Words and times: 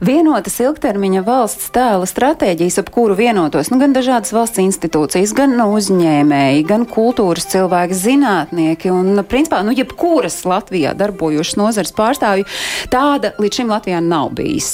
Vienotas 0.00 0.54
ilgtermiņa 0.64 1.20
valsts 1.26 1.66
tēla 1.74 2.06
stratēģijas, 2.08 2.78
ap 2.80 2.86
kuru 2.88 3.12
vienotos 3.18 3.68
nu, 3.68 3.76
gan 3.82 3.92
dažādas 3.92 4.32
valsts 4.32 4.56
institūcijas, 4.62 5.34
gan 5.36 5.58
uzņēmēji, 5.60 6.62
gan 6.64 6.86
kultūras 6.88 7.44
cilvēki, 7.52 7.98
zinātnieki 7.98 8.88
un, 8.94 9.20
principā, 9.28 9.58
nu, 9.60 9.74
jebkuras 9.76 10.38
Latvijā 10.48 10.94
darbojošas 10.96 11.58
nozares 11.60 11.92
pārstāvju, 11.92 12.46
tāda 12.88 13.34
līdz 13.36 13.58
šim 13.60 13.74
Latvijā 13.74 13.98
nav 14.00 14.30
bijis. 14.38 14.70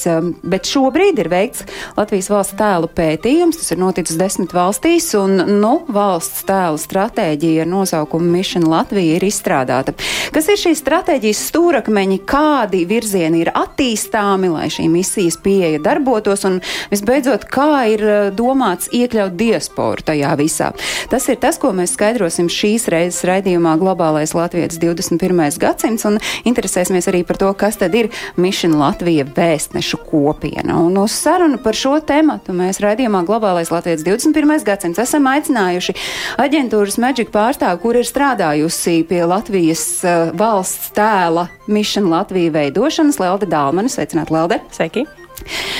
Bet 0.47 0.71
šobrīd 0.71 1.19
ir 1.19 1.31
veikts 1.33 1.67
Latvijas 1.99 2.31
valsts 2.31 2.55
tēlu 2.63 2.93
pētījums, 2.95 3.59
tas 3.59 3.75
ir 3.75 3.83
noticis 3.83 4.21
desmit 4.23 4.55
valstīs, 4.55 5.11
un, 5.19 5.43
nu, 5.59 5.73
valsts 5.91 6.47
tēla 6.47 6.79
stratēģija 6.79 7.67
ar 7.67 7.73
nosaukumu 7.73 8.31
Mission 8.37 8.69
Latvija 8.71 9.19
ir 9.19 9.27
izstrādāta. 9.27 9.97
Kas 10.31 10.55
ir 10.55 10.63
šīs 10.69 10.87
stratēģijas 10.87 11.43
stūrakmeņi, 11.51 12.23
kādi 12.31 12.87
virzieni 12.87 13.43
ir 13.43 13.51
attīstāmi, 13.59 14.55
lai 14.55 14.71
šī 14.71 14.87
misija 14.87 15.16
misijas 15.17 15.37
pieeja 15.43 15.79
darbotos, 15.79 16.45
un 16.45 16.61
visbeidzot, 16.91 17.47
kā 17.49 17.87
ir 17.89 18.03
eh, 18.05 18.31
domāts 18.37 18.91
iekļaut 18.93 19.37
diasporu 19.37 20.05
tajā 20.05 20.35
visā. 20.37 20.73
Tas 21.11 21.29
ir 21.29 21.39
tas, 21.41 21.57
ko 21.59 21.73
mēs 21.73 21.95
skaidrosim 21.97 22.51
šīs 22.53 22.89
reizes 22.93 23.25
raidījumā 23.25 23.77
Globālais 23.81 24.35
Latvijas 24.37 24.77
21. 24.83 25.57
gadsimts, 25.63 26.05
un 26.05 26.19
interesēsimies 26.45 27.09
arī 27.09 27.23
par 27.25 27.41
to, 27.41 27.53
kas 27.57 27.81
tad 27.81 27.95
ir 27.97 28.11
Mission 28.37 28.77
Latvija 28.77 29.25
vēstnešu 29.25 30.03
kopiena. 30.11 30.77
Un 30.85 30.99
uz 31.01 31.17
sarunu 31.17 31.59
par 31.63 31.77
šo 31.77 31.97
tematu 32.05 32.53
mēs 32.53 32.83
raidījumā 32.85 33.25
Globālais 33.27 33.73
Latvijas 33.73 34.05
21. 34.05 34.61
gadsimts 34.67 35.01
esam 35.01 35.29
aicinājuši 35.33 35.97
aģentūras 36.45 37.01
Magic 37.01 37.33
pārstāvu, 37.33 37.81
kur 37.87 37.97
ir 37.97 38.09
strādājusi 38.09 39.01
pie 39.09 39.25
Latvijas 39.25 39.87
uh, 40.05 40.29
valsts 40.37 40.93
tēla 40.97 41.49
Mission 41.67 42.11
Latvija 42.13 42.53
veidošanas, 42.61 43.21
Lelde 43.23 43.49
Dālmane. 43.51 43.89
Sveicināt, 43.93 44.35
Lelde! 44.35 44.61
Sveiki! 44.75 45.06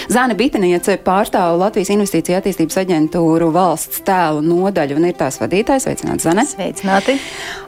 Zāne 0.07 0.37
Bitiniece 0.39 0.95
pārstāv 1.03 1.57
Latvijas 1.59 1.91
Investīcija 1.91 2.39
attīstības 2.39 2.79
aģentūru 2.79 3.49
valsts 3.55 4.05
tēlu 4.07 4.43
nodaļu 4.47 4.99
un 5.01 5.09
ir 5.09 5.17
tās 5.19 5.41
vadītājs. 5.41 5.87
Sveicināt, 5.87 6.23
Zane! 6.23 6.45
Sveicināti! 6.47 7.17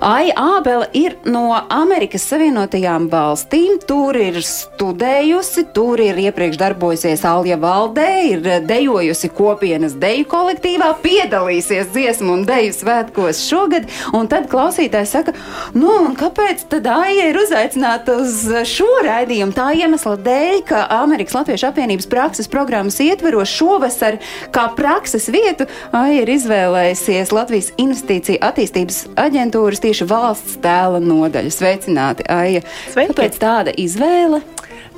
Ai 0.04 0.30
Ābele 0.30 0.86
ir 0.96 1.16
no 1.26 1.50
Amerikas 1.58 2.28
Savienotajām 2.30 3.08
valstīm. 3.10 3.80
Tur 3.88 4.16
ir 4.18 4.38
studējusi, 4.46 5.66
tur 5.74 6.00
ir 6.02 6.20
iepriekš 6.28 6.60
darbojusies 6.60 7.24
Alja 7.26 7.58
valdē, 7.60 8.08
ir 8.30 8.46
dejojusi 8.68 9.32
kopienas 9.34 9.96
deju 9.98 10.28
kolektīvā, 10.30 10.92
piedalīsies 11.02 11.90
dziesmu 11.94 12.36
un 12.38 12.46
deju 12.48 12.76
svētkos 12.76 13.42
šogad. 13.48 13.90
Un 14.14 14.30
tad 14.30 14.46
klausītājs 14.52 15.16
saka, 15.16 15.34
nu, 15.74 15.90
un 16.06 16.14
kāpēc 16.18 16.68
tad 16.70 16.86
Aija 16.92 17.28
ir 17.32 17.40
uzaicināta 17.42 18.20
uz 18.22 18.44
šo 18.70 18.88
raidījumu? 19.06 19.56
Tā 19.58 19.72
iemesla 19.78 20.14
dēļ, 20.22 20.62
ka 20.70 20.86
Amerikas 21.00 21.36
Latviešu 21.40 21.70
apvienības 21.78 22.08
prakses 22.10 22.48
programmas 22.50 22.96
ietveros 22.98 23.50
šovasar 23.54 24.16
kā 24.50 24.64
prakses 24.74 25.28
vietu 25.30 25.68
Aija 25.94 26.24
ir 26.24 26.32
izvēlējusies 26.34 27.30
Latvijas 27.30 27.70
Investīcija 27.78 28.42
attīstības 28.50 29.04
aģentūras 29.14 29.82
tieši 29.84 30.08
valsts 30.10 30.58
tēla 30.64 30.98
nodaļu. 30.98 31.52
Sveicināti, 31.54 32.26
Aija! 32.26 32.64
Sveiki. 32.90 33.14
Kāpēc 33.14 33.38
tāda 33.38 33.74
izvēle? 33.78 34.42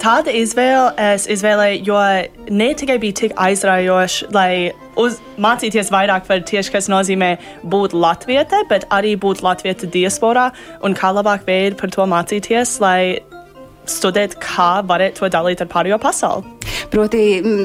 Tāda 0.01 0.33
izvēle 0.33 0.95
es 1.13 1.27
izvēlēju, 1.29 1.83
jo 1.85 2.01
ne 2.57 2.71
tikai 2.73 2.97
bija 3.03 3.19
tik 3.19 3.35
aizraujoši, 3.37 4.31
lai 4.33 4.73
uz, 4.97 5.19
mācīties 5.37 5.93
vairāk 5.93 6.25
par 6.29 6.41
tieši, 6.49 6.73
kas 6.73 6.89
nozīmē 6.89 7.35
būt 7.69 7.93
latvietē, 7.93 8.65
bet 8.73 8.89
arī 8.89 9.19
būt 9.21 9.45
latvieta 9.45 9.85
diasporā 9.85 10.49
un 10.81 10.97
kā 10.97 11.13
labāk 11.13 11.45
veidu 11.45 11.77
par 11.83 11.93
to 11.93 12.09
mācīties, 12.09 12.79
lai 12.81 13.21
studēt, 13.89 14.37
kā 14.43 14.81
varētu 14.87 15.25
to 15.25 15.31
dalīt 15.33 15.63
ar 15.63 15.71
pārējo 15.71 16.01
pasauli. 16.03 16.57
Proti, 16.91 17.21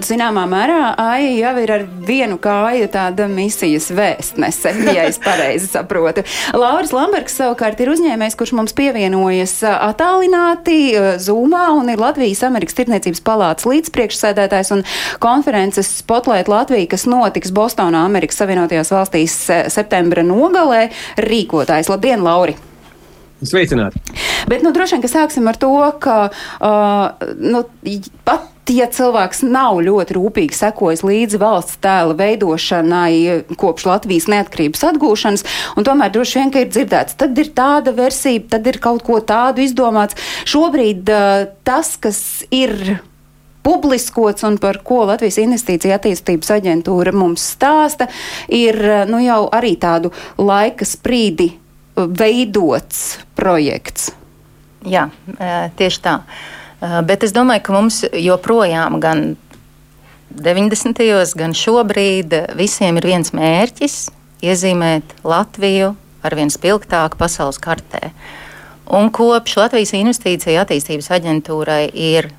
zināmā 0.06 0.44
mērā, 0.50 0.80
Aija 1.02 1.32
jau 1.50 1.54
ir 1.64 1.72
ar 1.74 1.84
vienu 2.08 2.38
kāju 2.42 2.88
tāda 2.94 3.26
misijas 3.32 3.88
vēstnese, 3.96 4.74
ja 4.96 5.08
es 5.10 5.18
pareizi 5.22 5.70
saprotu. 5.72 6.26
Lauris 6.58 6.94
Lambergs 6.96 7.38
savukārt 7.40 7.82
ir 7.82 7.92
uzņēmējs, 7.94 8.38
kurš 8.38 8.54
mums 8.58 8.76
pievienojas 8.78 9.58
attālināti 9.66 10.78
Zoomā 11.22 11.68
un 11.78 11.90
ir 11.94 12.02
Latvijas 12.02 12.44
Amerikas 12.46 12.78
Tirdzniecības 12.78 13.24
palātas 13.26 13.70
līdzpriekšsēdētājs 13.70 14.74
un 14.76 14.86
konferences 15.24 15.90
Spotlight 16.02 16.52
Latvija, 16.52 16.92
kas 16.94 17.08
notiks 17.10 17.54
Bostonā, 17.56 18.06
Amerikas 18.06 18.42
Savienotajās 18.42 18.94
valstīs 18.94 19.42
septembra 19.74 20.26
nogalē, 20.26 20.88
rīkotājs. 21.26 21.90
Labdien, 21.94 22.26
Lauri! 22.26 22.58
Sveicināti! 23.44 24.00
Bet, 24.48 24.62
nu, 24.64 24.72
droši 24.72 24.96
vien, 24.96 25.04
ka 25.04 25.12
sāksim 25.12 25.48
ar 25.50 25.58
to, 25.60 25.72
ka 26.02 26.18
uh, 26.32 27.32
nu, 27.40 27.66
pat. 28.28 28.52
Ja 28.66 28.88
cilvēks 28.90 29.44
nav 29.46 29.78
ļoti 29.86 30.16
rūpīgi 30.16 30.56
sekojis 30.58 31.04
līdzi 31.06 31.38
valsts 31.38 31.78
tēla 31.86 32.16
veidošanai 32.18 33.44
kopš 33.62 33.84
Latvijas 33.86 34.26
neatkarības 34.34 34.82
atgūšanas, 34.88 35.44
un 35.78 35.86
tomēr 35.86 36.10
droši 36.10 36.40
vien, 36.40 36.50
ka 36.50 36.64
ir 36.64 36.72
dzirdēts, 36.74 37.14
tad 37.20 37.38
ir 37.38 37.52
tāda 37.54 37.94
versija, 37.94 38.42
tad 38.56 38.66
ir 38.66 38.80
kaut 38.82 39.04
ko 39.06 39.20
tādu 39.22 39.62
izdomāts. 39.62 40.18
Šobrīd 40.50 41.12
uh, 41.14 41.44
tas, 41.62 41.92
kas 42.02 42.24
ir 42.50 42.74
publiskots 43.62 44.48
un 44.50 44.58
par 44.62 44.80
ko 44.86 45.04
Latvijas 45.12 45.38
Investīcija 45.44 46.00
attīstības 46.00 46.50
aģentūra 46.58 47.14
mums 47.14 47.46
stāsta, 47.54 48.10
ir 48.50 48.82
nu, 49.10 49.22
jau 49.22 49.44
arī 49.54 49.76
tādu 49.78 50.10
laika 50.42 50.90
sprīdi 50.90 51.52
veidots 51.96 53.20
projekts. 53.36 54.12
Jā, 54.86 55.08
tieši 55.80 56.02
tā. 56.04 56.20
Bet 57.08 57.24
es 57.26 57.34
domāju, 57.34 57.64
ka 57.66 57.74
mums 57.74 58.04
joprojām 58.12 59.00
gan 59.02 59.36
90. 60.36 61.00
gan 61.40 61.56
šobrīd 61.56 62.34
visiem 62.60 62.98
ir 63.00 63.08
viens 63.08 63.32
mērķis- 63.32 64.10
iezīmēt 64.50 65.16
Latviju 65.24 65.96
ar 66.24 66.36
vien 66.36 66.50
spilgtāk 66.50 67.16
pasaules 67.18 67.58
kartē. 67.58 68.12
Un 68.86 69.10
kopš 69.10 69.56
Latvijas 69.58 69.94
Investīcija 69.94 70.66
attīstības 70.66 71.10
aģentūrai 71.10 71.90
ir 71.94 72.30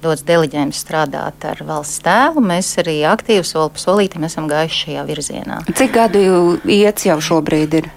dots 0.00 0.22
deleģējums 0.22 0.78
strādāt 0.80 1.44
ar 1.44 1.58
valsts 1.60 2.00
tēlu, 2.00 2.40
mēs 2.40 2.72
arī 2.80 3.02
aktīvi 3.04 3.44
soli 3.44 3.70
pa 3.74 3.78
solītam 3.82 4.24
esam 4.24 4.48
gājuši 4.48 4.86
šajā 4.86 5.06
virzienā. 5.10 5.58
Cik 5.76 5.92
gadu 5.92 6.60
iets 6.64 7.04
jau 7.04 7.18
šobrīd 7.20 7.74
ir? 7.82 7.90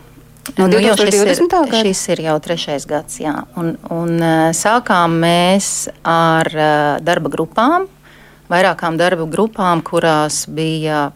No 0.58 0.68
Nu, 0.68 0.80
jau 0.80 0.96
2020. 0.96 1.08
šis, 1.08 1.40
ir, 1.40 1.48
gada? 1.50 1.82
šis 1.88 2.02
ir 2.12 2.22
jau 2.26 2.36
trešais 2.44 2.86
gads, 2.86 3.20
jā. 3.24 3.34
Un, 3.56 3.78
un 3.94 4.18
eh, 4.20 4.52
sākām 4.52 5.16
mēs 5.24 5.88
ar 6.04 6.50
eh, 6.52 7.00
darba 7.00 7.32
grupām, 7.32 7.88
vairākām 8.52 9.00
darba 9.00 9.26
grupām, 9.30 9.82
kurās 9.88 10.44
bija 10.52 11.14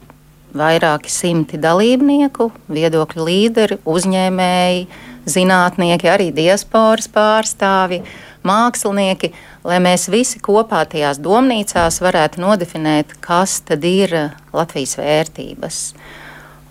vairāki 0.57 1.11
simti 1.11 1.59
dalībnieku, 1.59 2.49
viedokļu 2.71 3.27
līderi, 3.27 3.77
uzņēmēji, 3.83 4.87
zinātnieki, 5.27 6.07
arī 6.07 6.29
diasporas 6.31 7.09
pārstāvi, 7.11 7.99
mākslinieki, 8.47 9.33
lai 9.67 9.81
mēs 9.83 10.07
visi 10.13 10.39
kopā 10.43 10.85
tajās 10.87 11.19
domnīcās 11.19 11.99
varētu 12.03 12.41
nodefinēt, 12.41 13.17
kas 13.19 13.59
tad 13.67 13.83
ir 13.83 14.15
Latvijas 14.55 14.95
vērtības. 15.01 15.81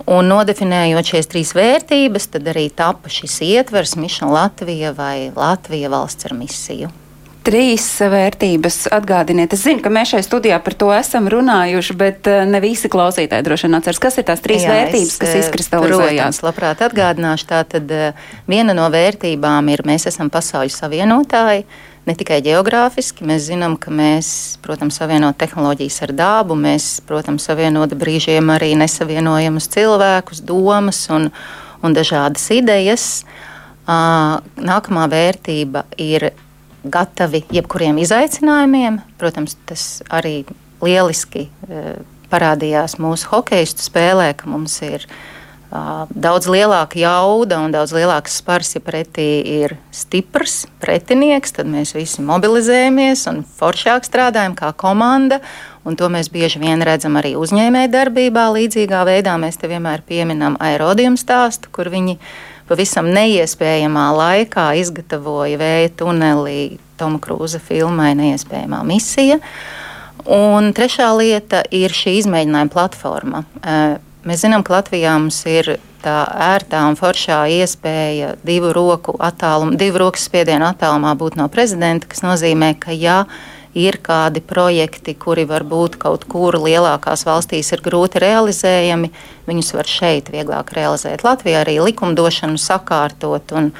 Un 0.06 0.28
nodefinējot 0.30 1.08
šīs 1.10 1.26
trīs 1.32 1.50
vērtības, 1.56 2.28
tad 2.36 2.46
arī 2.52 2.68
tapa 2.70 3.10
šis 3.10 3.40
ietvers 3.42 3.96
Mišana 3.98 4.30
Latvija 4.36 4.92
vai 4.94 5.32
Latvija 5.34 5.90
valsts 5.90 6.28
ar 6.28 6.34
misiju. 6.38 6.92
Trīs 7.46 7.84
vērtības 8.02 8.88
atgādiniet. 8.94 9.52
Es 9.54 9.64
zinu, 9.66 9.78
ka 9.82 9.90
mēs 9.90 10.12
šai 10.14 10.22
studijā 10.26 10.58
par 10.62 10.74
to 10.78 10.88
esam 10.94 11.26
runājuši, 11.30 11.94
bet 11.98 12.30
eh, 12.30 12.40
ne 12.46 12.58
visi 12.62 12.90
klausītāji 12.90 13.46
droši 13.46 13.68
vien 13.68 13.78
atceras, 13.78 14.00
kas 14.02 14.18
ir 14.18 14.26
tās 14.26 14.42
trīs 14.42 14.64
Jā, 14.66 14.72
vērtības, 14.74 15.12
es, 15.12 15.18
kas 15.22 15.30
eh, 15.30 15.42
izkristalizējās. 15.44 16.08
Protams, 16.10 16.40
labprāt 16.42 16.82
atgādināšu. 16.86 17.46
Tātad 17.50 17.94
eh, 17.94 18.24
viena 18.50 18.74
no 18.74 18.86
vērtībām 18.90 19.70
ir, 19.74 19.84
mēs 19.86 20.08
esam 20.10 20.30
pasaules 20.34 20.74
savienotāji. 20.82 21.66
Ne 22.06 22.14
tikai 22.14 22.38
geogrāfiski, 22.46 23.24
mēs 23.26 23.48
zinām, 23.48 23.74
ka 23.82 23.90
mēs, 23.90 24.28
protams, 24.62 24.94
savienojam 25.00 25.34
tehnoloģijas 25.40 25.96
ar 26.06 26.12
dabu, 26.14 26.54
mēs, 26.54 27.00
protams, 27.06 27.48
savienojam 27.48 27.98
brīžiem 27.98 28.52
arī 28.54 28.76
nesavienojamus 28.78 29.66
cilvēkus, 29.74 30.44
domas 30.46 31.00
un, 31.10 31.32
un 31.82 31.96
dažādas 31.96 32.46
idejas. 32.54 33.08
Nākamā 33.86 35.08
vērtība 35.10 35.82
ir 35.98 36.30
gatavi 36.86 37.42
jebkuriem 37.54 37.98
izaicinājumiem. 38.02 39.00
Protams, 39.18 39.58
tas 39.66 39.88
arī 40.06 40.44
lieliski 40.82 41.48
parādījās 42.30 43.00
mūsu 43.02 43.32
hokeja 43.32 43.66
spēlē, 43.74 44.30
ka 44.38 44.50
mums 44.50 44.78
ir 44.86 45.06
daudz 45.70 46.46
lielāka 46.50 46.98
jauda 47.00 47.58
un 47.64 47.72
daudz 47.74 47.94
lielāks 47.96 48.38
spars, 48.40 48.74
ja 48.76 48.82
pretī 48.84 49.28
ir 49.62 49.76
stiprs 49.94 50.64
pretinieks, 50.82 51.56
tad 51.56 51.70
mēs 51.70 51.94
visi 51.96 52.22
mobilizējamies 52.26 53.26
un 53.32 53.42
foršāk 53.58 54.06
strādājam 54.06 54.56
kā 54.58 54.72
komanda. 54.78 55.40
Un 55.86 55.94
to 55.94 56.08
mēs 56.10 56.26
bieži 56.34 56.58
vien 56.58 56.82
redzam 56.82 57.14
arī 57.18 57.36
uzņēmējdarbībā. 57.38 58.48
Līdzīgā 58.56 59.04
veidā 59.06 59.36
mēs 59.38 59.58
te 59.60 59.70
vienmēr 59.70 60.02
pieminam 60.06 60.56
aerodīmu 60.58 61.18
stāstu, 61.20 61.70
kur 61.70 61.90
viņi 61.92 62.16
pavisam 62.66 63.06
neiespējamā 63.14 64.08
laikā 64.16 64.72
izgatavoja 64.82 65.60
vēja 65.60 65.92
tunelī 66.02 66.78
Toma 66.98 67.20
Krūza 67.22 67.60
filmai 67.62 68.16
Neiespējamā 68.18 68.82
misija. 68.88 69.38
Un 70.26 70.72
trešā 70.74 71.12
lieta 71.14 71.62
ir 71.70 71.94
šī 71.94 72.16
izmēģinājuma 72.24 72.72
platforma. 72.72 73.44
Mēs 74.26 74.42
zinām, 74.42 74.64
ka 74.66 74.80
Latvijā 74.80 75.12
mums 75.20 75.36
ir 75.46 75.76
tā 76.02 76.16
ērtā 76.26 76.80
un 76.88 76.96
foršā 76.98 77.44
iespēja 77.60 78.32
divu 78.46 78.72
roku 78.74 79.14
attālumu, 79.22 79.76
divu 79.78 80.00
roku 80.02 80.18
spiedienu 80.18 80.66
attālumā 80.66 81.12
būt 81.18 81.38
no 81.38 81.46
prezidenta, 81.52 82.08
kas 82.10 82.24
nozīmē, 82.24 82.72
ka 82.82 82.90
ja 82.90 83.20
ir 83.76 84.00
kādi 84.02 84.42
projekti, 84.42 85.14
kuri 85.14 85.44
varbūt 85.46 85.98
kaut 86.02 86.26
kur 86.26 86.58
lielākās 86.58 87.22
valstīs 87.28 87.70
ir 87.76 87.84
grūti 87.86 88.18
realizējami, 88.24 89.12
viņus 89.46 89.72
var 89.78 89.94
šeit 89.94 90.34
vieglāk 90.34 90.74
realizēt. 90.74 91.22
Latvijā 91.22 91.62
arī 91.62 91.78
likumdošanu 91.84 92.58
sakārtot 92.58 93.54
un, 93.54 93.70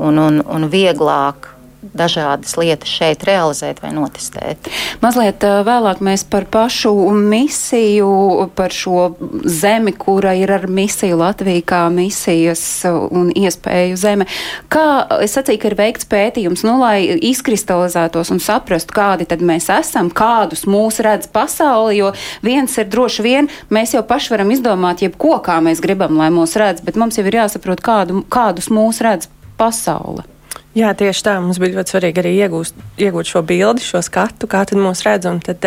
un, 0.00 0.22
un, 0.24 0.40
un 0.40 0.68
vieglāk 0.72 1.50
dažādas 1.82 2.56
lietas 2.60 2.90
šeit 2.92 3.24
realizēt 3.24 3.80
vai 3.82 3.92
notestēt. 3.96 4.68
Mazliet 5.02 5.44
vēlāk 5.66 6.02
mēs 6.04 6.24
par 6.28 6.46
pašu 6.50 6.92
misiju, 7.16 8.50
par 8.56 8.74
šo 8.74 9.10
zemi, 9.44 9.92
kura 9.96 10.34
ir 10.38 10.52
ar 10.52 10.66
misiju 10.68 11.18
Latvija 11.20 11.64
kā 11.72 11.82
misijas 11.92 12.62
un 12.86 13.30
iespēju 13.36 13.98
zeme. 14.00 14.26
Kā 14.72 15.06
es 15.24 15.36
sacīju, 15.36 15.60
ka 15.62 15.70
ir 15.70 15.78
veikts 15.78 16.08
pētījums, 16.10 16.64
nu, 16.68 16.76
lai 16.82 17.02
izkristalizētos 17.30 18.32
un 18.34 18.42
saprastu, 18.44 18.94
kādi 18.96 19.28
tad 19.30 19.44
mēs 19.44 19.70
esam, 19.72 20.10
kādus 20.12 20.66
mūs 20.70 21.00
redz 21.04 21.30
pasauli, 21.32 22.00
jo 22.00 22.12
viens 22.46 22.76
ir 22.78 22.90
droši 22.92 23.26
vien, 23.26 23.50
mēs 23.72 23.96
jau 23.96 24.04
paši 24.06 24.34
varam 24.34 24.52
izdomāt 24.54 25.04
jebko, 25.04 25.38
kā 25.44 25.60
mēs 25.64 25.82
gribam, 25.84 26.18
lai 26.20 26.28
mūs 26.34 26.56
redz, 26.60 26.84
bet 26.84 27.00
mums 27.00 27.18
jau 27.18 27.26
ir 27.26 27.40
jāsaprot, 27.42 27.82
kādu, 27.84 28.24
kādus 28.28 28.70
mūs 28.72 29.00
redz 29.04 29.30
pasaule. 29.60 30.26
Jā, 30.70 30.92
tieši 30.94 31.24
tā. 31.26 31.32
Mums 31.42 31.58
bija 31.58 31.74
ļoti 31.80 31.90
svarīgi 31.90 32.20
arī 32.22 32.30
iegūst, 32.44 32.76
iegūt 33.02 33.26
šo 33.26 33.40
bildi, 33.42 33.82
šo 33.82 33.98
skatu, 34.06 34.46
kā 34.50 34.60
tad 34.70 34.78
mūs 34.78 35.02
redz. 35.02 35.26
Un 35.26 35.40
tad 35.42 35.66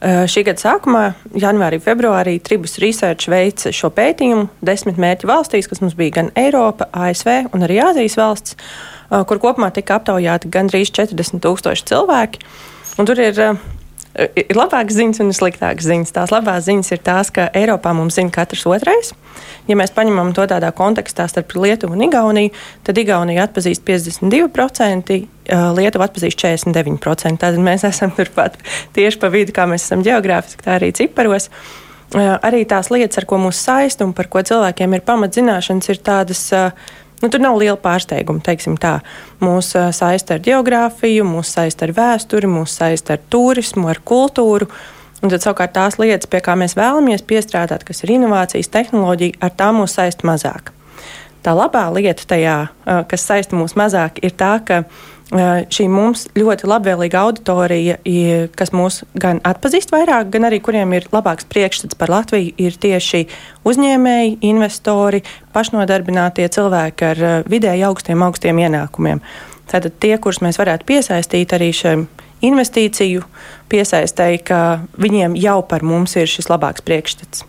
šī 0.00 0.44
gada 0.46 0.62
sākumā, 0.62 1.02
janvārī, 1.36 1.76
februārī, 1.84 2.38
Tribus 2.40 2.78
Research 2.80 3.28
veica 3.28 3.74
šo 3.76 3.90
pētījumu 3.92 4.48
desmit 4.64 4.96
mērķu 5.04 5.28
valstīs, 5.28 5.68
kas 5.68 5.84
mums 5.84 5.98
bija 5.98 6.16
gan 6.22 6.32
Eiropa, 6.40 6.88
ASV 6.96 7.52
un 7.52 7.68
arī 7.68 7.76
Āzijas 7.84 8.16
valsts, 8.16 8.56
kur 9.28 9.42
kopumā 9.42 9.68
tika 9.76 10.00
aptaujāti 10.00 10.48
gandrīz 10.54 10.94
40 10.96 11.44
tūkstoši 11.44 11.88
cilvēki. 11.92 12.40
Un 12.96 13.12
tur 13.12 13.20
ir 13.20 13.36
ir 14.12 14.56
labākas 14.56 14.96
ziņas 14.98 15.22
un 15.24 15.32
ir 15.32 15.36
sliktākas 15.36 15.88
ziņas. 15.88 16.14
Tās 16.16 16.32
labās 16.34 16.66
ziņas 16.66 16.92
ir 16.92 17.00
tās, 17.04 17.30
ka 17.34 17.48
Eiropā 17.56 17.94
mums 17.96 18.18
zina 18.18 18.32
katrs 18.34 18.66
otrais. 18.68 19.12
Ja 19.68 19.76
mēs 19.78 19.94
paņemam 19.96 20.34
to 20.36 20.44
tādā 20.50 20.72
kontekstā 20.76 21.28
starp 21.30 21.54
Lietuvu 21.56 21.96
un 21.96 22.04
Igauniju, 22.08 22.52
tad 22.84 22.98
Igaunija 23.00 23.46
atpazīst 23.48 23.84
52%, 23.88 25.20
Lietuva 25.78 26.08
atpazīst 26.10 26.44
49%. 26.44 27.40
Tad 27.40 27.60
mēs 27.62 27.86
esam 27.88 28.12
turpat 28.16 28.58
tieši 28.96 29.22
pa 29.22 29.32
vidu, 29.32 29.54
kā 29.56 29.68
mēs 29.70 29.88
esam 29.88 30.04
geogrāfiski, 30.04 30.66
tā 30.66 30.76
arī 30.80 30.92
ciparos. 30.96 31.48
Arī 32.12 32.66
tās 32.68 32.90
lietas, 32.92 33.22
ar 33.22 33.24
ko 33.24 33.38
mūs 33.40 33.56
saista 33.64 34.04
un 34.04 34.12
par 34.12 34.28
ko 34.28 34.42
cilvēkiem 34.44 34.98
ir 34.98 35.04
pamatzināšanas, 35.06 35.88
ir 35.88 36.00
tādas 36.04 36.42
uh, 36.52 36.74
Nu, 37.22 37.28
tur 37.30 37.38
nav 37.38 37.54
liela 37.60 37.78
pārsteiguma, 37.78 38.42
teiksim 38.42 38.74
tā. 38.82 38.96
Mūs 39.42 39.70
saista 39.94 40.34
ar 40.34 40.42
geogrāfiju, 40.42 41.22
mūs 41.28 41.52
saista 41.54 41.86
ar 41.86 41.94
vēsturi, 41.94 42.50
mūs 42.50 42.74
saista 42.80 43.14
ar 43.14 43.22
turismu, 43.30 43.86
ar 43.92 44.00
kultūru. 44.02 44.66
Un 45.22 45.30
tad 45.30 45.44
savukārt 45.44 45.76
tās 45.76 46.00
lietas, 46.02 46.26
pie 46.26 46.40
kā 46.42 46.56
mēs 46.58 46.74
vēlamies 46.74 47.22
piestrādāt, 47.22 47.84
kas 47.86 48.02
ir 48.02 48.16
inovācijas, 48.16 48.72
tehnoloģija, 48.74 49.38
ar 49.38 49.54
tām 49.54 49.78
mūs 49.78 49.94
saista 50.00 50.26
mazāk. 50.26 50.72
Tā 51.46 51.54
labā 51.54 51.84
lieta 51.94 52.26
tajā, 52.26 52.56
kas 53.10 53.28
saista 53.30 53.54
mūs 53.58 53.76
mazāk, 53.78 54.18
ir 54.26 54.34
tā, 54.34 54.56
ka 54.66 54.82
šī 55.32 55.86
mums 55.88 56.26
ļoti 56.36 56.68
labvēlīga 56.68 57.20
auditorija, 57.24 57.98
kas 58.56 58.72
mūs 58.76 59.02
gan 59.16 59.40
atpazīst 59.48 59.92
vairāk, 59.94 60.28
gan 60.34 60.48
arī 60.48 60.60
kuriem 60.64 60.92
ir 60.96 61.08
labāks 61.12 61.46
priekšstats 61.48 61.96
par 61.96 62.12
Latviju, 62.12 62.52
ir 62.60 62.76
tieši 62.76 63.24
uzņēmēji, 63.68 64.38
investori, 64.50 65.22
pašnodarbinātie 65.56 66.48
cilvēki 66.52 67.08
ar 67.12 67.22
vidēji 67.48 67.86
augstiem, 67.88 68.26
augstiem 68.26 68.60
ienākumiem. 68.66 69.22
Tātad 69.72 69.96
tie, 70.02 70.16
kurus 70.20 70.42
mēs 70.44 70.60
varētu 70.60 70.88
piesaistīt 70.90 71.54
arī 71.56 71.70
šiem 71.76 72.04
investīciju 72.44 73.24
piesaistēji, 73.72 74.42
ka 74.44 74.60
viņiem 75.00 75.38
jau 75.40 75.62
par 75.64 75.86
mums 75.86 76.18
ir 76.18 76.28
šis 76.28 76.50
labāks 76.52 76.84
priekšstats. 76.84 77.46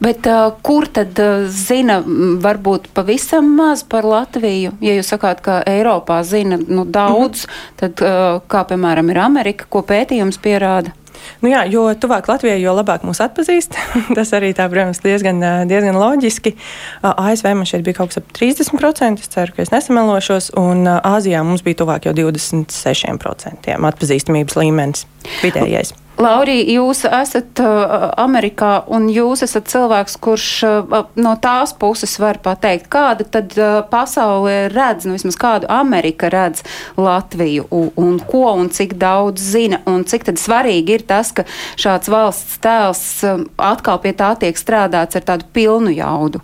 Bet 0.00 0.26
uh, 0.26 0.52
kur 0.62 0.86
tad 0.92 1.18
uh, 1.18 1.46
zina 1.50 1.98
varbūt 2.42 2.90
pavisam 2.94 3.48
maz 3.58 3.82
par 3.88 4.06
Latviju? 4.06 4.76
Ja 4.84 4.94
jūs 4.98 5.10
sakāt, 5.10 5.42
ka 5.44 5.62
Eiropā 5.66 6.20
zina 6.24 6.58
nu, 6.60 6.84
daudz, 6.84 7.46
mm 7.46 7.50
-hmm. 7.50 7.74
tad 7.80 8.04
uh, 8.04 8.40
kā 8.48 8.64
piemēram 8.68 9.10
ir 9.10 9.18
Amerika, 9.18 9.66
ko 9.68 9.82
pētījums 9.82 10.38
pierāda? 10.38 10.94
Nu 11.40 11.50
jā, 11.50 11.64
jo 11.70 11.94
tuvāk 11.94 12.28
Latvijai, 12.28 12.60
jo 12.62 12.74
labāk 12.76 13.04
mūs 13.06 13.20
atpazīst. 13.24 13.76
Tas 14.16 14.32
arī 14.36 14.52
tā, 14.56 14.68
protams, 14.70 15.00
diezgan, 15.04 15.42
diezgan 15.68 15.98
loģiski. 15.98 16.54
ASV 17.02 17.54
man 17.54 17.66
šeit 17.66 17.84
bija 17.86 17.94
kaut 17.94 18.14
kas 18.14 18.22
ap 18.22 18.32
30%, 18.38 19.20
es 19.20 19.28
ceru, 19.28 19.52
ka 19.56 19.62
es 19.62 19.72
nesamelošos, 19.74 20.50
un 20.60 20.86
Āzijā 20.86 21.42
mums 21.42 21.62
bija 21.66 21.82
tuvāk 21.82 22.08
jau 22.08 22.14
26% 22.16 23.76
atpazīstamības 23.76 24.56
līmenis 24.56 25.06
vidējais. 25.42 26.05
Laurija, 26.16 26.64
jūs 26.78 27.02
esat 27.04 27.60
uh, 27.60 28.06
Amerikā 28.16 28.86
un 28.88 29.10
jūs 29.12 29.42
esat 29.44 29.68
cilvēks, 29.68 30.14
kurš 30.24 30.46
uh, 30.64 30.94
no 31.20 31.34
tās 31.44 31.74
puses 31.76 32.14
var 32.22 32.40
pateikt, 32.40 32.88
kāda 32.92 33.26
tad 33.28 33.52
uh, 33.60 33.82
pasaule 33.90 34.70
redz, 34.72 35.04
nu 35.04 35.18
vismaz 35.18 35.36
kādu 35.36 35.68
Amerika 35.68 36.30
redz 36.32 36.64
Latviju 36.96 37.68
un, 37.68 37.92
un 38.00 38.16
ko 38.24 38.46
un 38.56 38.72
cik 38.72 38.96
daudz 38.96 39.44
zina 39.52 39.82
un 39.84 40.08
cik 40.08 40.24
tad 40.30 40.40
svarīgi 40.40 40.96
ir 40.96 41.04
tas, 41.04 41.34
ka 41.36 41.44
šāds 41.76 42.08
valsts 42.08 42.60
tēls 42.64 43.06
um, 43.28 43.48
atkal 43.60 44.00
pie 44.00 44.16
tā 44.16 44.32
tiek 44.40 44.56
strādāts 44.56 45.20
ar 45.20 45.28
tādu 45.34 45.52
pilnu 45.52 45.92
jaudu. 45.98 46.40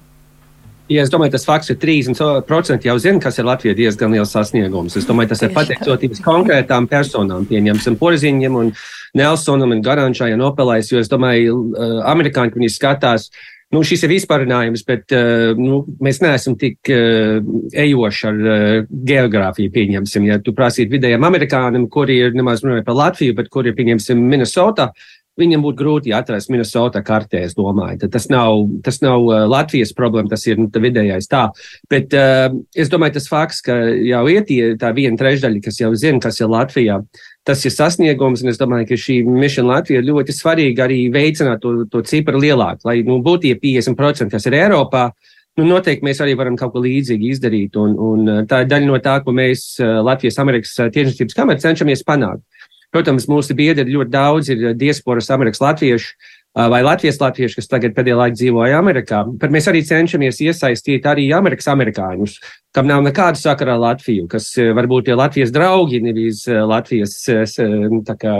Ja 0.92 1.04
es 1.06 1.12
domāju, 1.12 1.32
tas 1.36 1.46
fakts 1.48 1.72
ir 1.72 1.78
30% 1.80 2.84
jau 2.88 2.96
zina, 3.00 3.20
kas 3.22 3.38
ir 3.38 3.46
Latvijai 3.48 3.76
diezgan 3.78 4.12
liels 4.12 4.34
sasniegums. 4.34 4.96
Es 4.98 5.06
domāju, 5.08 5.30
tas 5.32 5.44
ir 5.46 5.54
pateicoties 5.54 6.20
konkrētām 6.24 6.88
personām, 6.90 7.46
pieņemsim, 7.48 7.96
Porziņam 8.00 8.58
un 8.60 8.72
Nelsonam 9.17 9.72
un 9.72 9.82
Garančai 9.84 10.32
un 10.36 10.44
Opelais, 10.44 10.90
jo 10.93 11.00
es 11.00 11.10
domāju, 11.12 11.56
uh, 11.72 11.98
amerikāņi, 12.12 12.56
viņi 12.58 12.70
skatās, 12.72 13.28
nu, 13.72 13.81
šis 13.86 14.05
ir 14.05 14.12
vispārinājums, 14.12 14.84
bet 14.88 15.14
uh, 15.17 15.55
nu, 15.56 15.82
mēs 16.05 16.20
neesam 16.24 16.58
tik 16.60 16.93
uh, 16.93 17.40
ejoši 17.84 18.28
ar 18.28 18.43
uh, 18.43 18.93
geogrāfiju, 19.12 19.72
pieņemsim. 19.72 20.28
Ja 20.28 20.40
tu 20.44 20.56
prasītu 20.56 20.98
vidējiem 20.98 21.24
amerikānim, 21.28 21.88
kuri 21.93 22.20
ir 22.26 22.36
nemaz 22.36 22.64
runājot 22.64 22.88
par 22.88 23.00
Latviju, 23.00 23.38
bet 23.40 23.52
kuri 23.52 23.72
ir, 23.72 23.78
pieņemsim, 23.81 24.20
Minnesota, 24.34 24.90
Viņam 25.41 25.62
būtu 25.65 25.79
grūti 25.81 26.12
atrast 26.12 26.51
Minnesota 26.53 27.01
kartē, 27.01 27.41
es 27.46 27.55
domāju. 27.56 28.05
Tas 28.12 28.27
nav, 28.29 28.67
tas 28.84 28.98
nav 29.01 29.22
uh, 29.24 29.46
Latvijas 29.48 29.94
problēma, 29.96 30.29
tas 30.29 30.44
ir 30.44 30.58
nu, 30.60 30.67
vidējais 30.69 31.31
tā. 31.31 31.46
Bet 31.89 32.12
uh, 32.12 32.53
es 32.77 32.91
domāju, 32.93 33.15
tas 33.17 33.31
fakts, 33.32 33.62
ka 33.65 33.79
jau 34.05 34.27
iet 34.29 34.53
tā 34.81 34.91
viena 34.93 35.17
trešdaļa, 35.17 35.62
kas 35.65 35.81
jau 35.81 35.89
zina, 35.96 36.20
kas 36.20 36.43
ir 36.43 36.53
Latvijā, 36.53 36.98
tas 37.48 37.65
ir 37.65 37.72
sasniegums. 37.72 38.44
Es 38.44 38.60
domāju, 38.60 38.91
ka 38.91 39.01
šī 39.01 39.22
misija 39.24 39.65
Latvija 39.65 40.03
ir 40.03 40.10
ļoti 40.10 40.36
svarīga 40.36 40.84
arī 40.84 41.06
veicināt 41.15 41.65
to, 41.65 41.86
to 41.89 42.05
cipru 42.05 42.43
lielāku, 42.43 42.84
lai 42.91 43.01
nu, 43.06 43.22
būtu 43.24 43.46
tie 43.46 43.56
50%, 43.62 44.29
kas 44.36 44.51
ir 44.51 44.60
Eiropā. 44.60 45.08
Nu, 45.56 45.65
noteikti 45.69 46.05
mēs 46.05 46.20
arī 46.24 46.36
varam 46.36 46.60
kaut 46.60 46.74
ko 46.77 46.84
līdzīgu 46.84 47.32
izdarīt. 47.32 47.81
Un, 47.81 47.96
un 47.96 48.29
uh, 48.29 48.44
tā 48.48 48.67
ir 48.67 48.69
daļa 48.69 48.93
no 48.93 49.01
tā, 49.01 49.17
ko 49.24 49.32
mēs 49.36 49.70
uh, 49.81 50.03
Latvijas-Amerikas 50.05 50.77
tiešniecības 50.93 51.41
kamerā 51.41 51.65
cenšamies 51.65 52.05
panākt. 52.05 52.44
Protams, 52.93 53.27
mūsu 53.31 53.56
biedri 53.56 53.89
ļoti 53.89 54.13
daudz 54.13 54.53
ir 54.53 54.72
diasporas 54.77 55.31
Amerikas 55.32 55.63
latviešu 55.65 56.13
vai 56.53 56.82
Latvijas 56.84 57.17
latvieši, 57.20 57.56
kas 57.56 57.70
tagad 57.70 57.94
pēdējā 57.96 58.17
laikā 58.19 58.37
dzīvoja 58.37 58.81
Amerikā. 58.82 59.22
Bet 59.41 59.55
mēs 59.55 59.70
arī 59.70 59.81
cenšamies 59.89 60.43
iesaistīt 60.44 61.06
arī 61.08 61.31
Amerikas 61.32 61.70
amerikāņus, 61.72 62.34
kam 62.77 62.91
nav 62.91 63.01
nekāda 63.06 63.41
sakara 63.41 63.79
ar 63.79 63.81
Latviju, 63.87 64.27
kas 64.29 64.51
varbūt 64.77 65.08
ir 65.08 65.17
Latvijas 65.17 65.55
draugi, 65.55 66.03
nevis 66.05 66.44
Latvijas 66.46 67.17
kā, 68.20 68.34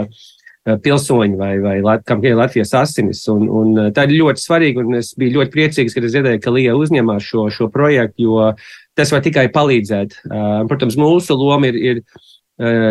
pilsoņi 0.85 1.39
vai, 1.39 1.55
vai 1.63 1.97
kam 2.05 2.21
ir 2.23 2.37
Latvijas 2.37 2.75
asinis. 2.77 3.23
Un, 3.33 3.49
un 3.49 3.81
tā 3.95 4.05
ir 4.05 4.19
ļoti 4.19 4.45
svarīga, 4.45 4.85
un 4.85 5.01
es 5.01 5.15
biju 5.17 5.39
ļoti 5.39 5.55
priecīgs, 5.55 5.97
kad 5.97 6.05
es 6.05 6.13
dzirdēju, 6.13 6.43
ka 6.43 6.53
Lija 6.53 6.77
uzņemās 6.77 7.31
šo, 7.31 7.47
šo 7.49 7.71
projektu, 7.73 8.29
jo 8.29 8.51
tas 8.93 9.09
var 9.09 9.25
tikai 9.25 9.47
palīdzēt. 9.49 10.19
Protams, 10.69 10.99
mūsu 11.01 11.39
loma 11.39 11.73
ir. 11.73 11.81
ir 11.81 12.05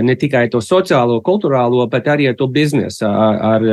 ne 0.05 0.17
tikai 0.19 0.47
to 0.53 0.61
sociālo, 0.65 1.21
kultūrālo, 1.25 1.87
bet 1.91 2.09
arī 2.11 2.29
ar 2.31 2.37
to 2.39 2.49
biznesu, 2.53 3.07
ar, 3.09 3.39
ar 3.53 3.67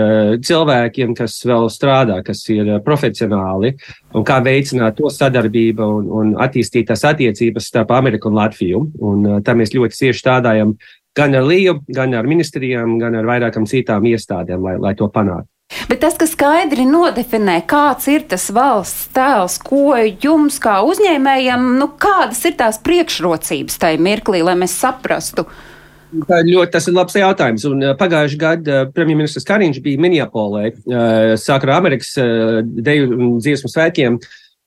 cilvēkiem, 0.45 1.15
kas 1.17 1.39
vēl 1.47 1.69
strādā, 1.73 2.19
kas 2.25 2.43
ir 2.53 2.71
profesionāli, 2.85 3.73
un 4.15 4.25
kā 4.27 4.39
veicināt 4.45 4.99
to 4.99 5.11
sadarbību 5.13 5.89
un, 5.99 6.09
un 6.21 6.33
attīstīt 6.41 6.89
tās 6.91 7.05
attiecības 7.09 7.69
starp 7.71 7.93
Ameriku 7.97 8.31
un 8.31 8.39
Latviju. 8.39 8.83
Un 9.09 9.29
tā 9.45 9.55
mēs 9.57 9.73
ļoti 9.75 10.03
cieši 10.03 10.23
strādājam 10.23 10.75
gan 11.17 11.35
ar 11.35 11.47
Līju, 11.47 11.79
gan 11.95 12.13
ar 12.15 12.27
ministrijām, 12.29 12.97
gan 13.01 13.17
ar 13.19 13.27
vairākām 13.27 13.67
citām 13.69 14.05
iestādēm, 14.09 14.61
lai, 14.63 14.77
lai 14.79 14.93
to 14.97 15.09
panāktu. 15.11 15.49
Bet 15.89 15.99
tas, 16.01 16.15
kas 16.17 16.31
skaidri 16.33 16.81
nodefinē, 16.89 17.59
kāds 17.69 18.07
ir 18.09 18.23
tas 18.29 18.47
valsts 18.53 19.11
tēls, 19.13 19.59
ko 19.61 19.93
jums 19.97 20.57
kā 20.61 20.79
uzņēmējam, 20.85 21.67
nu, 21.77 21.91
kādas 22.01 22.41
ir 22.49 22.55
tās 22.57 22.81
priekšrocības 22.81 23.77
tajā 23.81 23.99
mirklī, 24.01 24.41
lai 24.45 24.57
mēs 24.57 24.79
saprastu. 24.81 25.45
Tā 25.45 25.77
ļoti, 26.13 26.71
tas 26.73 26.87
ir 26.89 26.95
labs 26.97 27.15
jautājums. 27.17 27.65
Un, 27.69 27.85
uh, 27.85 27.95
Pagājušajā 27.99 28.41
gadā 28.41 28.81
uh, 28.83 28.91
premjerministrs 28.95 29.47
Kariņš 29.47 29.81
bija 29.85 30.01
Minneapolē, 30.01 30.67
uh, 30.73 31.33
sākā 31.39 31.73
Amerikas 31.77 32.15
deju 32.17 33.09
un 33.15 33.39
dziesmu 33.39 33.71
svētkiem. 33.71 34.19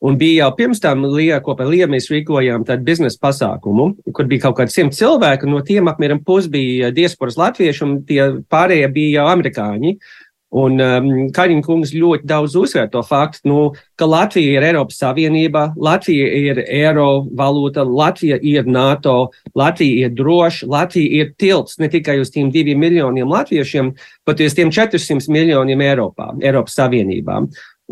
Un 0.03 0.17
bija 0.19 0.43
jau 0.43 0.55
pirms 0.59 0.81
tam 0.83 1.05
Lija, 1.07 1.39
kopā 1.45 1.63
ar 1.63 1.71
Liju 1.71 1.87
mēs 1.93 2.09
rīkojām 2.11 2.65
tādu 2.67 2.83
biznesa 2.89 3.21
pasākumu, 3.23 3.93
kur 4.11 4.27
bija 4.27 4.49
kaut 4.49 4.57
kādi 4.59 4.75
simt 4.75 4.97
cilvēki, 4.99 5.47
no 5.47 5.61
tiem 5.63 5.87
apmēram 5.93 6.19
pus 6.27 6.49
bija 6.51 6.91
diasporas 6.91 7.39
latvieši, 7.39 7.85
un 7.87 8.01
tie 8.09 8.25
pārējie 8.51 8.89
bija 8.91 9.21
jau 9.21 9.29
amerikāņi. 9.37 9.95
Uh, 9.95 10.22
Un 10.53 10.77
um, 10.85 11.07
Kaļiņa 11.33 11.65
kungs 11.65 11.95
ļoti 11.97 12.29
daudz 12.29 12.55
uzsver 12.61 12.91
to 12.93 13.01
faktu, 13.07 13.49
nu, 13.49 13.61
ka 13.97 14.05
Latvija 14.05 14.59
ir 14.59 14.67
Eiropas 14.69 14.99
Savienība, 15.01 15.71
Latvija 15.81 16.27
ir 16.29 16.61
eiro 16.67 17.23
valūta, 17.39 17.87
Latvija 17.89 18.37
ir 18.37 18.69
NATO, 18.69 19.31
Latvija 19.57 20.07
ir 20.07 20.17
droša, 20.19 20.69
Latvija 20.69 21.23
ir 21.23 21.33
tilts 21.41 21.81
ne 21.81 21.89
tikai 21.93 22.19
uz 22.21 22.35
tiem 22.35 22.53
diviem 22.53 22.85
miljoniem 22.85 23.33
latviešiem, 23.33 23.95
bet 24.29 24.45
uz 24.45 24.59
tiem 24.59 24.73
400 24.75 25.33
miljoniem 25.33 25.87
Eiropā, 25.89 26.35
Eiropas 26.45 26.77
Savienībā. 26.77 27.41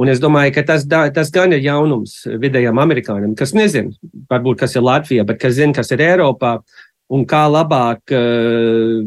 Un 0.00 0.09
es 0.09 0.21
domāju, 0.21 0.52
ka 0.55 0.62
tas, 0.69 0.85
tas 0.88 1.33
gan 1.33 1.52
ir 1.52 1.64
jaunums 1.64 2.23
vidējiem 2.40 2.79
amerikāņiem, 2.81 3.35
kas 3.37 3.57
nezina, 3.57 3.93
varbūt 4.31 4.61
kas 4.62 4.76
ir 4.76 4.85
Latvija, 4.85 5.25
bet 5.29 5.40
kas 5.43 5.57
zina, 5.57 5.75
kas 5.76 5.90
ir 5.97 6.05
Eiropā 6.05 6.59
un 7.11 7.25
kā 7.26 7.43
labāk, 7.50 8.12
eh, 8.14 9.02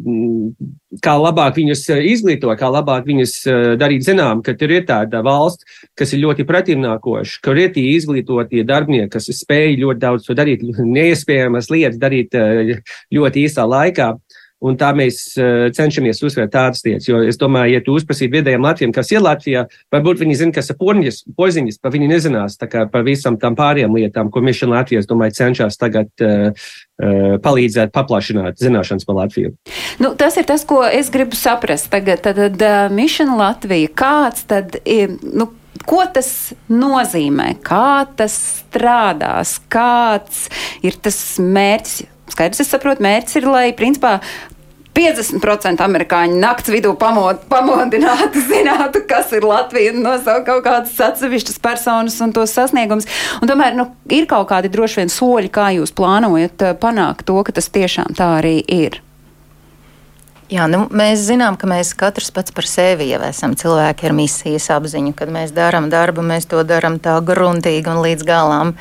kā 1.03 1.13
labāk 1.19 1.55
viņus 1.60 1.83
eh, 1.95 2.01
izglītot, 2.12 2.51
kā 2.60 2.69
labāk 2.72 3.07
viņus 3.07 3.36
eh, 3.48 3.67
darīt 3.79 4.03
zinām, 4.07 4.43
ka 4.43 4.55
tur 4.60 4.74
ir 4.75 4.83
tāda 4.89 5.24
valsts, 5.25 5.65
kas 5.98 6.13
ir 6.13 6.24
ļoti 6.25 6.45
pretimnākoša, 6.50 7.39
ka 7.43 7.55
ir 7.55 7.72
tie 7.75 7.86
izglītotie 7.95 8.65
darbinieki, 8.67 9.13
kas 9.15 9.31
spēj 9.31 9.79
ļoti 9.79 10.03
daudz 10.03 10.27
to 10.27 10.36
darīt, 10.38 10.65
neiespējamas 10.83 11.72
lietas 11.72 12.00
darīt 12.01 12.36
ļoti 13.13 13.48
īsā 13.48 13.67
laikā. 13.69 14.13
Un 14.63 14.77
tā 14.79 14.93
mēs 14.96 15.22
uh, 15.36 15.67
cenšamies 15.75 16.22
uzsvērt 16.24 16.53
tādas 16.53 16.84
lietas. 16.86 17.08
Jo 17.10 17.22
es 17.27 17.39
domāju, 17.39 17.75
ja 17.75 17.84
tu 17.84 17.98
uzprasītu 17.98 18.38
vidējiem 18.38 18.63
Latvijiem, 18.63 18.93
kas 18.96 19.12
ir 19.12 19.24
Latvijā, 19.24 19.65
varbūt 19.93 20.24
viņi 20.24 20.39
zina, 20.39 20.55
kas 20.55 20.72
ir 20.72 20.79
porņas, 20.79 21.24
poziņas, 21.39 21.79
pa 21.84 21.91
viņi 21.93 22.12
nezinās 22.13 22.60
par 22.63 23.03
visam 23.05 23.38
tām 23.39 23.58
pārējām 23.60 23.98
lietām, 23.98 24.32
ko 24.32 24.43
Mission 24.46 24.72
Latvija, 24.74 25.03
es 25.03 25.10
domāju, 25.10 25.36
cenšas 25.39 25.79
tagad 25.82 26.12
uh, 26.24 26.70
palīdzēt 27.43 27.91
paplašināt 27.96 28.62
zināšanas 28.62 29.08
par 29.08 29.20
Latviju. 29.24 29.55
Nu, 30.00 30.13
tas 30.20 30.38
ir 30.39 30.48
tas, 30.48 30.63
ko 30.67 30.84
es 30.88 31.12
gribu 31.13 31.36
saprast 31.38 31.91
tagad. 31.91 32.24
Tad, 32.24 32.39
tad 32.55 32.93
Mission 32.96 33.36
Latvija, 33.39 33.91
kāds 33.91 34.48
tad 34.48 34.79
ir? 34.86 35.17
Nu, 35.22 35.50
Ko 35.84 36.00
tas 36.15 36.53
nozīmē? 36.72 37.58
Kā 37.65 38.05
tas 38.15 38.36
strādās? 38.62 39.58
Kāds 39.72 40.48
ir 40.86 40.96
tas 41.03 41.17
mērķis? 41.41 42.10
Skaidrs, 42.34 42.62
es 42.63 42.70
saprotu, 42.72 43.03
mērķis 43.03 43.41
ir, 43.41 43.48
lai 43.51 43.65
principā 43.77 44.13
50% 44.93 45.81
amerikāņu 45.81 46.38
naktas 46.38 46.69
vidū 46.73 46.93
pamod, 47.00 47.41
pamodinātu, 47.50 48.41
zinātu, 48.51 49.01
kas 49.09 49.31
ir 49.33 49.45
Latvija, 49.47 49.93
nosaukt 49.97 50.45
kaut 50.50 50.65
kādas 50.67 51.00
atsevišķas 51.01 51.57
personas 51.63 52.19
un 52.21 52.33
tos 52.35 52.53
sasniegumus. 52.53 53.09
Un 53.41 53.50
tomēr 53.50 53.77
nu, 53.77 53.88
ir 54.13 54.27
kaut 54.29 54.51
kādi 54.51 54.71
droši 54.73 55.01
vien 55.01 55.13
soļi, 55.13 55.50
kā 55.53 55.71
jūs 55.79 55.95
plānojat 55.97 56.67
eh, 56.67 56.77
panākt 56.77 57.25
to, 57.29 57.39
ka 57.45 57.55
tas 57.57 57.71
tiešām 57.73 58.13
tā 58.17 58.35
arī 58.41 58.59
ir. 58.62 59.01
Jā, 60.53 60.67
nu, 60.69 60.83
mēs 60.93 61.23
zinām, 61.25 61.55
ka 61.57 61.65
mēs 61.69 61.95
katrs 61.97 62.29
pats 62.35 62.53
par 62.53 62.67
sevi 62.69 63.07
jau 63.09 63.21
esam 63.25 63.55
cilvēki 63.57 64.05
ar 64.05 64.13
misijas 64.13 64.67
apziņu. 64.75 65.15
Kad 65.17 65.31
mēs 65.33 65.53
darām 65.55 65.88
darbu, 65.89 66.21
mēs 66.21 66.45
to 66.51 66.62
darām 66.67 67.00
tā 67.01 67.15
gruntīgi 67.25 67.89
un 67.89 68.03
līdz 68.03 68.27
galam. 68.27 68.75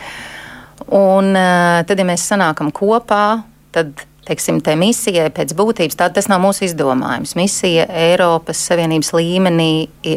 Un 0.93 1.33
uh, 1.33 1.81
tad, 1.89 1.97
ja 1.97 2.05
mēs 2.05 2.27
sanākam 2.29 2.69
kopā, 2.75 3.45
tad 3.73 4.05
teiksim, 4.29 4.61
tai 4.65 4.77
misijai 4.79 5.29
pēc 5.35 5.55
būtības 5.59 5.99
tā, 5.99 6.09
tas 6.15 6.29
nav 6.31 6.43
mūsu 6.45 6.67
izdomājums. 6.69 7.35
Misija 7.39 7.89
Eiropas 8.05 8.61
Savienības 8.69 9.13
līmenī, 9.17 9.71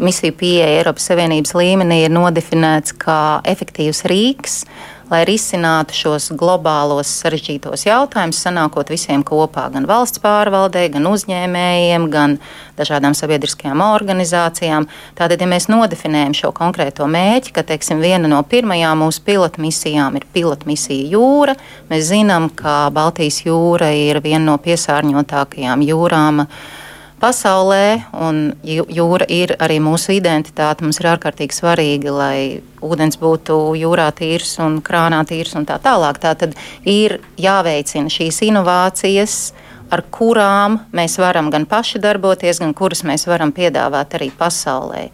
misija 0.05 0.35
pieeja 0.37 0.79
Eiropas 0.79 1.07
Savienības 1.09 1.55
līmenī 1.57 2.03
ir 2.05 2.13
nodefinēts 2.13 2.95
kā 3.01 3.19
efektīvs 3.49 4.05
rīks, 4.11 4.61
lai 5.11 5.21
risinātu 5.27 5.95
šos 5.95 6.31
globālos 6.37 7.09
sarežģītos 7.21 7.85
jautājumus, 7.87 8.39
sanākot 8.45 8.89
visiem 8.93 9.23
kopā, 9.25 9.67
gan 9.73 9.87
valsts 9.89 10.21
pārvaldē, 10.23 10.87
gan 10.93 11.07
uzņēmējiem, 11.09 12.07
gan 12.13 12.37
dažādām 12.79 13.15
sabiedriskajām 13.17 13.83
organizācijām. 13.85 14.87
Tātad, 15.17 15.41
ja 15.41 15.49
mēs 15.49 15.69
nodefinējam 15.71 16.35
šo 16.37 16.51
konkrēto 16.55 17.07
mēķi, 17.11 17.53
ka 17.55 17.65
teiksim, 17.67 18.01
viena 18.03 18.29
no 18.31 18.41
pirmajām 18.43 19.05
mūsu 19.05 19.23
pilotu 19.25 19.63
misijām 19.63 20.17
ir 20.19 20.25
pilotu 20.33 20.69
misija 20.69 21.11
jūra, 21.15 21.57
mēs 21.91 22.09
zinām, 22.09 22.49
ka 22.55 22.89
Baltijas 22.95 23.43
jūra 23.45 23.91
ir 23.95 24.21
viena 24.25 24.43
no 24.49 24.57
piesārņotākajām 24.61 25.85
jūrām 25.85 26.45
pasaulē, 27.21 28.05
un 28.13 28.53
jūra 28.63 29.27
ir 29.31 29.55
arī 29.61 29.79
mūsu 29.83 30.15
identitāte. 30.17 30.85
Mums 30.85 30.99
ir 31.01 31.09
ārkārtīgi 31.13 31.55
svarīgi, 31.55 32.11
lai 32.13 32.39
ūdens 32.85 33.19
būtu 33.21 33.57
jūrā 33.79 34.09
tīrs 34.15 34.57
un 34.63 34.81
krānā 34.85 35.23
tīrs 35.27 35.55
un 35.59 35.67
tā 35.69 35.79
tālāk. 35.83 36.19
Tā 36.21 36.35
tad 36.39 36.57
ir 36.83 37.19
jāveicina 37.41 38.11
šīs 38.11 38.41
inovācijas, 38.49 39.39
ar 39.93 40.03
kurām 40.11 40.79
mēs 40.95 41.17
varam 41.21 41.51
gan 41.53 41.67
paši 41.69 42.01
darboties, 42.03 42.61
gan 42.63 42.73
kuras 42.77 43.05
mēs 43.07 43.27
varam 43.29 43.53
piedāvāt 43.55 44.17
arī 44.17 44.31
pasaulē. 44.35 45.09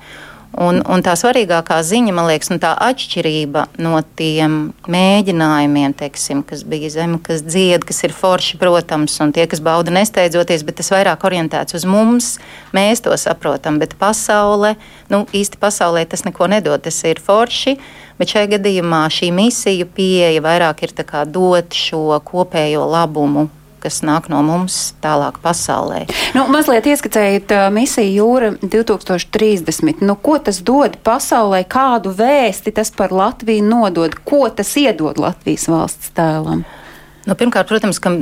Un, 0.52 0.82
un 0.84 1.00
tā 1.00 1.14
svarīgākā 1.16 1.78
ziņa, 1.88 2.12
man 2.12 2.28
liekas, 2.28 2.50
un 2.52 2.60
tā 2.60 2.74
atšķirība 2.84 3.64
no 3.80 4.02
tiem 4.20 4.74
mēģinājumiem, 4.92 5.94
teiksim, 5.96 6.42
kas 6.48 6.66
bija 6.68 6.90
zeme, 6.92 7.22
kas 7.24 7.46
dzied, 7.46 7.86
kas 7.88 8.04
ir 8.04 8.12
forši, 8.12 8.60
protams, 8.60 9.16
un 9.24 9.32
tie, 9.32 9.46
kas 9.48 9.64
bauda 9.64 9.94
nesteidzoties, 9.96 10.66
bet 10.68 10.82
tas 10.82 10.92
vairāk 10.92 11.24
orientēts 11.30 11.78
uz 11.80 11.88
mums, 11.88 12.34
mēs 12.76 13.00
to 13.06 13.16
saprotam, 13.16 13.80
bet 13.80 13.96
pasaule, 14.02 14.74
nu 15.14 15.24
īsti 15.32 15.62
pasaulē 15.62 16.04
tas 16.12 16.28
neko 16.28 16.52
nedod, 16.52 16.84
tas 16.84 17.00
ir 17.08 17.24
forši, 17.24 17.78
bet 18.20 18.36
šajā 18.36 18.52
gadījumā 18.58 19.06
šī 19.08 19.32
misija 19.32 19.88
pieeja 19.88 20.44
vairāk 20.44 20.84
ir 20.84 20.96
dot 21.32 21.72
šo 21.72 22.20
kopējo 22.28 22.84
labumu 22.92 23.48
kas 23.82 24.02
nāk 24.06 24.30
no 24.32 24.42
mums 24.46 24.94
tālāk 25.04 25.40
pasaulē. 25.44 26.04
Nu, 26.38 26.46
mazliet 26.54 26.88
ieskicējot 26.92 27.54
uh, 27.56 27.66
misiju 27.74 28.12
Jūra 28.12 28.52
2030. 28.62 30.04
Nu, 30.06 30.16
ko 30.16 30.38
tas 30.44 30.62
dod 30.66 31.00
pasaulē, 31.06 31.64
kādu 31.70 32.14
vēsti 32.18 32.74
tas 32.78 32.94
par 32.96 33.14
Latviju 33.16 33.66
nodod, 33.66 34.16
ko 34.28 34.46
tas 34.54 34.76
iedod 34.80 35.20
Latvijas 35.22 35.68
valsts 35.72 36.14
tēlam? 36.18 36.64
Nu, 37.26 37.38
pirmkārt, 37.38 37.70
protams, 37.70 38.02
ka 38.02 38.14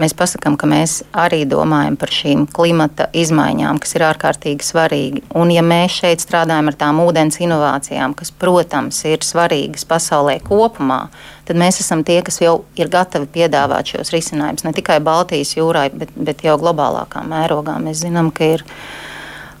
mēs 0.00 0.14
pasakām, 0.16 0.56
ka 0.60 0.68
mēs 0.70 1.00
arī 1.16 1.42
domājam 1.48 1.96
par 2.00 2.12
šīm 2.12 2.46
klimata 2.54 3.08
izmaiņām, 3.16 3.80
kas 3.82 3.96
ir 3.96 4.06
ārkārtīgi 4.08 4.66
svarīgi. 4.66 5.22
Un, 5.38 5.52
ja 5.54 5.64
mēs 5.66 5.98
šeit 6.00 6.24
strādājam 6.24 6.70
ar 6.70 6.78
tām 6.80 7.02
ūdens 7.04 7.40
inovācijām, 7.44 8.16
kas, 8.18 8.32
protams, 8.32 9.02
ir 9.08 9.24
svarīgas 9.26 9.86
pasaulē 9.88 10.38
kopumā, 10.46 11.04
tad 11.48 11.60
mēs 11.60 11.82
esam 11.84 12.04
tie, 12.06 12.20
kas 12.24 12.40
jau 12.42 12.62
ir 12.78 12.92
gatavi 12.92 13.28
piedāvāt 13.36 13.94
šos 13.94 14.12
risinājumus 14.14 14.66
ne 14.66 14.74
tikai 14.76 15.00
Baltijas 15.04 15.56
jūrai, 15.58 15.88
bet, 15.94 16.14
bet 16.16 16.44
jau 16.46 16.58
globālākā 16.62 17.24
mērogā. 17.28 17.78
Mēs 17.82 18.04
zinām, 18.06 18.32
ka 18.34 18.54
ir 18.56 18.66
ielikumi 18.66 19.11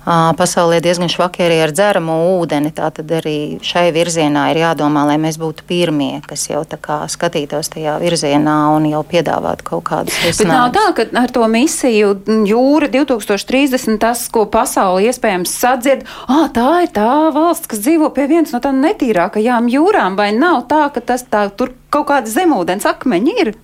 pasaulē 0.04 0.80
diezgan 0.82 1.10
švaki 1.12 1.44
arī 1.46 1.60
ar 1.62 1.72
dzeramo 1.74 2.16
ūdeni. 2.36 2.72
Tātad 2.74 3.10
arī 3.14 3.36
šai 3.62 3.90
virzienā 3.94 4.48
ir 4.52 4.62
jādomā, 4.64 5.04
lai 5.06 5.18
mēs 5.22 5.38
būtu 5.40 5.66
pirmie, 5.68 6.20
kas 6.26 6.48
jau 6.50 6.64
skatītos 6.66 7.70
tajā 7.74 7.98
virzienā 8.02 8.56
un 8.76 8.88
jau 8.90 9.02
piedāvātu 9.06 9.66
kaut 9.70 9.84
kādus 9.90 10.18
risinājumus. 10.24 10.42
Bet 10.42 10.52
nav 10.52 10.74
tā, 10.74 10.86
ka 10.96 11.22
ar 11.22 11.34
to 11.34 11.46
misiju 11.50 12.14
jūra 12.48 12.90
2030 12.92 14.00
tas, 14.02 14.26
ko 14.32 14.46
pasauli 14.50 15.08
iespējams 15.10 15.54
sadzird, 15.62 16.06
ah, 16.26 16.48
tā 16.52 16.84
ir 16.86 16.94
tā 16.94 17.10
valsts, 17.34 17.70
kas 17.70 17.84
dzīvo 17.84 18.10
pie 18.16 18.26
vienas 18.30 18.54
no 18.54 18.62
tādām 18.62 18.82
netīrākajām 18.86 19.70
jūrām, 19.70 20.18
vai 20.18 20.32
nav 20.34 20.64
tā, 20.70 20.86
ka 20.94 21.04
tas 21.12 21.26
tā 21.30 21.46
tur 21.54 21.74
kaut 21.92 22.10
kāda 22.10 22.30
zemūdens 22.30 22.88
akmeņi 22.88 23.36
ir? 23.44 23.54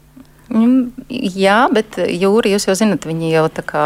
Jā, 0.48 1.66
bet 1.72 1.98
jūra, 1.98 2.54
jūs 2.54 2.68
jau 2.70 2.76
zinat, 2.78 3.04
viņi 3.04 3.34
jau 3.34 3.44
tā 3.52 3.64
kā 3.68 3.84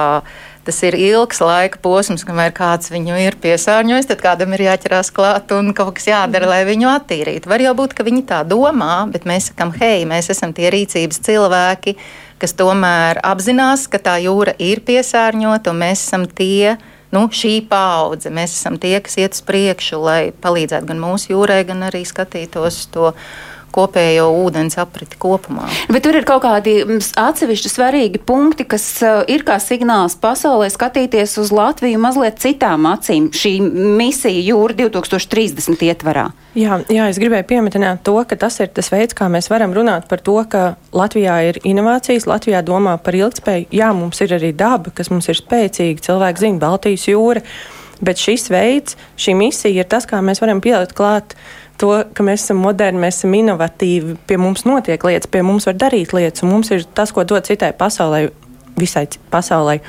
tas 0.67 0.79
ir 0.87 0.97
ilgs 0.99 1.41
laika 1.43 1.81
posms, 1.83 2.25
kamēr 2.27 2.53
kāds 2.55 2.93
viņu 2.93 3.19
ir 3.25 3.37
piesārņojis, 3.43 4.09
tad 4.11 4.23
kādam 4.23 4.55
ir 4.55 4.67
jāķerās 4.69 5.11
klāt 5.15 5.53
un 5.57 5.73
kaut 5.77 5.97
kas 5.99 6.09
jādara, 6.11 6.51
lai 6.51 6.63
viņu 6.69 6.91
attīrītu. 6.93 7.51
Var 7.51 7.65
jau 7.67 7.75
būt, 7.79 7.97
ka 7.99 8.07
viņi 8.07 8.25
tā 8.31 8.43
domā, 8.47 9.03
bet 9.13 9.27
mēs 9.29 9.51
sakam, 9.51 9.75
hei, 9.81 10.07
mēs 10.09 10.31
esam 10.35 10.55
tie 10.55 10.71
rīcības 10.75 11.23
cilvēki, 11.27 11.97
kas 12.43 12.57
tomēr 12.59 13.23
apzinās, 13.27 13.89
ka 13.91 14.03
tā 14.03 14.17
jūra 14.23 14.55
ir 14.63 14.83
piesārņota, 14.87 15.75
un 15.75 15.83
mēs 15.83 16.07
esam 16.07 16.27
tie, 16.31 16.77
nu, 17.15 17.27
šī 17.31 17.57
paudze. 17.71 18.33
Mēs 18.35 18.57
esam 18.57 18.79
tie, 18.83 18.97
kas 19.05 19.19
iet 19.21 19.37
uz 19.37 19.43
priekšu, 19.47 20.01
lai 20.03 20.21
palīdzētu 20.43 20.91
gan 20.91 21.03
mūsu 21.03 21.35
jūrai, 21.35 21.63
gan 21.69 21.87
arī 21.91 22.05
skatītos 22.09 22.87
to 22.95 23.13
kopējo 23.73 24.29
ūdens 24.45 24.79
apriti 24.81 25.19
kopumā. 25.21 25.69
Bet 25.93 26.05
tur 26.07 26.19
ir 26.19 26.27
kaut 26.29 26.45
kādi 26.45 26.79
mm, 26.85 27.01
atsevišķi 27.19 27.73
svarīgi 27.73 28.23
punkti, 28.27 28.67
kas 28.69 28.87
uh, 29.05 29.23
ir 29.31 29.47
kā 29.49 29.59
signāls 29.63 30.19
pasaulē 30.21 30.69
skatīties 30.73 31.39
uz 31.43 31.53
Latviju 31.55 32.01
mazliet 32.03 32.41
citām 32.43 32.87
acīm. 32.93 33.31
Šī 33.35 33.57
misija 33.99 34.45
jūra 34.53 34.77
2030 34.85 35.87
ietvarā. 35.89 36.31
Jā, 36.59 36.83
jā, 36.93 37.07
es 37.09 37.17
gribēju 37.17 37.47
pieminēt 37.49 38.03
to, 38.05 38.19
ka 38.29 38.37
tas 38.37 38.59
ir 38.61 38.69
tas 38.77 38.91
veids, 38.93 39.17
kā 39.17 39.31
mēs 39.33 39.49
varam 39.49 39.73
runāt 39.73 40.05
par 40.11 40.21
to, 40.21 40.37
ka 40.53 40.75
Latvijā 40.93 41.39
ir 41.49 41.61
inovācijas, 41.65 42.29
Latvijā 42.29 42.61
domā 42.67 42.99
par 43.01 43.17
ilgspēju. 43.17 43.71
Jā, 43.73 43.93
mums 43.97 44.21
ir 44.21 44.35
arī 44.37 44.53
daba, 44.53 44.93
kas 44.93 45.09
mums 45.13 45.31
ir 45.33 45.41
spēcīga, 45.41 46.05
cilvēki 46.05 46.45
zina 46.45 46.61
Baltijas 46.61 47.09
jūra, 47.09 47.41
bet 48.05 48.21
šis 48.21 48.51
veids, 48.53 48.99
šī 49.17 49.37
misija 49.39 49.81
ir 49.81 49.89
tas, 49.89 50.05
kā 50.11 50.21
mēs 50.21 50.43
varam 50.45 50.61
pielikt 50.61 50.93
klāt 50.99 51.37
to, 51.83 51.93
ka 52.15 52.27
mēs 52.27 52.47
esam 52.47 52.63
moderni, 52.63 53.03
mēs 53.03 53.21
esam 53.21 53.35
inovatīvi, 53.39 54.17
pie 54.29 54.39
mums 54.41 54.67
notiek 54.69 55.03
lietas, 55.09 55.31
pie 55.31 55.43
mums 55.47 55.67
var 55.69 55.79
darīt 55.83 56.15
lietas, 56.17 56.47
un 56.47 56.55
mums 56.55 56.71
ir 56.75 56.87
tas, 56.95 57.13
ko 57.15 57.27
dod 57.29 57.49
citai 57.49 57.73
pasaulē, 57.77 58.29
visai 58.79 59.09
pasaulē. 59.33 59.81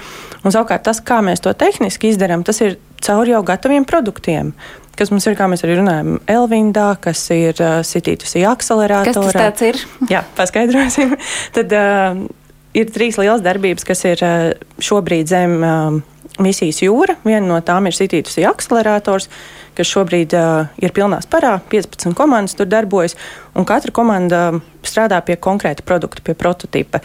Un 0.43 0.55
savukārt 0.55 0.85
tas, 0.89 1.00
kā 1.05 1.21
mēs 1.25 1.43
to 1.43 1.53
tehniski 1.55 2.12
izdarām, 2.12 2.43
tas 2.43 2.59
ir 2.65 2.79
caur 3.03 3.29
jau 3.29 3.43
gataviem 3.45 3.85
produktiem 3.88 4.55
kas 4.97 5.12
mums 5.13 5.25
ir, 5.27 5.35
kā 5.38 5.47
mēs 5.50 5.63
arī 5.65 5.79
runājam, 5.79 6.17
Elvindā, 6.29 6.91
kas 7.01 7.23
ir 7.33 7.57
uh, 7.57 7.81
sitītusī 7.88 8.43
akceleratorā. 8.45 9.25
Kas 9.33 9.57
tas 9.57 9.65
ir? 9.65 9.79
Jā, 10.13 10.23
paskaidrosim. 10.38 11.15
Tad 11.55 11.73
uh, 11.77 12.23
ir 12.77 12.93
trīs 12.93 13.17
lielas 13.21 13.43
darbības, 13.45 13.88
kas 13.88 14.03
ir 14.09 14.21
uh, 14.25 14.51
šobrīd 14.83 15.31
zem 15.31 15.57
uh, 15.62 15.97
misijas 16.43 16.83
jūra. 16.85 17.17
Viena 17.25 17.45
no 17.47 17.59
tām 17.65 17.89
ir 17.89 17.97
sitītusī 17.97 18.45
akcelerators, 18.50 19.29
kas 19.77 19.89
šobrīd 19.89 20.35
uh, 20.37 20.71
ir 20.81 20.93
pilnā 20.95 21.19
sparā. 21.23 21.57
15 21.71 22.15
komandas 22.17 22.57
tur 22.59 22.69
darbojas, 22.69 23.17
un 23.57 23.67
katra 23.67 23.93
komanda 23.95 24.41
strādā 24.85 25.19
pie 25.25 25.37
konkrēta 25.41 25.85
produkta, 25.85 26.23
pie 26.25 26.35
prototipa. 26.37 27.03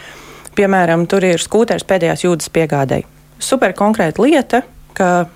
Piemēram, 0.59 1.07
tur 1.11 1.27
ir 1.27 1.43
skūters 1.43 1.87
pēdējās 1.89 2.27
jūdas 2.27 2.51
piegādēji. 2.55 3.07
Super 3.39 3.75
konkrēta 3.79 4.25
lieta, 4.25 4.63
ka 4.99 5.29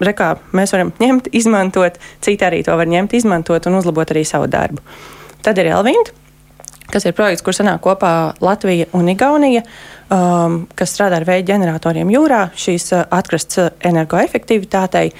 rekā 0.00 0.34
mēs 0.56 0.72
varam 0.74 0.94
ņemt, 1.00 1.30
izmantot, 1.40 2.00
citi 2.24 2.46
arī 2.46 2.62
to 2.66 2.76
var 2.78 2.88
ņemt, 2.90 3.18
izmantot 3.18 3.68
un 3.68 3.80
uzlabot 3.80 4.14
arī 4.14 4.24
savu 4.28 4.48
darbu. 4.50 4.82
Tad 5.44 5.60
ir 5.60 5.70
Elvinda, 5.72 6.12
kas 6.90 7.06
ir 7.06 7.14
projekts, 7.16 7.44
kur 7.44 7.56
sanāk 7.56 7.80
kopā 7.84 8.34
Latvija 8.42 8.88
un 8.96 9.08
Igaunija, 9.12 9.62
um, 10.12 10.64
kas 10.76 10.92
strādā 10.94 11.20
ar 11.20 11.26
vēja 11.28 11.46
ģeneratoriem 11.52 12.10
jūrā, 12.12 12.42
šīs 12.58 12.90
uh, 12.96 13.04
atkrasts 13.14 13.60
energoefektivitātei. 13.86 15.12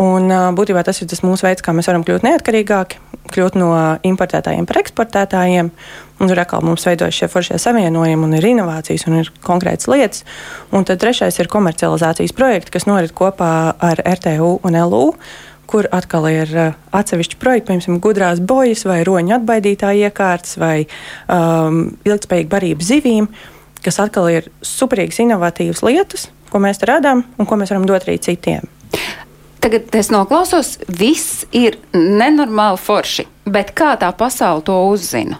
Un, 0.00 0.26
būtībā 0.58 0.82
tas 0.82 0.98
ir 1.02 1.08
tas 1.10 1.22
mūsu 1.22 1.46
veids, 1.46 1.62
kā 1.62 1.70
mēs 1.74 1.86
varam 1.86 2.02
kļūt 2.06 2.24
neatkarīgāki, 2.26 2.98
kļūt 3.30 3.56
no 3.60 3.70
importētājiem 4.06 4.66
par 4.66 4.80
eksportētājiem. 4.82 5.70
Un 6.18 6.30
tur 6.30 6.40
atkal 6.42 6.62
mums 6.66 6.86
veidojas 6.86 7.14
šie 7.14 7.28
foršie 7.30 7.60
savienojumi, 7.62 8.26
un 8.26 8.36
ir 8.38 8.46
inovācijas, 8.50 9.06
un 9.06 9.20
ir 9.22 9.30
konkrētas 9.46 9.88
lietas. 9.90 10.26
Un 10.74 10.86
tad 10.86 11.02
trešais 11.02 11.38
ir 11.38 11.50
komercializācijas 11.50 12.34
projekti, 12.34 12.74
kas 12.74 12.88
norit 12.90 13.14
kopā 13.14 13.54
ar 13.78 14.02
RTU 14.02 14.56
un 14.66 14.78
LU 14.82 15.08
kur 15.70 15.88
atkal 15.96 16.26
ir 16.28 16.50
atsevišķi 16.94 17.38
projekti, 17.40 17.70
piemēram, 17.72 18.02
gudrās 18.04 18.42
bojas 18.44 18.84
vai 18.84 19.00
roņu 19.06 19.38
atbaidītāja 19.38 20.10
iekārtas 20.10 20.58
vai 20.60 20.84
um, 20.84 21.86
ilgspējīga 22.04 22.52
barība 22.52 22.84
zivīm, 22.84 23.30
kas 23.84 24.02
atkal 24.04 24.28
ir 24.32 24.50
superīgas, 24.64 25.22
inovatīvas 25.24 25.80
lietas, 25.86 26.28
ko 26.52 26.60
mēs 26.62 26.84
radām 26.84 27.24
un 27.38 27.48
ko 27.48 27.58
mēs 27.60 27.72
varam 27.72 27.88
dot 27.88 28.06
arī 28.06 28.20
citiem. 28.22 28.73
Tagad 29.64 29.94
es 29.96 30.10
noklausos, 30.12 30.74
viss 30.92 31.46
ir 31.56 31.78
nenormāli 31.96 32.76
forši, 32.76 33.22
bet 33.48 33.70
kā 33.72 33.94
tā 33.96 34.10
pasaule 34.12 34.60
to 34.60 34.74
uzzina? 34.90 35.38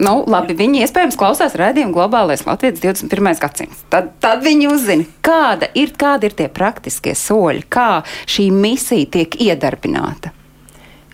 Nu, 0.00 0.22
labi, 0.24 0.56
viņi 0.56 0.80
iespējams 0.80 1.18
klausās 1.20 1.58
redzējumu 1.60 1.92
globālais 1.92 2.46
Latvijas 2.48 2.80
21. 2.80 3.36
gadsimts. 3.42 3.84
Tad, 3.92 4.14
tad 4.24 4.40
viņi 4.48 4.70
uzzina, 4.72 5.04
kāda 5.20 5.68
ir, 5.76 5.92
kādi 5.92 6.30
ir 6.30 6.38
tie 6.40 6.48
praktiskie 6.48 7.12
soļi, 7.12 7.66
kā 7.68 8.00
šī 8.24 8.48
misija 8.56 9.12
tiek 9.12 9.36
iedarbināta. 9.44 10.32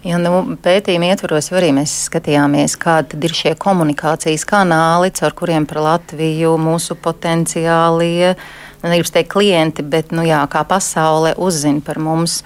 Ja, 0.06 0.22
nu, 0.22 0.54
pētījuma 0.62 1.11
ietvaros 1.11 1.50
arī 1.50 1.74
mēs 1.74 1.98
skatījāmies, 2.06 2.78
kādi 2.78 3.18
ir 3.26 3.35
šie 3.35 3.59
komunikācijas 3.59 4.46
kanāli, 4.46 5.11
caur 5.18 5.35
kuriem 5.35 5.66
par 5.66 5.83
Latviju 5.83 6.54
mūsu 6.62 6.94
potenciālie 6.94 8.37
uh, 8.37 8.50
negribu 8.82 9.12
teikt 9.14 9.32
klienti, 9.32 9.84
bet 9.86 10.12
nu, 10.14 10.24
jā, 10.26 10.42
kā 10.50 10.64
pasaule 10.68 11.36
uzzina 11.38 11.82
par 11.84 12.00
mums. 12.02 12.42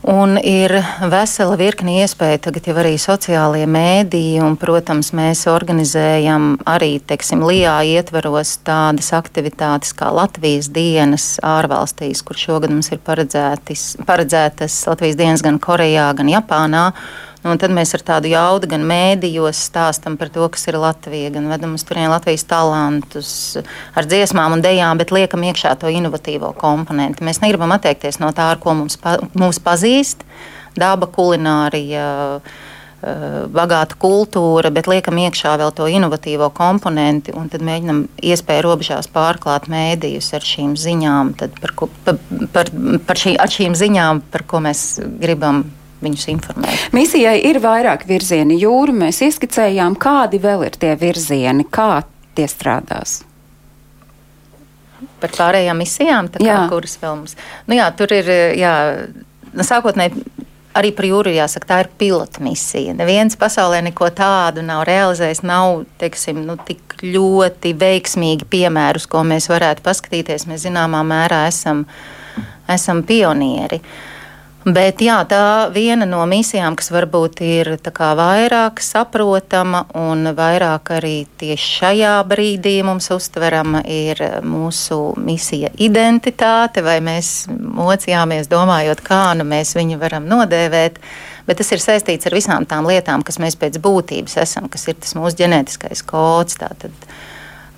Un 0.00 0.38
ir 0.40 0.72
vesela 1.12 1.58
virkni 1.60 1.98
iespēja 2.00 2.38
tagad 2.46 2.70
jau 2.70 2.74
arī 2.80 2.94
sociālie 2.96 3.66
mēdīji, 3.68 4.38
un, 4.40 4.54
protams, 4.56 5.10
mēs 5.12 5.44
organizējam 5.52 6.54
arī, 6.64 6.94
teiksim, 7.04 7.44
LIA 7.44 7.74
ietveros 7.98 8.54
tādas 8.64 9.12
aktivitātes 9.12 9.92
kā 9.98 10.08
Latvijas 10.16 10.70
dienas 10.72 11.34
ārvalstīs, 11.44 12.24
kur 12.24 12.40
šogad 12.40 12.72
mums 12.72 12.88
ir 12.94 13.02
paredzētas 13.04 14.78
Latvijas 14.88 15.20
dienas 15.20 15.44
gan 15.44 15.60
Korejā, 15.60 16.08
gan 16.16 16.32
Japānā. 16.32 16.86
Nu, 17.40 17.54
tad 17.56 17.72
mēs 17.72 17.94
ar 17.96 18.02
tādu 18.04 18.28
jaudu 18.28 18.68
gan 18.68 18.82
mēdījos 18.84 19.62
stāstam 19.70 20.18
par 20.20 20.28
to, 20.32 20.44
kas 20.52 20.66
ir 20.68 20.76
Latvija, 20.76 21.30
gan 21.32 21.48
vedam 21.48 21.72
uz 21.78 21.84
turieni 21.88 22.10
Latvijas 22.12 22.44
talantus 22.44 23.30
ar 23.96 24.08
dziesmām 24.08 24.58
un 24.58 24.64
dejām, 24.64 25.00
bet 25.00 25.14
liekam 25.14 25.46
iekšā 25.48 25.72
to 25.80 25.88
inovatīvo 25.88 26.52
komponentu. 26.60 27.24
Mēs 27.24 27.40
negribam 27.40 27.72
atteikties 27.72 28.20
no 28.20 28.28
tā, 28.36 28.50
ar 28.52 28.60
ko 28.60 28.76
mums 28.82 29.00
pa, 29.00 29.16
mūs 29.32 29.62
pazīst- 29.64 30.26
daba, 30.82 31.08
kulinārija. 31.08 32.10
Eh, 33.00 33.48
bagāta 33.48 33.96
kultūra, 33.96 34.68
bet 34.68 34.84
liekam 34.84 35.16
iekšā 35.16 35.54
vēl 35.56 35.70
to 35.72 35.86
inovatīvo 35.88 36.50
komponenti, 36.52 37.32
un 37.32 37.48
tad 37.48 37.62
mēģinam 37.64 38.02
iespēju 38.20 38.66
robežās 38.66 39.08
pārklāt 39.08 39.70
mēdījus 39.72 40.34
ar 40.36 40.44
šīm 40.44 40.74
ziņām, 40.76 41.32
par, 41.62 41.72
ko, 41.72 41.88
par, 42.04 42.18
par, 42.52 42.68
par 43.06 43.16
šī, 43.16 43.38
ar 43.40 43.48
šīm 43.48 43.72
ziņām, 43.72 44.20
par 44.30 44.44
ko 44.44 44.60
mēs 44.60 45.00
gribam 45.16 45.64
viņus 46.04 46.26
informēt. 46.32 46.84
Misijai 46.96 47.38
ir 47.48 47.60
vairāk 47.62 48.06
virzieni 48.08 48.58
jūru. 48.60 48.94
Mēs 49.04 49.22
ieskicējām, 49.26 49.98
kādi 50.00 50.40
vēl 50.42 50.66
ir 50.68 50.78
tie 50.80 50.94
virzieni, 51.00 51.66
kā 51.70 52.02
tie 52.38 52.46
strādās. 52.50 53.20
Par 55.20 55.32
pārējām 55.36 55.80
misijām, 55.80 56.28
kā, 56.32 56.60
kuras 56.70 56.96
vēl 57.00 57.18
mums. 57.18 57.36
Nu, 57.68 57.76
jā, 57.76 57.88
tur 57.96 58.12
ir 58.16 58.28
jā, 58.56 58.74
nu, 59.52 59.64
sākotnēji 59.66 60.24
arī 60.76 60.92
par 60.96 61.08
jūru 61.08 61.32
jāsaka, 61.34 61.68
tā 61.68 61.78
ir 61.84 61.90
pilota 62.00 62.42
misija. 62.44 62.94
Neviens 62.96 63.36
pasaulē 63.40 63.80
neko 63.88 64.08
tādu 64.16 64.64
nav 64.64 64.84
realizējis, 64.88 65.42
nav 65.44 65.82
teiksim, 66.00 66.44
nu, 66.46 66.56
tik 66.64 67.00
ļoti 67.04 67.74
veiksmīgi 67.80 68.48
piemērus, 68.52 69.08
ko 69.10 69.24
mēs 69.26 69.50
varētu 69.50 69.84
paskatīties. 69.84 70.46
Mēs 70.48 70.64
zināmā 70.68 71.02
mērā 71.06 71.46
esam, 71.50 71.84
esam 72.70 73.02
pionieri. 73.08 73.80
Uh, 73.80 74.09
Bet 74.60 75.00
jā, 75.00 75.14
tā 75.24 75.70
viena 75.72 76.04
no 76.04 76.20
misijām, 76.28 76.74
kas 76.76 76.90
varbūt 76.92 77.38
ir 77.40 77.70
vairāk 77.80 78.82
saprotama 78.84 79.86
un 79.96 80.34
vairāk 80.36 80.90
arī 80.98 81.14
tieši 81.40 81.70
šajā 81.78 82.10
brīdī 82.28 82.74
mums 82.84 83.08
uztverama, 83.14 83.80
ir 83.88 84.20
mūsu 84.44 85.14
misija 85.16 85.70
identitāte, 85.80 86.84
vai 86.84 86.98
mēs 87.00 87.48
mocījāmies 87.48 88.52
domājot, 88.52 89.00
kā 89.00 89.32
nu 89.40 89.48
mēs 89.48 89.72
viņu 89.78 89.96
varam 89.96 90.28
nodēvēt. 90.28 91.00
Bet 91.48 91.56
tas 91.56 91.72
ir 91.72 91.80
saistīts 91.80 92.28
ar 92.28 92.36
visām 92.36 92.68
tām 92.68 92.84
lietām, 92.84 93.24
kas 93.24 93.40
mēs 93.40 93.56
pēc 93.56 93.80
būtības 93.80 94.36
esam, 94.44 94.68
kas 94.68 94.84
ir 94.92 95.00
tas 95.00 95.16
mūsu 95.16 95.40
ģenētiskais 95.40 96.04
kods. 96.04 96.60
Tātad, 96.60 96.92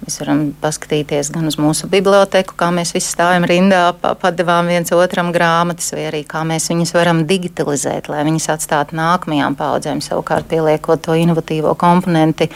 Mēs 0.03 0.19
varam 0.19 0.41
paskatīties 0.59 1.29
gan 1.31 1.47
uz 1.47 1.55
mūsu 1.63 1.87
biblioteku, 1.91 2.57
kā 2.59 2.73
mēs 2.75 2.91
visi 2.97 3.13
stāvam 3.13 3.45
rindā, 3.47 3.85
padevām 4.01 4.67
viens 4.73 4.91
otram 4.97 5.31
grāmatas, 5.35 5.93
vai 5.95 6.09
arī 6.09 6.25
kā 6.27 6.43
mēs 6.49 6.67
viņus 6.73 6.91
varam 6.97 7.23
digitalizēt, 7.29 8.11
lai 8.11 8.25
viņas 8.27 8.49
atstātu 8.57 8.99
nākamajām 8.99 9.55
paudzēm, 9.61 10.03
savukārt 10.03 10.51
pieliekot 10.51 11.05
to 11.07 11.15
inovatīvo 11.23 11.77
komponenti. 11.79 12.51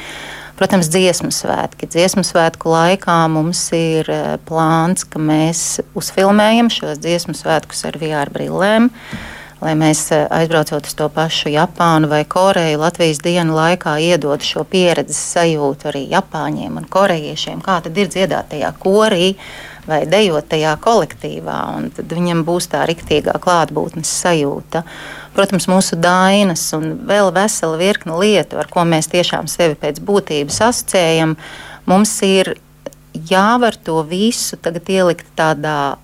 Protams, 0.56 0.88
dziesmu 0.90 1.30
svētki. 1.36 1.86
Dziesmu 1.92 2.24
svētku 2.24 2.72
laikā 2.72 3.16
mums 3.28 3.60
ir 3.76 4.08
eh, 4.10 4.26
plāns, 4.48 5.04
ka 5.06 5.20
mēs 5.20 5.82
uzfilmējam 5.94 6.72
šos 6.72 6.98
dziesmu 7.04 7.36
svētkus 7.36 7.84
ar 7.86 8.00
VR 8.00 8.32
brillēm. 8.32 8.90
Mm 8.90 9.35
lai 9.60 9.74
mēs 9.78 10.02
eh, 10.14 10.24
aizbraucot 10.30 10.88
uz 10.88 10.96
to 10.98 11.08
pašu 11.12 11.52
Japānu 11.54 12.10
vai 12.10 12.24
Koreju, 12.28 12.80
Latvijas 12.82 13.22
dienu 13.24 13.56
laikā 13.56 13.96
iedotu 14.02 14.44
šo 14.44 14.64
pieredzes 14.68 15.20
sajūtu 15.34 15.90
arī 15.92 16.06
Japāņiem 16.12 16.80
un 16.80 16.88
korejiešiem, 16.90 17.62
kā 17.64 17.80
tad 17.84 17.98
ir 17.98 18.10
dziedāt 18.12 18.52
tajā 18.54 18.72
korī 18.82 19.34
vai 19.86 20.00
dejot 20.10 20.48
tajā 20.50 20.72
kolektīvā, 20.82 21.60
un 21.76 21.92
tad 21.94 22.10
viņam 22.10 22.42
būs 22.46 22.66
tā 22.72 22.82
riktīgā 22.90 23.36
klātbūtnes 23.38 24.10
sajūta. 24.24 24.82
Protams, 25.36 25.68
mūsu 25.70 25.94
dainas 26.00 26.64
un 26.74 26.96
vēl 27.06 27.30
vesela 27.36 27.78
virkna 27.78 28.16
lietu, 28.18 28.58
ar 28.58 28.66
ko 28.72 28.82
mēs 28.88 29.06
tiešām 29.12 29.46
sevi 29.52 29.78
pēc 29.78 30.00
būtības 30.02 30.58
asociējam, 30.70 31.36
Mums 31.86 32.16
ir 32.26 32.56
jāvar 33.30 33.76
to 33.78 34.00
visu 34.02 34.58
tagad 34.58 34.88
ielikt 34.90 35.28
tādā 35.38 35.96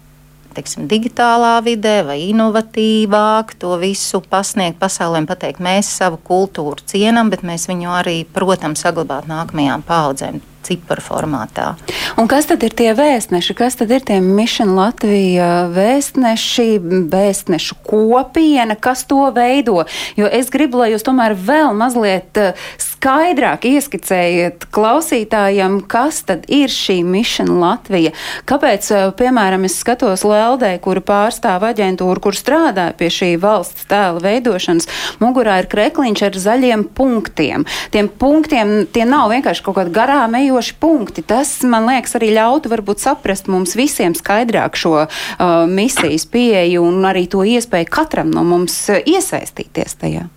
teiksim, 0.57 0.87
digitālā 0.91 1.57
vidē 1.65 1.99
vai 2.07 2.19
inovatīvāk 2.29 3.57
to 3.63 3.75
visu 3.83 4.23
pasniegt 4.23 4.81
pasaulē 4.83 5.25
un 5.25 5.29
pateikt, 5.31 5.65
mēs 5.65 5.91
savu 5.99 6.21
kultūru 6.23 6.85
cienam, 6.87 7.33
bet 7.33 7.45
mēs 7.47 7.69
viņu 7.71 7.93
arī, 8.03 8.23
protams, 8.39 8.85
saglabāt 8.85 9.31
nākamajām 9.31 9.85
paudzēm 9.89 10.43
ciparu 10.65 11.03
formātā. 11.05 11.73
Un 12.21 12.29
kas 12.31 12.49
tad 12.51 12.63
ir 12.67 12.75
tie 12.77 12.93
vēstneši? 12.97 13.57
Kas 13.59 13.79
tad 13.81 13.93
ir 13.95 14.05
tie 14.07 14.21
Mission 14.23 14.75
Latvija 14.77 15.67
vēstneši, 15.73 16.69
vēstnešu 17.13 17.79
kopiena, 17.87 18.77
kas 18.77 19.05
to 19.09 19.25
veido? 19.35 19.83
Jo 20.19 20.29
es 20.31 20.51
gribu, 20.53 20.83
lai 20.83 20.93
jūs 20.93 21.05
tomēr 21.07 21.35
vēl 21.37 21.73
mazliet 21.77 22.39
eh, 22.41 22.53
skaidrāk 22.81 23.67
ieskicējiet 23.67 24.69
klausītājiem, 24.75 25.81
kas 25.91 26.23
tad 26.29 26.47
ir 26.53 26.71
šī 26.73 27.01
Mission 27.07 27.51
Latvija. 27.63 28.13
Kāpēc, 28.49 28.91
eh, 28.93 29.09
piemēram, 29.19 29.67
es 29.67 29.79
skatos 29.83 30.27
Leldē, 30.29 30.75
kura 30.85 31.03
pārstāv 31.03 31.67
aģentūru, 31.73 32.23
kur 32.23 32.39
strādāja 32.39 32.95
pie 32.97 33.11
šī 33.11 33.33
valsts 33.43 33.89
tēla 33.91 34.23
veidošanas, 34.23 34.89
mugurā 35.23 35.59
ir 35.63 35.71
krekliņš 35.73 36.27
ar 36.29 36.41
zaļiem 36.47 36.87
punktiem. 36.95 37.67
Tiem 37.91 38.09
punktiem 38.09 38.87
tie 38.93 39.05
nav 39.09 39.33
vienkārši 39.33 39.65
kaut 39.67 39.81
kādi 39.81 39.95
garām 39.97 40.37
ejoši 40.39 40.52
izšķiroši 40.53 40.75
punkti. 40.81 41.23
Tas, 41.23 41.63
man 41.63 41.87
liekas, 41.89 42.15
arī 42.17 42.33
ļautu 42.37 42.71
varbūt 42.71 43.01
saprast 43.01 43.49
mums 43.49 43.75
visiem 43.77 44.15
skaidrāk 44.15 44.77
šo 44.77 45.07
uh, 45.07 45.67
misijas 45.67 46.27
pieeju 46.27 46.83
un 46.85 47.05
arī 47.05 47.27
to 47.29 47.43
iespēju 47.45 47.89
katram 47.91 48.31
no 48.31 48.45
mums 48.45 48.75
uh, 48.91 49.01
iesaistīties 49.01 49.97
tajā. 50.01 50.29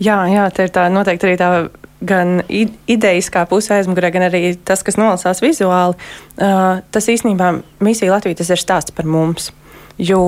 Jā, 0.00 0.26
jā, 0.28 0.48
tā 0.52 0.66
ir 0.66 0.72
tā 0.74 0.88
noteikti 0.92 1.26
arī 1.26 1.36
tā 1.38 1.50
gan 2.06 2.42
idejiskā 2.46 3.46
pusē 3.48 3.78
aizmugurē, 3.78 4.10
gan 4.12 4.26
arī 4.26 4.56
tas, 4.56 4.82
kas 4.84 4.98
nolasās 4.98 5.40
vizuāli. 5.40 5.96
Uh, 6.36 6.82
tas 6.90 7.08
īstenībā 7.08 7.60
misija 7.80 8.12
Latvija 8.12 8.42
tas 8.42 8.50
ir 8.50 8.60
stāsts 8.60 8.94
par 8.94 9.06
mums. 9.06 9.52
Jo 9.96 10.20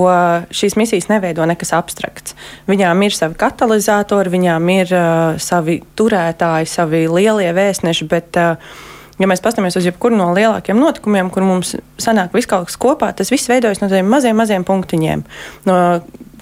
šīs 0.49 0.73
misijas 0.79 1.11
neveido 1.11 1.45
nekas 1.45 1.75
abstrakts. 1.77 2.33
Viņām 2.65 3.03
ir 3.05 3.13
savi 3.13 3.35
katalizatori, 3.37 4.31
viņām 4.33 4.69
ir 4.73 4.93
uh, 4.97 5.35
savi 5.37 5.83
turētāji, 5.93 6.65
savi 6.71 7.03
lielie 7.05 7.51
vēstneši, 7.53 8.07
bet 8.09 8.39
uh, 8.41 8.71
ja 9.19 9.27
mēs 9.29 9.43
paskatāmies 9.43 9.77
uz 9.79 9.89
jebkuru 9.89 10.17
no 10.19 10.31
lielākiem 10.35 10.79
notikumiem, 10.79 11.29
kur 11.33 11.45
mums 11.47 11.75
sanāk 12.01 12.33
viss 12.35 12.49
kaut 12.49 12.69
kas 12.69 12.79
kopā, 12.79 13.11
tas 13.15 13.31
viss 13.33 13.51
veidojas 13.51 13.83
no 13.83 13.91
tādiem 13.91 14.09
maziem, 14.09 14.37
maziem 14.39 14.65
punktiņiem. 14.67 15.25
No 15.69 15.77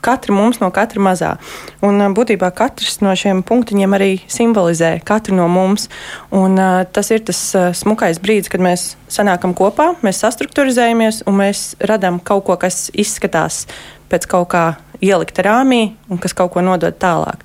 katra 0.02 0.34
mums 0.36 0.60
no 0.62 0.70
katra 0.74 1.02
mazā. 1.04 1.34
Un 1.86 2.00
būtībā 2.16 2.50
katrs 2.56 3.00
no 3.04 3.14
šiem 3.18 3.42
punktiņiem 3.48 3.96
arī 3.98 4.10
simbolizē 4.32 4.98
katru 5.08 5.36
no 5.38 5.48
mums. 5.52 5.88
Un, 6.32 6.58
uh, 6.58 6.84
tas 6.94 7.12
ir 7.14 7.24
tas 7.28 7.42
uh, 7.58 7.70
smukais 7.76 8.22
brīdis, 8.24 8.52
kad 8.54 8.64
mēs 8.64 8.92
sanākam 9.12 9.56
kopā, 9.58 9.94
mēs 10.06 10.22
sastruktūrizējamies 10.24 11.24
un 11.28 11.40
mēs 11.42 11.70
radām 11.82 12.22
kaut 12.24 12.46
ko, 12.48 12.58
kas 12.62 12.88
izskatās 12.94 13.66
pēc 14.12 14.30
kaut 14.30 14.52
kā 14.54 14.66
ielikta 15.04 15.46
rāmī 15.46 15.98
un 16.10 16.22
kas 16.22 16.36
kaut 16.38 16.54
ko 16.56 16.64
nodod 16.66 16.96
tālāk. 17.02 17.44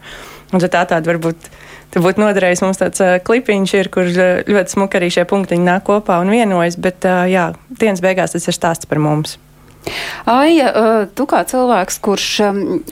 Un 0.52 0.60
tā 0.60 0.84
tāda 0.84 1.02
varbūt 1.08 1.48
Tur 1.92 2.04
būtu 2.06 2.22
noderējis 2.22 2.64
mums 2.64 2.80
tāds 2.80 3.04
uh, 3.04 3.18
klipiņš, 3.24 3.76
ir, 3.78 3.92
kur 3.92 4.08
ļoti 4.08 4.76
smuki 4.76 5.00
arī 5.00 5.12
šie 5.12 5.26
punktiņi 5.28 5.66
nāk 5.68 5.86
kopā 5.90 6.22
un 6.24 6.32
vienojas, 6.32 6.80
bet 6.80 7.04
uh, 7.08 7.24
jā, 7.28 7.50
dienas 7.68 8.04
beigās 8.04 8.36
tas 8.36 8.48
ir 8.48 8.56
stāsts 8.56 8.88
par 8.88 9.02
mums. 9.02 9.38
Aija, 10.30 10.68
tu 11.18 11.26
kā 11.26 11.42
cilvēks, 11.48 11.98
kurš 12.04 12.26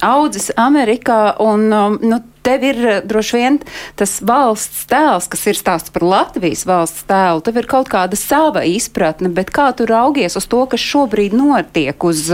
audzis 0.02 0.50
Amerikā 0.58 1.36
un 1.42 1.68
nu, 1.70 2.18
tev 2.42 2.64
ir 2.66 2.80
droši 3.06 3.38
vien 3.38 3.58
tas 3.98 4.16
valsts 4.26 4.88
tēls, 4.90 5.28
kas 5.30 5.46
ir 5.52 5.58
stāsts 5.58 5.94
par 5.94 6.06
Latvijas 6.06 6.64
valsts 6.66 7.06
tēlu, 7.08 7.44
tev 7.46 7.60
ir 7.62 7.70
kaut 7.70 7.90
kāda 7.92 8.18
sava 8.18 8.64
izpratne, 8.66 9.30
bet 9.30 9.54
kā 9.54 9.70
tu 9.76 9.86
raugies 9.90 10.38
uz 10.40 10.50
to, 10.50 10.64
kas 10.70 10.82
šobrīd 10.82 11.36
notiek 11.36 12.10
uz 12.10 12.26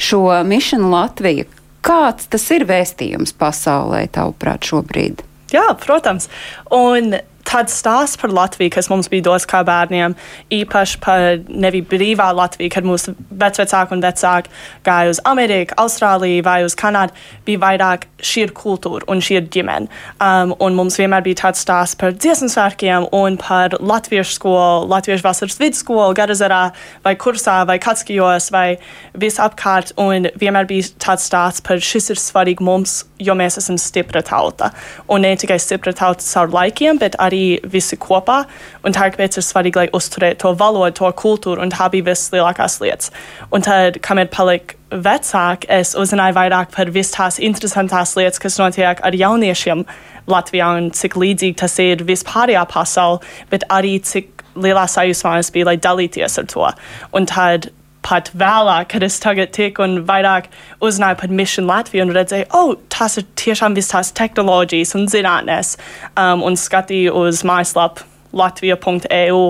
šo 0.00 0.24
Mission 0.48 0.88
Latviju? 0.92 1.48
Kāds 1.84 2.32
tas 2.32 2.48
ir 2.54 2.64
vēstījums 2.68 3.36
pasaulē, 3.38 4.06
tavuprāt, 4.12 4.66
šobrīd? 4.66 5.27
Jā, 5.54 5.64
protams. 5.80 6.28
Un 6.74 7.14
tāds 7.48 7.76
stāsts 7.80 8.18
par 8.20 8.32
Latviju, 8.34 8.72
kas 8.74 8.90
mums 8.92 9.08
bija 9.10 9.24
dots 9.30 9.46
kā 9.48 9.62
bērniem, 9.66 10.14
īpaši 10.52 11.00
par 11.04 11.40
nevis 11.48 11.86
brīvā 11.88 12.28
Latviju, 12.36 12.72
kad 12.74 12.86
mūsu 12.86 13.14
vecāki 13.30 13.96
un 13.96 14.04
vecāki 14.04 14.52
gāja 14.86 15.14
uz 15.14 15.22
Ameriku, 15.28 15.76
Austrāliju 15.80 16.44
vai 16.46 16.60
uz 16.66 16.76
Kanādu, 16.78 17.16
bija 17.46 17.62
vairāk 17.64 18.06
šī 18.24 18.48
ir 18.48 18.54
kultūra 18.56 19.08
un 19.08 19.22
šī 19.24 19.38
ir 19.40 19.48
ģimene. 19.54 19.88
Um, 20.20 20.54
un 20.64 20.76
mums 20.78 20.98
vienmēr 21.00 21.24
bija 21.26 21.42
tāds 21.44 21.62
stāsts 21.64 21.98
par 21.98 22.16
dziesmu 22.16 22.50
svētkiem 22.52 23.08
un 23.16 23.38
par 23.40 23.78
latviešu 23.80 24.36
skolu, 24.36 24.88
latviešu 24.90 25.24
vasaras 25.24 25.58
vidusskolu, 25.60 26.16
Garazarā 26.18 26.62
vai 27.04 27.14
Kursā 27.20 27.60
vai 27.68 27.78
Katskijos 27.82 28.50
vai 28.54 28.78
visapkārt. 29.18 29.94
Un 30.00 30.28
vienmēr 30.38 30.68
bija 30.68 30.90
tāds 31.00 31.28
stāsts 31.30 31.64
par 31.64 31.80
šis 31.82 32.12
ir 32.12 32.20
svarīgi 32.20 32.64
mums, 32.64 33.00
jo 33.22 33.34
mēs 33.38 33.58
esam 33.60 33.78
stipra 33.80 34.22
tauta. 34.26 34.72
Un 35.10 35.24
ne 35.24 35.34
tikai 35.38 35.58
stipra 35.62 35.94
tauta 35.96 36.26
caur 36.26 36.52
laikiem, 36.54 37.00
bet 37.00 37.16
arī 37.22 37.37
arī 37.38 37.60
visi 37.70 37.96
kopā. 37.96 38.44
Un 38.84 38.92
tāpēc 38.92 39.38
ir 39.38 39.44
svarīgi, 39.44 39.76
lai 39.78 39.88
uzturētu 39.92 40.42
to 40.42 40.54
valodu, 40.58 40.96
to 40.98 41.10
kultūru, 41.12 41.62
un 41.62 41.70
tā 41.70 41.88
bija 41.90 42.10
vislielākās 42.10 42.80
lietas. 42.82 43.12
Un 43.52 43.62
tad, 43.62 44.00
kamēr 44.02 44.28
palika 44.30 44.76
vecāk, 44.90 45.66
es 45.68 45.94
uzzināju 45.98 46.34
vairāk 46.34 46.72
par 46.74 46.90
visas 46.90 47.14
tās 47.14 47.38
interesantās 47.38 48.16
lietas, 48.16 48.40
kas 48.40 48.58
notiek 48.58 49.00
ar 49.04 49.14
jauniešiem 49.14 49.84
Latvijā, 50.28 50.74
un 50.76 50.90
cik 50.92 51.16
līdzīgi 51.16 51.56
tas 51.56 51.78
ir 51.80 52.04
vispārējā 52.04 52.66
pasaulē, 52.68 53.22
bet 53.50 53.64
arī 53.72 53.98
cik 54.00 54.44
lielā 54.58 54.86
sajūsmā 54.90 55.38
es 55.38 55.52
biju, 55.54 55.68
lai 55.68 55.76
dalīties 55.78 56.38
ar 56.40 56.48
to. 56.50 56.68
Un 57.14 57.28
tad 57.28 57.70
pat 58.08 58.30
vēlāk, 58.38 58.88
kad 58.94 59.04
es 59.04 59.18
tagad 59.22 59.52
tiku 59.56 59.84
un 59.84 59.98
vairāk 60.08 60.48
uzzināju 60.84 61.20
par 61.20 61.34
Mission 61.40 61.68
Latviju 61.68 62.06
un 62.06 62.14
redzēju, 62.16 62.48
oh, 62.56 62.74
tās 62.92 63.18
ir 63.20 63.26
tiešām 63.40 63.76
visas 63.76 63.92
tās 63.92 64.12
tehnoloģijas 64.16 64.94
un 64.98 65.08
zinātnes, 65.12 65.74
um, 66.14 66.44
un 66.48 66.56
skatīju 66.56 67.12
uz 67.26 67.44
mājaslapu 67.48 68.06
latvija.eu, 68.38 69.42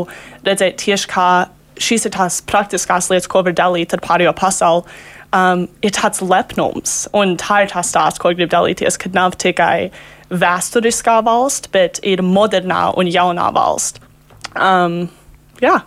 redzēju 0.47 0.77
tieši 0.83 1.11
kā 1.11 1.29
šīs 1.79 2.09
ir 2.09 2.15
tās 2.17 2.41
praktiskās 2.49 3.11
lietas, 3.13 3.31
ko 3.31 3.45
var 3.47 3.55
dalīt 3.57 3.95
ar 3.95 4.03
pārējo 4.05 4.35
pasauli. 4.39 4.99
Um, 5.29 5.67
ir 5.85 5.93
tāds 5.93 6.23
lepnums, 6.25 7.03
un 7.13 7.37
tā 7.41 7.63
ir 7.67 7.73
tā 7.73 7.83
stāsts, 7.85 8.21
ko 8.23 8.33
gribu 8.33 8.49
dalīties, 8.55 8.97
kad 9.01 9.17
nav 9.17 9.37
tikai 9.37 9.91
vēsturiskā 10.33 11.19
valsts, 11.27 11.69
bet 11.73 12.01
ir 12.07 12.25
modernā 12.25 12.87
un 12.97 13.11
jaunā 13.13 13.51
valsts. 13.53 14.01
Um, 14.57 15.11
Jā. 15.59 15.81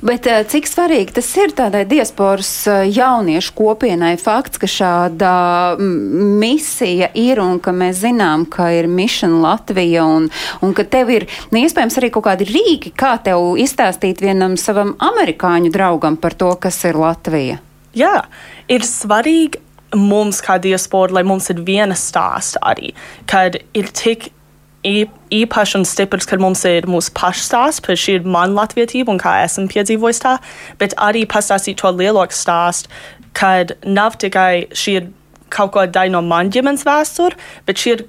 Bet 0.00 0.24
eh, 0.30 0.40
cik 0.48 0.68
svarīgi 0.68 1.18
tas 1.18 1.28
ir 1.36 1.52
tādai 1.56 1.82
diasporas 1.88 2.50
eh, 2.70 2.86
jauniešu 2.88 3.52
kopienai 3.58 4.14
fakts, 4.20 4.60
ka 4.60 4.68
šāda 4.70 5.32
misija 5.78 7.10
ir 7.18 7.42
un 7.42 7.58
ka 7.60 7.74
mēs 7.76 8.00
zinām, 8.06 8.46
ka 8.48 8.70
ir 8.72 8.88
Mission 8.88 9.38
Latvija 9.42 10.06
un, 10.08 10.30
un 10.64 10.72
ka 10.76 10.86
tev 10.88 11.12
ir 11.12 11.28
nu, 11.52 11.60
iespējams 11.60 12.00
arī 12.00 12.12
kaut 12.14 12.28
kādi 12.30 12.48
rīki, 12.48 12.94
kā 12.96 13.18
tev 13.24 13.58
izstāstīt 13.60 14.24
vienam 14.24 14.56
savam 14.60 14.94
amerikāņu 15.10 15.72
draugam 15.76 16.16
par 16.16 16.36
to, 16.38 16.54
kas 16.56 16.80
ir 16.88 16.96
Latvija? 16.96 17.60
Jā, 17.98 18.22
ir 18.72 18.84
svarīgi 18.86 19.60
mums 19.96 20.40
kā 20.44 20.58
diaspora, 20.60 21.18
lai 21.18 21.24
mums 21.28 21.48
ir 21.52 21.60
viena 21.64 21.96
stāsta 21.96 22.60
arī, 22.72 22.94
kad 23.28 23.56
ir 23.76 23.92
tik 23.92 24.30
īpašs 24.86 25.76
un 25.78 25.86
stiprs, 25.88 26.26
kad 26.28 26.42
mums 26.42 26.62
ir 26.68 26.86
mūsu 26.90 27.12
pašu 27.16 27.44
stāsts, 27.48 27.82
par 27.84 27.98
šī 27.98 28.20
ir 28.20 28.28
mana 28.28 28.62
latvietība 28.62 29.10
un 29.12 29.20
kā 29.20 29.40
esmu 29.44 29.66
piedzīvojis 29.72 30.22
tā, 30.22 30.36
bet 30.78 30.94
arī 31.02 31.24
pastāstīt 31.28 31.80
to 31.82 31.90
lielāku 31.90 32.36
stāstu, 32.36 32.92
kad 33.38 33.74
nav 33.84 34.18
tikai 34.22 34.68
šī 34.70 34.94
ir 35.00 35.10
kaut 35.52 35.72
ko 35.74 35.86
daļa 35.88 36.14
no 36.14 36.22
manas 36.22 36.54
ģimenes 36.54 36.86
vēsture, 36.86 37.38
bet 37.66 37.80
šī 37.80 37.96
ir 37.96 38.06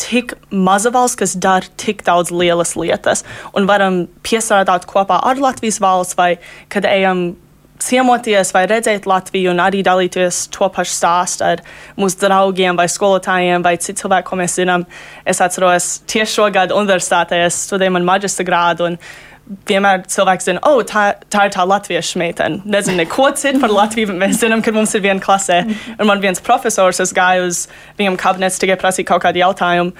tik 0.00 0.34
maza 0.50 0.90
valsts, 0.94 1.18
kas 1.20 1.36
dara 1.36 1.68
tik 1.80 2.02
daudz 2.06 2.32
lielas 2.32 2.74
lietas, 2.78 3.22
un 3.54 3.68
varam 3.68 4.06
piestrādāt 4.26 4.88
kopā 4.90 5.20
ar 5.28 5.40
Latvijas 5.40 5.80
valsts, 5.82 6.16
vai 6.18 6.34
kad 6.72 6.88
ejam 6.88 7.34
ciemoties 7.80 8.52
vai 8.54 8.66
redzēt 8.70 9.08
Latviju 9.08 9.54
un 9.54 9.62
arī 9.62 9.82
dalīties 9.86 10.44
to 10.54 10.68
pašu 10.72 10.94
stāstu 10.96 11.46
ar 11.46 11.64
mūsu 12.00 12.20
draugiem 12.22 12.78
vai 12.78 12.88
skolotājiem 12.90 13.64
vai 13.64 13.76
citu 13.80 14.04
cilvēku, 14.04 14.30
ko 14.30 14.38
mēs 14.40 14.58
zinām. 14.60 14.86
Es 15.28 15.42
atceros 15.44 15.98
tieši 16.10 16.36
šogad 16.36 16.76
universitātē, 16.76 17.42
es 17.46 17.64
studēju 17.66 17.96
manu 17.96 18.08
maģistra 18.08 18.46
grādu. 18.46 18.94
Vienmēr 19.66 20.04
cilvēks 20.06 20.46
zina, 20.46 20.60
oh, 20.68 20.78
tā, 20.86 21.08
tā 21.26 21.48
ir 21.48 21.54
tā 21.56 21.64
latviešu 21.66 22.20
meitene. 22.20 22.60
Nezinu 22.70 23.00
neko 23.00 23.32
citu 23.34 23.58
par 23.58 23.72
Latviju, 23.74 24.12
bet 24.12 24.20
mēs 24.20 24.36
zinām, 24.44 24.60
ka 24.62 24.70
mums 24.70 24.94
ir 24.94 25.02
viena 25.02 25.18
klasē. 25.18 25.64
Un 25.96 26.06
man 26.06 26.22
viens 26.22 26.38
profesors, 26.38 27.00
es 27.02 27.10
gāju 27.16 27.48
uz 27.48 27.64
viņam 27.98 28.20
kabinets 28.20 28.60
tikai 28.62 28.76
prasīt 28.78 29.08
kaut 29.10 29.24
kādu 29.24 29.42
jautājumu 29.42 29.90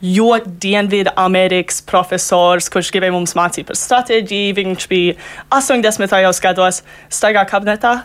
jo 0.00 0.36
Dienvidu 0.62 1.12
Amerikas 1.16 1.80
profesors, 1.86 2.68
kurš 2.72 2.92
gribēja 2.94 3.14
mums 3.14 3.36
mācīt 3.38 3.68
par 3.68 3.78
stratēģiju, 3.78 4.58
viņš 4.60 4.90
bija 4.90 5.16
80. 5.54 6.42
gados, 6.44 6.82
staigā 7.12 7.46
kabinetā. 7.48 7.96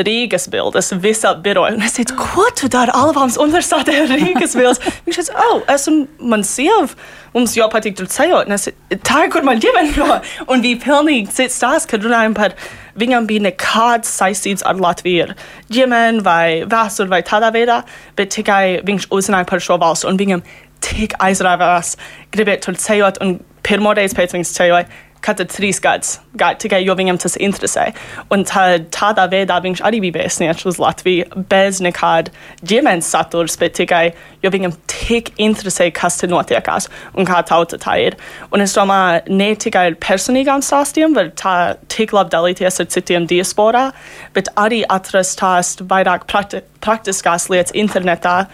Rīgas 0.00 0.46
bildes 0.48 0.92
visā 1.02 1.32
birojā. 1.42 1.74
Un 1.76 1.84
es 1.84 1.96
teicu, 1.96 2.14
ko 2.16 2.46
tu 2.56 2.70
dari 2.72 2.92
Alabāmas 2.96 3.36
universitātē 3.42 3.96
ar 4.04 4.12
Rīgas 4.14 4.54
bildes? 4.56 4.80
Viņš 5.06 5.18
teica, 5.18 5.34
oh, 5.44 5.58
esmu 5.68 6.06
man 6.30 6.44
sieva, 6.46 6.86
mums 7.34 7.56
jau 7.58 7.66
patīk 7.72 7.98
tur 7.98 8.08
ceļot. 8.10 8.48
Un 8.48 8.56
es, 8.56 8.68
tā 9.04 9.24
ir, 9.26 9.32
kur 9.34 9.44
man 9.44 9.60
ģimene 9.60 9.92
no. 9.98 10.20
Un 10.48 10.64
bija 10.64 10.80
pilnīgi 10.86 11.34
cits 11.36 11.58
stāsts, 11.60 11.90
kad 11.90 12.06
runājam 12.06 12.38
par, 12.38 12.56
viņam 13.00 13.28
bija 13.28 13.48
nekāds 13.50 14.10
saistīts 14.14 14.64
ar 14.66 14.80
Latviju 14.80 15.34
ģimeni 15.74 16.24
vai 16.24 16.62
vēsturi 16.70 17.12
vai 17.12 17.22
tādā 17.26 17.52
veidā, 17.54 17.82
bet 18.16 18.32
tikai 18.38 18.80
viņš 18.86 19.10
uzzināja 19.12 19.48
par 19.50 19.62
šo 19.62 19.78
valstu 19.82 20.08
un 20.10 20.20
viņam 20.20 20.46
tik 20.84 21.16
aizrāvās 21.22 21.96
gribēt 22.34 22.66
tur 22.66 22.78
ceļot 22.80 23.20
pirmoreiz 23.66 24.16
pēc 24.16 24.36
viņas 24.36 24.56
ceļoja 24.56 24.88
katru 25.24 25.44
trīs 25.48 25.80
gadus, 25.82 26.14
tikai 26.62 26.80
jo 26.84 26.94
viņam 26.96 27.18
tas 27.20 27.36
interesē. 27.40 27.90
Un 28.32 28.44
tad, 28.48 28.88
tādā 28.94 29.26
veidā 29.30 29.58
viņš 29.62 29.82
arī 29.86 30.00
bija 30.06 30.16
vēstnieks 30.16 30.66
uz 30.68 30.80
Latviju 30.80 31.44
bez 31.50 31.80
nekāda 31.84 32.32
ģimenes 32.66 33.10
saturs, 33.12 33.58
bet 33.60 33.76
tikai 33.76 34.10
jo 34.44 34.52
viņam 34.52 34.74
tik 34.90 35.32
interesē, 35.40 35.90
kas 35.94 36.16
tur 36.20 36.32
notiekās 36.32 36.88
un 37.14 37.28
kā 37.28 37.42
tauta 37.46 37.78
tā 37.80 37.98
ir. 38.06 38.16
Un 38.54 38.64
es 38.64 38.74
domāju, 38.76 39.26
ne 39.36 39.50
tikai 39.60 39.86
ar 39.90 39.98
personīgām 40.00 40.64
stāstiem 40.64 41.16
var 41.16 41.32
tā 41.36 41.56
tik 41.92 42.14
labi 42.16 42.32
dalīties 42.32 42.80
ar 42.80 42.88
citiem 42.92 43.28
diasporā, 43.30 43.90
bet 44.36 44.48
arī 44.60 44.82
atrast 44.88 45.38
tās 45.42 45.76
vairāk 45.80 46.26
prakti 46.30 46.64
praktiskās 46.80 47.50
lietas 47.52 47.76
internetā. 47.76 48.46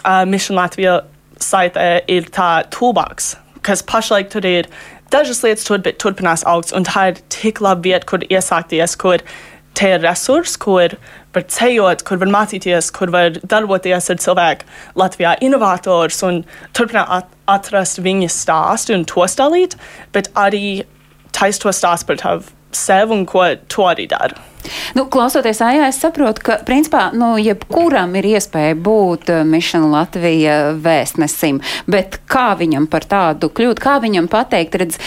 Uh, 0.00 0.22
Mission 0.24 0.56
Latvija 0.56 1.02
saitē 1.42 1.88
ir 2.10 2.28
tā 2.34 2.64
toolbox, 2.74 3.34
kas 3.66 3.82
pašlaik 3.86 4.30
tur 4.32 4.46
ir 4.46 4.70
dažas 5.12 5.42
lietas 5.44 5.66
tur, 5.66 5.82
turpinās 5.82 6.44
augt, 6.48 6.72
un 6.76 6.86
tā 6.86 7.10
ir 7.12 7.20
tik 7.32 7.60
laba 7.64 7.84
vieta, 7.84 8.06
kur 8.08 8.24
iesākties, 8.26 8.96
kur 9.00 9.22
te 9.76 9.92
ir 9.94 10.02
resursi, 10.04 10.56
kur 10.58 10.96
var 11.36 11.44
ceļot, 11.52 12.02
kur 12.08 12.20
var 12.22 12.32
mācīties, 12.32 12.90
kur 12.96 13.12
var 13.12 13.36
darboties 13.44 14.10
ar 14.12 14.20
cilvēku 14.22 14.68
Latvijā 14.96 15.36
inovators 15.44 16.22
un 16.26 16.42
turpināt 16.76 17.12
at 17.18 17.32
atrast 17.58 18.00
viņa 18.02 18.30
stāstu 18.32 18.96
un 18.96 19.04
to 19.08 19.26
stāstīt, 19.28 19.76
bet 20.16 20.32
arī 20.34 20.84
taist 21.36 21.62
to 21.62 21.72
stāstu 21.76 22.12
par 22.12 22.22
tavu 22.22 22.54
sevi 22.76 23.18
un 23.20 23.26
ko 23.28 23.44
tu 23.68 23.84
arī 23.86 24.08
dari. 24.10 24.36
Nu, 24.96 25.06
klausoties 25.12 25.60
ājā, 25.64 25.88
es 25.90 26.00
saprotu, 26.02 26.44
ka 26.46 26.58
principā 26.66 27.08
nu, 27.16 27.34
jebkuram 27.40 28.14
ir 28.18 28.30
iespēja 28.36 28.76
būt 28.78 29.32
uh, 29.32 29.42
Mission 29.48 29.88
Latvija 29.92 30.74
vēstnesim, 30.82 31.60
bet 31.90 32.20
kā 32.30 32.50
viņam 32.58 32.88
par 32.90 33.06
tādu 33.08 33.50
kļūt, 33.52 33.82
kā 33.82 33.98
viņam 34.02 34.30
pateikt, 34.32 34.80
redz, 34.80 35.00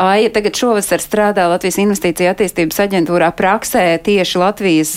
Aija 0.00 0.30
tagad 0.32 0.56
šovasar 0.56 1.02
strādā 1.02 1.44
Latvijas 1.50 1.78
investīcija 1.82 2.32
attīstības 2.34 2.78
aģentūrā 2.86 3.30
praksē 3.36 3.84
tieši 4.04 4.40
Latvijas 4.40 4.92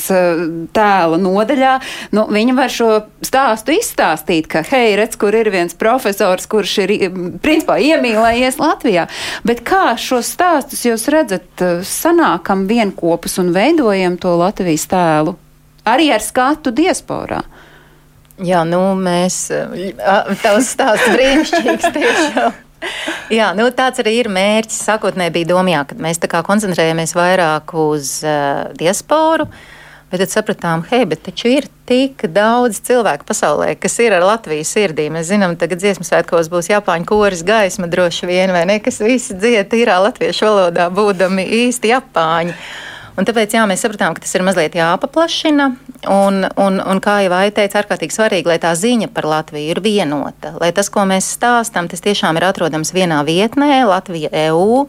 tēla 0.76 1.20
nodaļā. 1.20 1.74
Nu, 2.16 2.26
viņa 2.32 2.56
var 2.58 2.72
šo 2.72 2.90
stāstu 3.26 3.76
izstāstīt, 3.76 4.48
ka, 4.52 4.64
hei, 4.72 4.96
redz, 5.00 5.18
kur 5.20 5.36
ir 5.36 5.50
viens 5.54 5.76
profesors, 5.78 6.48
kurš 6.50 6.76
ir, 6.86 6.96
principā, 7.44 7.80
iemīlējies 7.84 8.60
Latvijā. 8.62 9.08
Bet 9.48 9.64
kā 9.68 9.96
šos 10.00 10.32
stāstus 10.36 10.86
jūs 10.88 11.08
redzat, 11.14 11.66
sanākam 11.88 12.68
vienkopus 12.70 13.40
un 13.44 13.52
veidojam? 13.56 13.63
Veidojam 13.64 14.20
to 14.20 14.36
Latvijas 14.44 14.86
tēlu 14.92 15.38
arī 15.88 16.10
ar 16.16 16.24
skatu 16.24 16.74
diasporā. 16.76 17.42
Jā, 18.44 18.64
nu 18.66 18.82
mēs, 18.98 19.46
tavs 20.42 20.72
stāsts 20.74 21.12
brīnišķīgs 21.14 21.92
tiešām. 21.96 22.60
Jā, 23.32 23.52
nu, 23.56 23.70
tāds 23.76 24.02
arī 24.04 24.18
ir 24.20 24.28
mērķis. 24.34 24.82
Sākotnēji 24.90 25.36
bija 25.38 25.52
domā, 25.54 25.84
ka 25.88 25.96
mēs 26.02 26.20
koncentrējamies 26.20 27.14
vairāk 27.16 27.72
uz 27.80 28.18
uh, 28.26 28.74
diasporu, 28.76 29.46
bet 30.12 30.20
tad 30.26 30.34
sapratām, 30.34 30.84
hei, 30.90 31.06
bet 31.08 31.24
taču 31.24 31.54
ir 31.54 31.70
tik 31.88 32.26
daudz 32.34 32.82
cilvēku 32.84 33.30
pasaulē, 33.30 33.70
kas 33.80 33.96
ir 34.04 34.18
ar 34.18 34.26
Latvijas 34.26 34.74
sirdī. 34.76 35.08
Mēs 35.14 35.30
zinām, 35.30 35.56
tagad 35.60 35.80
dziesmu 35.80 36.04
svētkos 36.08 36.52
būs 36.52 36.74
Japāņu 36.74 37.08
koris 37.08 37.46
gaisma 37.48 37.88
droši 37.88 38.28
vien, 38.28 38.52
vai 38.52 38.66
ne, 38.68 38.82
kas 38.84 39.00
visi 39.06 39.38
dzied 39.38 39.72
tīrā 39.72 40.02
latviešu 40.04 40.50
valodā, 40.50 40.90
būdami 40.92 41.48
īsti 41.64 41.94
Japāņi. 41.94 42.58
Un 43.14 43.28
tāpēc 43.30 43.54
jā, 43.54 43.64
mēs 43.70 43.84
sapratām, 43.86 44.16
ka 44.16 44.24
tas 44.24 44.34
ir 44.34 44.44
mazliet 44.46 44.74
jāpaplašina. 44.78 45.68
Un, 46.10 46.40
un, 46.60 46.80
un 46.82 47.02
kā 47.04 47.20
jau 47.24 47.36
Aija 47.38 47.54
teica, 47.60 47.84
ārkārtīgi 47.84 48.16
svarīgi, 48.16 48.50
lai 48.50 48.58
tā 48.64 48.74
ziņa 48.78 49.12
par 49.14 49.28
Latviju 49.30 49.76
ir 49.76 49.82
vienota. 49.86 50.56
Lai 50.62 50.72
tas, 50.76 50.90
ko 50.94 51.06
mēs 51.10 51.30
stāstām, 51.38 51.88
tas 51.92 52.02
tiešām 52.04 52.40
ir 52.40 52.48
atrodams 52.50 52.94
vienā 52.96 53.22
vietnē, 53.28 53.84
Latvija 53.86 54.34
EU 54.48 54.88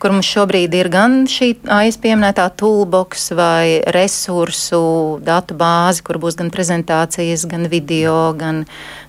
kur 0.00 0.14
mums 0.14 0.28
šobrīd 0.32 0.72
ir 0.78 0.88
gan 0.92 1.26
šī 1.28 1.50
aizpieminētā 1.68 2.46
toolbox 2.58 3.28
vai 3.36 3.82
resursu 3.92 4.80
datu 5.24 5.56
bāze, 5.58 6.00
kur 6.06 6.16
būs 6.22 6.38
gan 6.40 6.48
prezentācijas, 6.54 7.44
gan 7.50 7.68
video, 7.72 8.32
gan, 8.38 8.62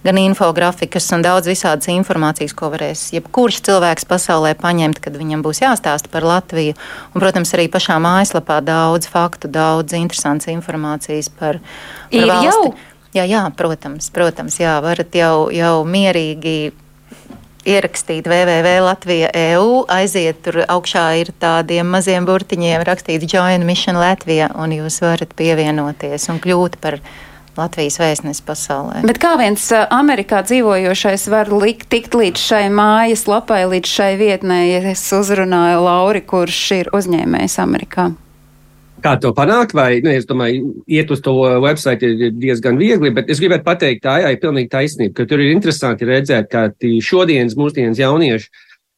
gan 0.04 0.20
infografikas 0.20 1.08
un 1.16 1.24
daudz 1.24 1.48
visādas 1.48 1.88
informācijas, 1.94 2.56
ko 2.58 2.74
varēs 2.74 3.08
jebkurš 3.16 3.62
cilvēks 3.70 4.08
pasaulē 4.10 4.54
paņemt, 4.60 5.00
kad 5.04 5.16
viņam 5.16 5.46
būs 5.46 5.64
jāstāsta 5.64 6.12
par 6.12 6.28
Latviju. 6.28 6.76
Un, 7.14 7.24
protams, 7.24 7.56
arī 7.56 7.70
pašā 7.72 7.96
mājaslapā 8.04 8.60
daudz 8.66 9.08
faktu, 9.12 9.52
daudz 9.52 9.96
interesantas 9.96 10.52
informācijas 10.52 11.32
par, 11.32 11.64
par 11.64 12.20
ir 12.20 12.28
valsti. 12.28 12.52
Jau? 12.52 12.88
Jā, 13.12 13.26
jā, 13.28 13.42
protams, 13.60 14.08
protams, 14.16 14.56
jā, 14.62 14.78
varat 14.84 15.16
jau, 15.16 15.50
jau 15.52 15.82
mierīgi 15.84 16.72
ierakstīt 17.68 18.28
www.latvija.eu, 18.30 19.82
aiziet 19.92 20.40
tur 20.46 20.62
augšā 20.66 21.06
ir 21.22 21.34
tādiem 21.42 21.90
maziem 21.94 22.26
burtiņiem 22.28 22.86
rakstīts 22.88 23.30
Join 23.34 23.66
Mission 23.68 24.00
Latvija, 24.02 24.52
un 24.58 24.74
jūs 24.76 25.02
varat 25.04 25.36
pievienoties 25.38 26.30
un 26.32 26.42
kļūt 26.42 26.80
par 26.82 27.00
Latvijas 27.60 28.00
vēstnesi 28.00 28.44
pasaulē. 28.48 29.02
Bet 29.08 29.20
kā 29.22 29.34
viens 29.40 29.66
Amerikā 29.92 30.40
dzīvojošais 30.48 31.28
var 31.34 31.52
likt, 31.52 31.90
tikt 31.92 32.16
līdz 32.16 32.40
šai 32.40 32.66
mājas 32.72 33.28
lapai, 33.28 33.66
līdz 33.74 33.92
šai 33.92 34.12
vietnē, 34.22 34.62
ja 34.70 34.84
es 34.94 35.04
uzrunāju 35.16 35.84
Lauri, 35.84 36.24
kurš 36.24 36.62
ir 36.80 36.92
uzņēmējs 36.96 37.60
Amerikā? 37.62 38.12
Kā 39.04 39.16
to 39.22 39.32
panākt, 39.38 39.76
vai, 39.78 40.00
nu, 40.04 40.12
es 40.14 40.28
domāju, 40.30 40.74
iet 40.90 41.12
uz 41.14 41.22
to 41.26 41.34
website 41.64 42.06
ir 42.06 42.34
diezgan 42.38 42.80
viegli, 42.80 43.12
bet 43.16 43.30
es 43.32 43.42
gribētu 43.42 43.66
pateikt, 43.68 44.04
tā 44.06 44.20
jā, 44.24 44.34
ir 44.34 44.42
pilnīgi 44.42 44.72
taisnība, 44.72 45.16
ka 45.18 45.28
tur 45.30 45.44
ir 45.44 45.54
interesanti 45.54 46.08
redzēt, 46.08 46.52
ka 46.52 46.70
šodienas, 47.06 47.58
mūsdienas 47.60 48.02
jaunieši 48.02 48.52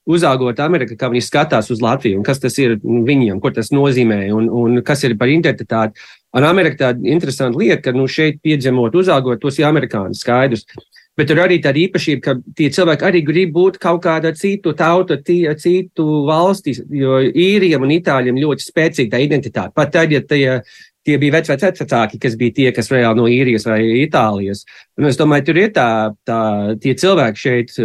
uzaugot 0.09 0.59
Amerikā, 0.59 0.97
kā 0.99 1.09
viņi 1.11 1.23
skatās 1.23 1.69
uz 1.71 1.81
Latviju 1.83 2.19
un 2.19 2.25
kas 2.27 2.41
tas 2.43 2.57
ir 2.59 2.75
viņiem, 2.83 3.39
ko 3.43 3.53
tas 3.55 3.71
nozīmē 3.71 4.25
un, 4.35 4.49
un 4.51 4.81
kas 4.85 5.05
ir 5.07 5.15
par 5.19 5.31
identitāti. 5.31 5.99
Un 6.33 6.47
Amerikā 6.47 6.79
tāda 6.79 7.07
interesanta 7.07 7.59
lieta, 7.61 7.79
ka 7.85 7.93
nu, 7.95 8.07
šeit 8.09 8.41
piedzemot, 8.43 8.95
uzaugot, 8.97 9.39
tos 9.41 9.59
ir 9.61 9.69
amerikāņi 9.69 10.17
skaidrs. 10.17 10.65
Bet 11.13 11.27
tur 11.29 11.43
arī 11.43 11.59
tāda 11.61 11.77
īpašība, 11.77 12.21
ka 12.25 12.33
tie 12.57 12.71
cilvēki 12.73 13.05
arī 13.05 13.19
grib 13.25 13.51
būt 13.53 13.77
kaut 13.81 14.01
kāda 14.01 14.31
citu 14.33 14.71
tautu, 14.77 15.19
citu 15.21 16.05
valsti, 16.25 16.73
jo 16.89 17.19
īriem 17.21 17.85
un 17.85 17.93
itāļiem 17.99 18.39
ļoti 18.41 18.65
spēcīga 18.65 19.13
tā 19.13 19.21
identitāte. 19.21 19.75
Pat 19.77 19.93
tad, 19.93 20.15
ja 20.15 20.23
tie, 20.25 20.63
tie 21.05 21.19
bija 21.21 21.35
veci 21.37 21.53
vecāki, 21.53 22.17
kas 22.23 22.37
bija 22.39 22.57
tie, 22.57 22.67
kas 22.73 22.89
reāli 22.89 23.21
no 23.21 23.27
īrijas 23.29 23.67
vai 23.69 23.83
Itālijas. 24.01 24.63
Un 24.97 25.11
es 25.11 25.19
domāju, 25.19 25.51
tur 25.51 25.61
ir 25.61 25.73
tā, 25.75 25.87
tā 26.25 26.41
tie 26.81 26.95
cilvēki 26.97 27.43
šeit, 27.45 27.75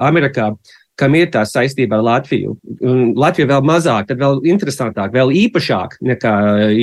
Amerikā, 0.00 0.50
kam 1.02 1.18
ir 1.18 1.30
tā 1.34 1.42
saistība 1.48 1.98
ar 1.98 2.06
Latviju. 2.06 2.56
Un 2.86 3.12
Latvija 3.18 3.50
vēl 3.50 3.66
mazāk, 3.66 4.08
tad 4.08 4.22
vēl 4.22 4.40
interesantāk, 4.52 5.12
vēl 5.14 5.34
īpašāk 5.44 5.98
nekā 6.12 6.34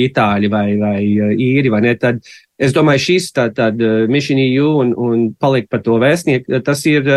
itāļi 0.06 0.52
vai, 0.52 0.66
vai 0.80 0.96
īri. 1.34 1.72
Vai 1.72 1.82
ne, 1.88 1.94
tad 2.00 2.20
es 2.60 2.76
domāju, 2.76 3.06
šis 3.08 3.30
tā, 3.36 3.48
tād, 3.56 3.80
mission 4.12 4.40
EU 4.42 4.74
un, 4.84 4.92
un 4.96 5.30
palikt 5.40 5.70
par 5.72 5.84
to 5.86 6.00
vēstnieku, 6.02 6.60
tas 6.66 6.84
ir. 6.90 7.08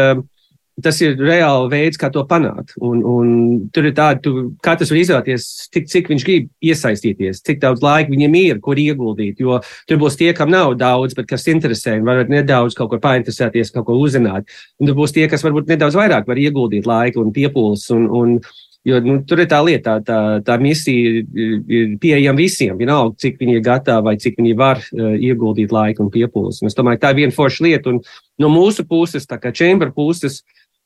Tas 0.82 0.98
ir 1.06 1.20
reāli 1.22 1.68
veids, 1.70 2.00
kā 2.02 2.08
to 2.10 2.24
panākt. 2.26 2.74
Un, 2.82 3.04
un 3.06 3.28
tur 3.76 3.86
ir 3.86 3.94
tāda, 3.94 4.18
ka 4.24 4.72
katrs 4.72 4.90
var 4.90 5.00
izvēlēties, 5.04 5.46
cik, 5.70 5.86
cik 5.92 6.10
viņš 6.10 6.26
grib 6.26 6.48
iesaistīties, 6.66 7.44
cik 7.46 7.62
daudz 7.62 7.86
laika 7.86 8.10
viņam 8.10 8.40
ir, 8.40 8.62
kur 8.64 8.82
ieguldīt. 8.82 9.44
Jo 9.44 9.60
tur 9.90 10.02
būs 10.02 10.18
tie, 10.18 10.32
kam 10.34 10.50
nav 10.50 10.74
daudz, 10.82 11.14
bet 11.20 11.30
kas 11.30 11.46
interesē, 11.54 12.00
un 12.00 12.10
varat 12.10 12.34
nedaudz 12.34 12.74
kaut 12.80 12.90
ko 12.90 13.02
painteresēties, 13.04 13.70
kaut 13.76 13.86
ko 13.92 14.00
uzzināt. 14.02 14.50
Un 14.82 14.90
tur 14.90 14.98
būs 14.98 15.14
tie, 15.14 15.28
kas 15.30 15.46
varbūt 15.46 15.70
nedaudz 15.70 16.00
vairāk 16.00 16.26
var 16.26 16.42
ieguldīt 16.42 16.90
laiku 16.90 17.22
un 17.22 17.36
piepūles. 17.38 17.86
Un, 17.94 18.10
un, 18.10 18.38
Jo 18.84 18.98
nu, 19.00 19.14
tur 19.24 19.40
ir 19.40 19.48
tā 19.48 19.62
lieta, 19.64 19.94
tā, 20.04 20.04
tā, 20.04 20.40
tā 20.44 20.56
misija 20.60 21.22
ir 21.24 21.94
pieejama 22.04 22.42
visiem. 22.42 22.76
Vienalga, 22.76 23.16
cik 23.24 23.38
viņi 23.40 23.56
ir 23.56 23.62
gatavi 23.64 24.04
vai 24.10 24.14
cik 24.20 24.42
viņi 24.42 24.58
var 24.60 24.82
uh, 24.84 25.14
ieguldīt 25.16 25.72
laiku 25.72 26.04
un 26.04 26.12
piepūles. 26.12 26.60
Un 26.60 26.68
es 26.68 26.76
domāju, 26.76 27.00
tā 27.00 27.14
ir 27.14 27.22
viena 27.22 27.36
forša 27.36 27.64
lieta. 27.64 27.94
Un 27.94 28.02
no 28.44 28.50
mūsu 28.52 28.84
puses, 28.90 29.24
tā 29.30 29.40
kā 29.40 29.54
čembra 29.56 29.88
puses, 29.96 30.42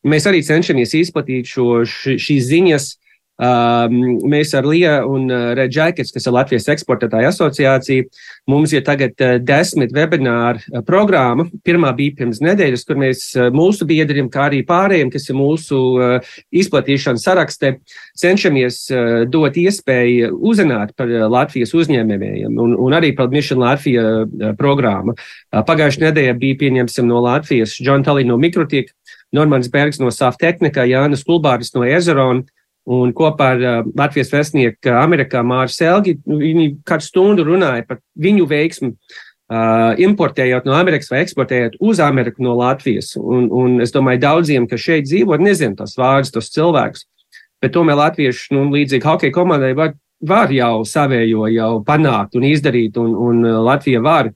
mēs 0.10 0.30
arī 0.30 0.44
cenšamies 0.46 0.96
izplatīt 0.98 1.50
šo, 1.52 1.84
š, 1.86 2.18
šīs 2.22 2.50
ziņas 2.52 2.90
Um, 3.38 3.94
mēs 4.26 4.50
ar 4.58 4.66
Liju 4.66 5.12
un 5.14 5.28
uh, 5.30 5.52
Red 5.54 5.76
Jackets, 5.76 6.10
kas 6.10 6.26
ir 6.26 6.34
Latvijas 6.34 6.66
eksportētāja 6.74 7.30
asociācija, 7.30 8.08
mums 8.50 8.74
ir 8.74 8.82
tagad 8.82 9.14
uh, 9.22 9.36
desmit 9.38 9.94
webināru 9.94 10.64
uh, 10.72 10.82
programma. 10.86 11.46
Pirmā 11.62 11.92
bija 11.94 12.16
pirms 12.18 12.42
nedēļas, 12.42 12.86
kur 12.90 12.98
mēs 12.98 13.22
mūsu 13.54 13.86
biedriem, 13.86 14.32
kā 14.34 14.48
arī 14.48 14.64
pārējiem, 14.66 15.12
kas 15.14 15.30
ir 15.30 15.38
mūsu 15.38 15.78
izplatīšanas 16.50 17.28
sarakstē, 17.28 17.76
cenšamies 18.18 18.80
dot 19.30 19.58
iespēju 19.60 20.32
uzzināt 20.42 20.96
par 20.98 21.12
Latvijas 21.30 21.76
uzņēmējiem 21.78 22.58
un, 22.58 22.74
un 22.74 22.98
arī 22.98 23.14
par 23.18 23.30
Mission 23.34 23.62
Latvija 23.62 24.26
programmu. 24.58 25.14
Pagājušajā 25.54 26.08
nedēļā 26.08 26.38
bija 26.42 26.62
pieņemsim 26.64 27.10
no 27.10 27.22
Latvijas 27.26 27.78
John 27.84 28.06
Talley 28.08 28.26
no 28.26 28.40
Mikrotika, 28.42 28.97
Normans 29.36 29.70
Bergs 29.72 30.00
no 30.00 30.12
Sāf 30.14 30.38
Tehnika, 30.40 30.86
Jānis 30.88 31.26
Kulbāris 31.28 31.74
no 31.76 31.86
Ezerona. 31.88 32.46
Un 32.88 33.12
kopā 33.12 33.50
ar 33.58 33.64
uh, 33.64 33.88
Latvijas 34.00 34.30
vēstnieku 34.32 34.94
Amerikā 34.96 35.42
Māru 35.44 35.68
Selgi 35.74 36.14
nu, 36.24 36.38
viņi 36.40 36.70
katru 36.88 37.04
stundu 37.04 37.44
runāja 37.44 37.84
par 37.84 38.00
viņu 38.16 38.46
veiksmi, 38.48 38.94
uh, 39.52 39.92
importējot 40.00 40.64
no 40.64 40.76
Amerikas 40.78 41.12
vai 41.12 41.26
eksportējot 41.26 41.76
uz 41.84 42.00
Ameriku 42.00 42.46
no 42.46 42.56
Latvijas. 42.56 43.12
Un, 43.20 43.50
un 43.52 43.82
es 43.84 43.92
domāju, 43.92 44.24
daudziem, 44.24 44.70
kas 44.72 44.86
šeit 44.86 45.08
dzīvo, 45.10 45.36
nezinu 45.42 45.76
tos 45.76 45.98
vārdus, 46.00 46.32
tos 46.32 46.52
cilvēkus. 46.56 47.04
Bet 47.64 47.74
tomēr 47.74 47.98
latvieši, 47.98 48.52
nu, 48.54 48.68
līdzīgi 48.72 49.08
hokeja 49.08 49.34
komandai, 49.34 49.74
var, 49.78 49.96
var 50.22 50.52
jau 50.54 50.86
savējo 50.86 51.48
jau 51.52 51.72
panākt 51.86 52.38
un 52.38 52.46
izdarīt, 52.48 53.00
un, 53.02 53.16
un 53.18 53.48
Latvija 53.66 54.00
var. 54.06 54.32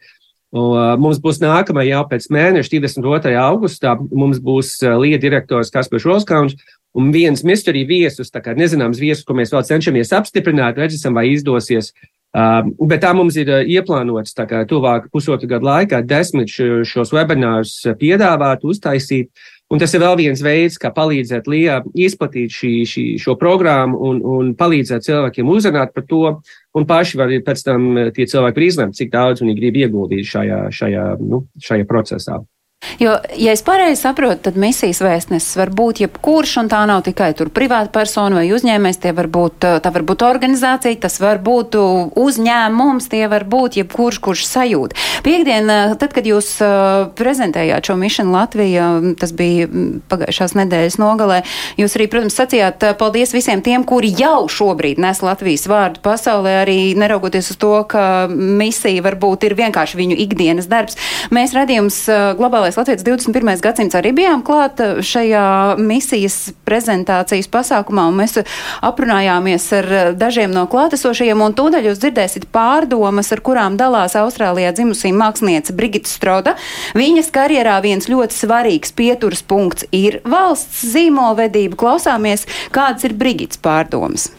Un, 0.52 0.72
uh, 0.76 0.94
mums 1.00 1.22
būs 1.24 1.40
nākamā 1.40 1.86
jau 1.88 2.02
pēc 2.10 2.28
mēneša, 2.34 2.74
22. 2.74 3.36
augustā, 3.40 3.96
mums 4.12 4.42
būs 4.44 4.74
uh, 4.84 4.98
Lieta 5.00 5.22
direktors 5.24 5.72
Kaspars 5.72 6.04
Roskauns, 6.04 6.58
un 6.92 7.14
viens 7.16 7.44
mystery 7.48 7.86
viesus, 7.88 8.34
tā 8.34 8.42
kā 8.44 8.56
nezināms 8.58 9.00
viesus, 9.00 9.24
ko 9.24 9.38
mēs 9.38 9.54
vēl 9.56 9.64
cenšamies 9.70 10.12
apstiprināt, 10.18 10.82
redzēsim, 10.82 11.16
vai 11.16 11.30
izdosies. 11.32 11.94
Uh, 12.36 12.68
bet 12.88 13.04
tā 13.04 13.14
mums 13.16 13.40
ir 13.40 13.48
uh, 13.52 13.64
ieplānots, 13.64 14.36
tuvāk 14.68 15.08
pusotru 15.12 15.48
gadu 15.52 15.68
laikā 15.68 16.04
desmit 16.08 16.52
šos 16.52 17.16
webinārus 17.16 17.78
piedāvāt, 18.00 18.68
uztaisīt. 18.68 19.32
Un 19.72 19.80
tas 19.80 19.94
ir 19.96 20.02
vēl 20.04 20.18
viens 20.20 20.42
veids, 20.44 20.76
kā 20.82 20.90
palīdzēt 20.92 21.46
Lijā 21.48 21.78
izplatīt 21.96 22.52
šī, 22.52 22.72
šī, 22.92 23.04
šo 23.24 23.38
programmu 23.40 24.02
un, 24.10 24.18
un 24.20 24.50
palīdzēt 24.60 25.06
cilvēkiem 25.08 25.52
uzzināt 25.54 25.94
par 25.96 26.04
to. 26.10 26.24
Un 26.76 26.88
paši 26.88 27.20
var 27.20 27.32
pēc 27.46 27.64
tam 27.64 27.88
tie 28.16 28.28
cilvēki 28.28 28.68
izlemt, 28.68 28.98
cik 29.00 29.14
daudz 29.14 29.44
viņi 29.44 29.56
grib 29.56 29.80
ieguldīt 29.80 30.28
šajā, 30.28 30.66
šajā, 30.76 31.06
nu, 31.24 31.46
šajā 31.64 31.88
procesā. 31.88 32.42
Jo, 33.00 33.16
ja 33.38 33.52
es 33.54 33.62
pareizi 33.62 34.02
saprotu, 34.02 34.42
tad 34.48 34.58
misijas 34.58 35.04
vēstnesis 35.06 35.54
var 35.58 35.70
būt 35.74 36.02
jebkurš, 36.02 36.56
un 36.64 36.70
tā 36.70 36.80
nav 36.90 37.04
tikai 37.06 37.32
privāta 37.54 37.92
persona 37.94 38.42
vai 38.42 38.48
uzņēmējs, 38.54 39.00
var 39.18 39.28
būt, 39.30 39.68
tā 39.86 39.92
var 39.94 40.04
būt 40.06 40.26
organizācija, 40.26 40.98
tas 41.02 41.20
var 41.22 41.38
būt 41.46 41.78
uzņēmums, 42.18 43.10
tie 43.12 43.28
var 43.30 43.46
būt 43.50 43.78
jebkurš, 43.82 44.20
kurš 44.26 44.46
sajūt. 44.50 44.96
Piektdien, 45.26 45.70
tad, 46.02 46.10
kad 46.16 46.26
jūs 46.26 46.56
prezentējāt 47.18 47.90
šo 47.90 47.98
Mission 48.02 48.34
Latviju, 48.34 49.14
tas 49.22 49.34
bija 49.38 49.70
pagājušās 50.10 50.58
nedēļas 50.58 50.98
nogalē, 51.02 51.42
jūs 51.78 51.98
arī, 52.00 52.10
protams, 52.10 52.38
sacījāt 52.38 52.86
paldies 52.98 53.34
visiem 53.34 53.62
tiem, 53.62 53.86
kuri 53.86 54.10
jau 54.18 54.48
šobrīd 54.50 55.02
nes 55.02 55.22
Latvijas 55.26 55.68
vārdu 55.70 56.02
pasaulē, 56.06 56.58
arī 56.64 56.80
neraugoties 56.98 57.54
uz 57.54 57.62
to, 57.62 57.76
ka 57.90 58.26
misija 58.32 59.06
varbūt 59.06 59.46
ir 59.50 59.58
vienkārši 59.62 60.02
viņu 60.02 60.20
ikdienas 60.26 60.70
darbs. 60.72 60.98
Mēs 61.34 61.54
redzījums 61.58 62.04
globālais 62.42 62.71
Jaunais 62.72 62.88
Latvijas 62.88 63.04
21. 63.04 63.62
gadsimts 63.62 63.96
arī 64.00 64.14
bijām 64.16 64.44
klāt 64.48 64.80
eh, 64.80 65.02
šajā 65.04 65.76
misijas 65.82 66.54
prezentācijas 66.64 67.50
pasākumā, 67.52 68.06
un 68.08 68.16
mēs 68.22 68.38
aprunājāmies 68.88 69.66
ar 69.76 69.90
eh, 69.92 70.12
dažiem 70.16 70.54
no 70.56 70.64
klātesošajiem, 70.72 71.44
un 71.44 71.56
tūdaļ 71.58 71.90
jūs 71.90 72.00
dzirdēsiet 72.00 72.48
pārdomas, 72.56 73.34
ar 73.36 73.44
kurām 73.44 73.76
dalās 73.76 74.16
Austrālijā 74.16 74.72
dzimusī 74.78 75.12
mākslinieca 75.12 75.76
Brigita 75.76 76.08
Stroda. 76.08 76.56
Viņas 76.96 77.34
karjerā 77.36 77.82
viens 77.84 78.08
ļoti 78.08 78.40
svarīgs 78.40 78.96
pieturas 78.96 79.44
punkts 79.44 79.90
ir 79.92 80.22
valsts 80.24 80.86
zīmolvedība. 80.94 81.76
Klausāmies, 81.76 82.48
kādas 82.72 83.04
ir 83.10 83.20
Brigitas 83.20 83.60
pārdomas. 83.60 84.32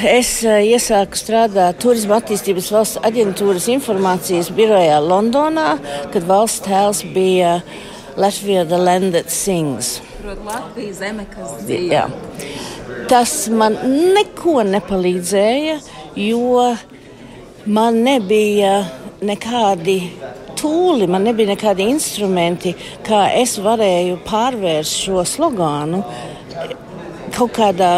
Es 0.00 0.38
eh, 0.48 0.62
iesāku 0.72 1.18
strādāt 1.20 1.76
Turisma 1.82 2.16
attīstības 2.16 2.70
valsts 2.72 3.00
aģentūras 3.04 3.66
informācijas 3.74 4.48
birojā 4.56 4.96
Londonā, 5.04 5.74
kad 6.14 6.24
valsts 6.24 6.64
tēls 6.64 7.02
bija 7.12 7.58
Latvija 8.16 8.64
The 8.70 8.78
Land 8.80 9.12
That 9.12 9.28
Sings. 9.28 10.00
Latvija 10.24 10.96
zeme, 10.96 11.26
kas 11.28 11.60
dzīvo. 11.68 12.06
Tas 13.12 13.34
man 13.52 13.76
neko 14.16 14.62
nepalīdzēja, 14.70 15.76
jo 16.16 16.66
man 17.68 18.00
nebija 18.02 18.78
nekādi 19.20 19.98
tūli, 20.56 21.04
man 21.04 21.28
nebija 21.28 21.52
nekādi 21.52 21.90
instrumenti, 21.92 22.72
kā 23.04 23.26
es 23.42 23.58
varēju 23.60 24.22
pārvērst 24.24 25.04
šo 25.04 25.26
slogānu 25.28 26.00
kaut 27.32 27.52
kādā 27.56 27.92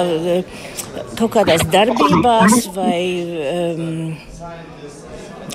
kaut 1.19 1.35
kādās 1.37 1.63
darbībās 1.71 2.69
vai 2.75 3.01
um, 3.51 4.15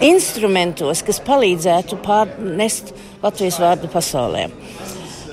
instrumentos, 0.06 1.04
kas 1.06 1.20
palīdzētu 1.26 2.00
pārnest 2.06 2.94
Latvijas 3.24 3.60
vārdu 3.62 3.92
pasaulē. 3.92 4.48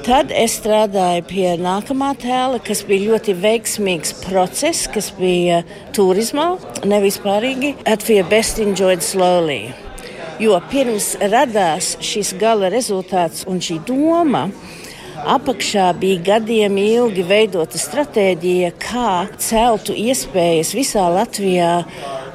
Tad 0.06 0.30
es 0.30 0.60
strādāju 0.60 1.24
pie 1.26 1.48
nākamā 1.58 2.12
tēla, 2.22 2.60
kas 2.62 2.84
bija 2.86 3.08
ļoti 3.08 3.34
veiksmīgs 3.42 4.12
process, 4.22 4.86
kas 4.86 5.08
bija 5.16 5.64
turismā, 5.96 6.52
nevis 6.86 7.18
pārīgi. 7.24 7.72
Latvija 7.82 8.22
best 8.30 8.60
enjoyed 8.62 9.02
slowly. 9.02 9.72
Jo 10.38 10.60
pirms 10.70 11.14
radās 11.32 11.96
šis 12.04 12.34
gala 12.38 12.70
rezultāts 12.70 13.46
un 13.50 13.58
šī 13.58 13.80
doma, 13.88 14.44
Apakšā 15.24 15.88
bija 16.00 16.20
gadiem 16.32 16.76
ilgi 16.82 17.24
veidota 17.26 17.80
stratēģija, 17.80 18.74
kā 18.82 19.10
celtu 19.40 19.96
iespējas 19.96 20.74
visā 20.76 21.08
Latvijā 21.12 21.72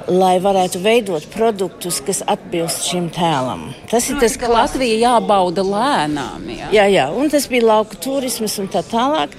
lai 0.10 0.38
varētu 0.42 0.82
veidot 0.82 1.26
produktus, 1.34 2.00
kas 2.06 2.22
atbilst 2.30 2.88
šim 2.90 3.10
tēlam. 3.14 3.70
Tas 3.92 4.10
ir 4.10 4.20
tas, 4.22 4.38
ka 4.40 4.50
Latvija 4.52 4.98
jābauda 5.00 5.64
lēnām. 5.66 6.48
Jā, 6.52 6.70
jā, 6.76 6.86
jā 6.92 7.08
un 7.16 7.32
tas 7.32 7.48
bija 7.52 7.68
lauku 7.70 8.00
turisms 8.02 8.58
un 8.62 8.70
tā 8.72 8.84
tālāk. 8.88 9.36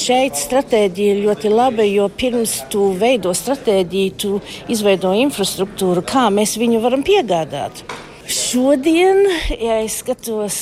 Šeit 0.00 0.38
stratēģija 0.40 1.16
ir 1.16 1.22
ļoti 1.26 1.52
laba, 1.52 1.86
jo 1.86 2.08
pirms 2.12 2.58
tu 2.72 2.90
veido 2.98 3.34
stratēģiju, 3.36 4.16
tu 4.20 4.40
izveido 4.72 5.14
infrastruktūru, 5.26 6.04
kā 6.06 6.28
mēs 6.34 6.56
viņu 6.60 6.82
varam 6.84 7.06
piegādāt. 7.06 7.84
Šodien, 8.26 9.20
ja 9.54 9.76
es 9.84 10.00
skatos 10.00 10.56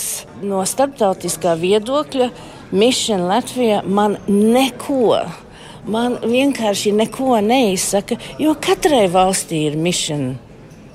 no 0.44 0.61
starptautiskā 0.68 1.55
viedokļa, 1.57 2.27
Mission 2.77 3.22
Latvija 3.24 3.79
man 3.88 4.18
neko, 4.29 5.22
man 5.88 6.18
vienkārši 6.20 6.92
neko 6.92 7.38
neizsaka, 7.40 8.18
jo 8.37 8.53
katrai 8.61 9.07
valstī 9.09 9.62
ir 9.70 9.79
mission. 9.81 10.35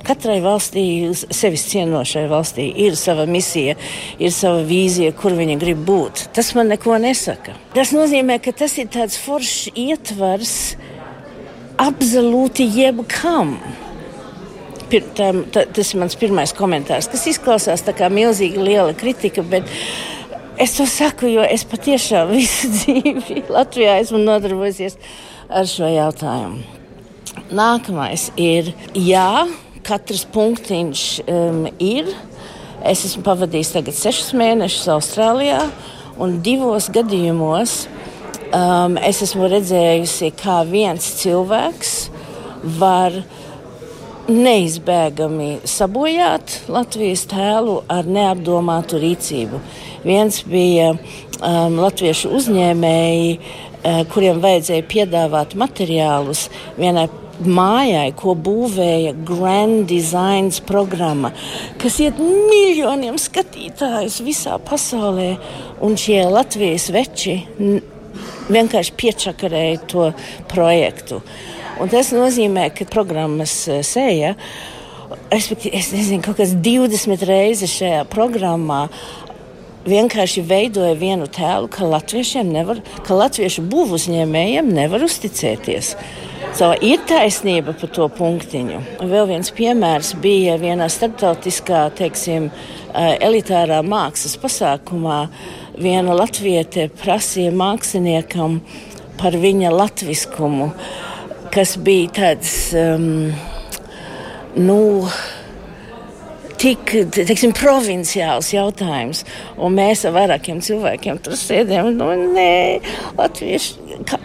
Katrai 0.05 0.37
valstī, 0.45 0.85
sevis 1.33 1.65
cienošai 1.71 2.27
valstī, 2.29 2.69
ir 2.85 2.93
sava 2.99 3.25
misija, 3.25 3.73
ir 4.21 4.31
sava 4.31 4.61
vīzija, 4.69 5.17
kur 5.17 5.33
viņa 5.41 5.57
grib 5.59 5.81
būt. 5.89 6.27
Tas 6.37 6.53
man 6.53 6.69
neko 6.69 7.01
nesaka. 7.01 7.57
Tas 7.73 7.97
nozīmē, 7.97 8.37
ka 8.45 8.53
tas 8.53 8.77
ir 8.77 8.93
tāds 8.93 9.17
foršs 9.17 9.73
ietvars 9.73 10.57
absolūti 11.81 12.69
jebkam. 12.77 13.57
Pir, 14.89 15.05
tā, 15.17 15.29
tā, 15.53 15.65
tas 15.69 15.93
ir 15.93 16.01
mans 16.01 16.17
pirmais 16.17 16.53
komentārs, 16.55 17.09
kas 17.11 17.27
izklausās 17.29 17.85
kā 17.97 18.09
milzīga 18.09 18.63
liela 18.63 18.93
kritika. 18.97 19.45
Es 20.59 20.75
to 20.75 20.87
saku, 20.89 21.29
jo 21.29 21.45
es 21.45 21.63
patiešām 21.69 22.31
visu 22.35 22.71
dzīvi 22.73 23.45
Latvijā 23.53 23.99
esmu 24.01 24.21
nodarbojusies 24.23 24.97
ar 25.49 25.69
šo 25.69 25.89
jautājumu. 25.89 26.63
Nākamais 27.55 28.27
ir, 28.37 28.73
jā, 28.93 29.45
katrs 29.85 30.25
punktiņš 30.33 31.05
um, 31.29 31.63
ir. 31.81 32.09
Es 32.85 33.03
esmu 33.07 33.23
pavadījis 33.25 33.73
tagad 33.75 33.97
sešus 33.97 34.33
mēnešus 34.39 34.89
Austrālijā, 34.93 35.63
un 36.21 36.37
divos 36.45 36.87
gadījumos 36.93 37.81
um, 38.53 38.97
es 39.03 39.21
esmu 39.25 39.49
redzējusi, 39.51 40.31
kā 40.39 40.61
viens 40.67 41.09
cilvēks 41.19 41.95
var 42.79 43.15
neizbēgami 44.29 45.49
sabojāt 45.67 46.59
Latvijas 46.71 47.25
tēlu 47.29 47.79
ar 47.91 48.07
neapdomātu 48.09 48.99
rīcību. 49.01 49.61
Viens 50.05 50.41
bija 50.47 50.93
um, 50.93 51.79
latviešu 51.81 52.31
uzņēmēji, 52.37 53.33
uh, 53.39 54.03
kuriem 54.13 54.41
vajadzēja 54.43 54.85
piedāvāt 54.89 55.57
materiālus 55.59 56.47
vienai 56.77 57.09
mājai, 57.39 58.09
ko 58.19 58.35
būvēja 58.35 59.13
Grand 59.27 59.87
Design 59.89 60.51
programma, 60.67 61.31
kas 61.79 61.99
iet 62.03 62.19
miljoniem 62.19 63.19
skatītājus 63.19 64.19
visā 64.25 64.59
pasaulē. 64.59 65.31
Un 65.85 65.95
šie 65.99 66.25
Latvijas 66.27 66.89
veči 66.91 67.39
vienkārši 68.49 68.97
piečakarēja 68.99 69.85
to 69.87 70.11
projektu. 70.51 71.21
Un 71.79 71.87
tas 71.87 72.11
nozīmē, 72.11 72.67
ka 72.75 72.83
programmas 72.91 73.53
eh, 73.71 73.79
sēja, 73.87 74.33
respektīvi, 75.31 75.77
es 75.79 75.93
nezinu, 75.95 76.23
kaut 76.25 76.41
kas 76.41 76.51
20 76.59 77.23
reizes 77.29 77.71
šajā 77.71 78.01
programmā 78.11 78.87
vienkārši 79.87 80.43
veidoja 80.43 80.97
vienu 80.99 81.29
tēlu, 81.31 81.69
ka 81.71 81.87
latviešiem 81.87 82.51
nevar, 82.51 82.81
ka 83.07 83.15
latviešu 83.15 83.63
būvuzņēmējiem 83.71 84.73
nevar 84.75 85.05
uzticēties. 85.07 85.93
So, 86.57 86.73
ir 86.83 86.99
taisnība 87.07 87.75
par 87.77 87.91
to 87.95 88.09
punktiņu. 88.11 88.81
Vēl 89.07 89.29
viens 89.29 89.51
piemērs 89.55 90.15
bija 90.19 90.57
vienā 90.59 90.89
starptautiskā, 90.91 91.85
teiksim, 91.95 92.49
eh, 92.49 93.15
elitārā 93.23 93.79
mākslas 93.87 94.35
pasākumā. 94.41 95.29
Viena 95.79 96.11
latviete 96.11 96.89
prasīja 96.89 97.55
māksliniekam 97.55 98.59
par 99.19 99.31
viņa 99.31 99.71
latviskumu, 99.71 100.73
kas 101.53 101.75
bija 101.81 102.13
tāds, 102.19 102.53
um, 102.77 103.29
nu, 104.59 104.79
tik 106.59 106.95
teiksim, 107.15 107.53
provinciāls 107.57 108.51
jautājums. 108.53 109.23
Un 109.57 109.77
mēs 109.79 110.05
ar 110.07 110.17
vairākiem 110.17 110.61
cilvēkiem 110.65 111.21
tur 111.23 111.37
sēdējām. 111.39 111.93
Nu, 111.99 112.11
nē, 112.35 112.51
latvieši. 113.19 114.01
Kā, 114.09 114.19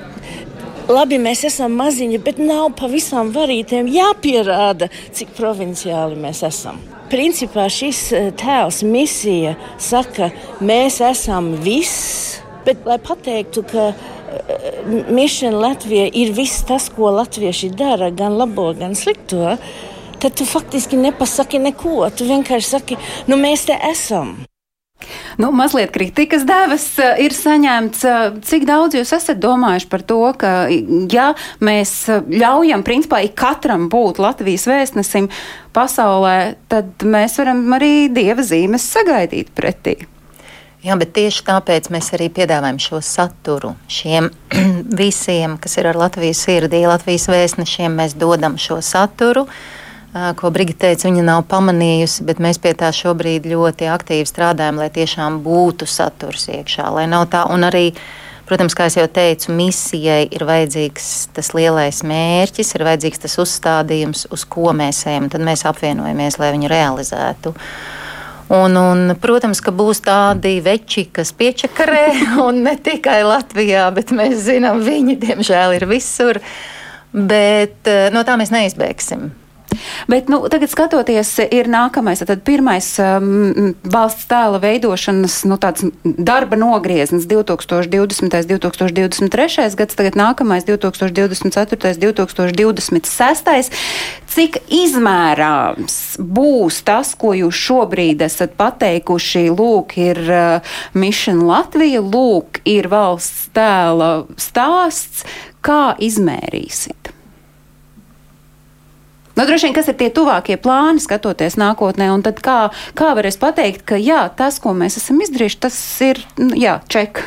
Labi, 0.84 1.16
mēs 1.16 1.46
esam 1.48 1.78
maziņi, 1.80 2.18
bet 2.20 2.40
nav 2.42 2.74
pa 2.76 2.90
visām 2.92 3.30
varītēm 3.32 3.86
jāpierāda, 3.88 4.90
cik 5.16 5.30
provinciāli 5.38 6.18
mēs 6.20 6.42
esam. 6.44 6.76
Principā 7.08 7.64
šis 7.72 8.00
eh, 8.12 8.26
tēls, 8.36 8.82
misija, 8.84 9.54
saka, 9.80 10.28
mēs 10.60 11.00
esam 11.04 11.54
viss, 11.64 12.42
bet 12.66 12.84
lai 12.84 12.98
pateiktu, 13.00 13.64
ka 13.70 13.86
Mišana 15.10 15.58
Latvija 15.58 16.08
ir 16.12 16.32
viss 16.36 16.64
tas, 16.68 16.88
ko 16.92 17.12
latvieši 17.14 17.70
dara, 17.76 18.10
gan 18.10 18.36
labo, 18.40 18.70
gan 18.78 18.96
slikto, 18.98 19.56
tad 20.22 20.34
tu 20.38 20.46
faktiski 20.48 20.98
nepasaki 21.00 21.60
neko. 21.62 22.02
Tu 22.16 22.26
vienkārši 22.28 22.74
saki, 22.76 22.98
nu 23.30 23.40
mēs 23.40 23.68
te 23.68 23.78
esam. 23.90 24.36
Nu, 25.36 25.50
mazliet 25.52 25.90
kritikas 25.90 26.44
devas 26.46 26.86
eh, 27.02 27.18
ir 27.26 27.34
saņemts. 27.34 28.04
Eh, 28.08 28.38
cik 28.46 28.66
daudz 28.68 28.96
jūs 28.96 29.12
esat 29.16 29.40
domājuši 29.42 29.90
par 29.90 30.04
to, 30.06 30.20
ka, 30.38 30.54
ja 31.12 31.32
mēs 31.64 31.92
eh, 32.12 32.22
ļaujam, 32.40 32.84
principā, 32.86 33.20
katram 33.36 33.88
būt 33.92 34.22
Latvijas 34.22 34.68
vēstnesim 34.70 35.28
pasaulē, 35.74 36.54
tad 36.70 37.04
mēs 37.04 37.38
varam 37.42 37.66
arī 37.76 38.08
dieva 38.14 38.46
zīmes 38.46 38.86
sagaidīt 38.94 39.52
pretī? 39.56 39.98
Jā, 40.84 40.98
bet 41.00 41.14
tieši 41.16 41.46
tāpēc 41.46 41.88
mēs 41.94 42.10
arī 42.12 42.28
piedāvājam 42.34 42.80
šo 42.82 43.00
saturu. 43.04 43.72
Šiem 43.88 44.28
visiem, 45.02 45.56
kas 45.56 45.78
ir 45.80 45.88
ar 45.88 45.96
Latvijas 45.96 46.42
sirdī, 46.44 46.82
Latvijas 46.88 47.30
vēstnešiem, 47.32 47.96
mēs 48.02 48.18
dodam 48.20 48.60
šo 48.60 48.82
saturu. 48.84 49.46
Uh, 49.48 49.80
ko 50.38 50.50
Brigita 50.54 50.86
teica, 50.86 51.08
viņa 51.08 51.24
nav 51.26 51.42
pamanījusi, 51.50 52.24
bet 52.28 52.42
mēs 52.42 52.60
pie 52.62 52.74
tā 52.78 52.92
šobrīd 52.94 53.48
ļoti 53.50 53.88
aktīvi 53.90 54.28
strādājam, 54.28 54.78
lai 54.78 54.90
tiešām 54.94 55.40
būtu 55.42 55.88
saturs 55.90 56.46
iekšā. 56.52 56.86
Tā, 57.32 57.42
un 57.50 57.66
arī, 57.66 57.88
protams, 58.46 58.76
kā 58.78 58.86
jau 58.94 59.08
teicu, 59.10 59.50
misijai 59.56 60.28
ir 60.30 60.46
vajadzīgs 60.46 61.10
tas 61.34 61.50
lielais 61.58 62.04
mērķis, 62.06 62.74
ir 62.76 62.86
vajadzīgs 62.86 63.24
tas 63.26 63.36
uzstādījums, 63.42 64.28
uz 64.30 64.46
ko 64.46 64.70
mēs 64.76 65.02
ejam. 65.10 65.26
Tad 65.32 65.42
mēs 65.42 65.66
apvienojamies, 65.66 66.38
lai 66.38 66.54
viņu 66.54 66.70
realizētu. 66.70 67.54
Un, 68.52 68.76
un, 68.76 69.14
protams, 69.20 69.62
ka 69.64 69.72
būs 69.72 70.02
tādi 70.04 70.58
veči, 70.64 71.06
kas 71.12 71.32
piečakarē, 71.36 72.04
un 72.46 72.64
ne 72.66 72.74
tikai 72.76 73.22
Latvijā, 73.24 73.86
bet 73.96 74.12
mēs 74.12 74.44
zinām, 74.50 74.82
viņi 74.84 75.16
diemžēl 75.22 75.78
ir 75.78 75.88
visur. 75.88 76.42
Bet 77.14 77.88
no 78.12 78.24
tā 78.26 78.34
mēs 78.40 78.50
neizbēgsim. 78.50 79.30
Bet, 80.10 80.28
nu, 80.32 80.42
tagad 80.52 80.72
skatoties, 80.72 81.32
ir 81.54 81.68
nākamais, 81.70 82.22
tad 82.24 82.44
pirmais 82.46 82.88
um, 83.02 83.74
valsts 83.82 84.28
tēla 84.30 84.60
veidošanas, 84.62 85.40
nu, 85.48 85.58
darba 86.02 86.58
nogrieznis 86.60 87.28
2020. 87.30 88.44
2023. 88.44 89.76
gads, 89.78 89.96
tagad 89.98 90.18
nākamais 90.18 90.66
2024. 90.68 91.94
2026. 92.00 93.70
Cik 94.34 94.58
izmērāms 94.72 95.96
būs 96.18 96.80
tas, 96.86 97.12
ko 97.18 97.34
jūs 97.38 97.58
šobrīd 97.68 98.24
esat 98.26 98.56
pateikuši, 98.58 99.46
lūk, 99.54 99.96
ir 100.00 100.20
uh, 100.26 100.76
Mission 100.98 101.44
Latvija, 101.46 102.02
lūk, 102.02 102.62
ir 102.66 102.90
valsts 102.90 103.48
tēla 103.54 104.12
stāsts, 104.40 105.22
kā 105.64 105.94
izmērīsit? 106.02 107.14
Nu, 109.34 109.46
droši 109.46 109.66
vien, 109.66 109.74
kas 109.74 109.88
ir 109.90 109.96
tie 109.98 110.10
tuvākie 110.14 110.54
plāni, 110.62 111.02
skatoties 111.02 111.56
nākotnē, 111.58 112.12
un 112.14 112.22
kā, 112.22 112.58
kā 112.94 113.08
varēs 113.18 113.40
pateikt, 113.42 113.82
ka 113.88 113.98
jā, 113.98 114.28
tas, 114.36 114.60
ko 114.62 114.76
mēs 114.78 115.00
esam 115.00 115.18
izdarījuši, 115.24 115.58
tas 115.64 115.78
ir, 116.06 116.22
nu, 116.38 116.54
jā, 116.54 116.78
ček, 116.86 117.24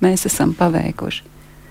mēs 0.00 0.24
esam 0.30 0.56
paveikuši. 0.56 1.22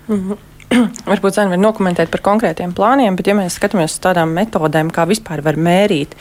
Mm 0.08 0.20
-hmm. 0.20 0.48
Varbūt 1.10 1.36
Zana 1.36 1.52
var 1.52 1.60
nokomentēt 1.60 2.10
par 2.10 2.20
konkrētiem 2.20 2.72
plāniem, 2.72 3.16
bet 3.16 3.26
ja 3.26 3.34
mēs 3.34 3.58
skatāmies 3.58 3.96
uz 3.96 4.00
tādām 4.00 4.32
metodēm, 4.36 4.90
kā 4.94 5.04
vispār 5.08 5.42
var 5.44 5.56
mērīt 5.56 6.14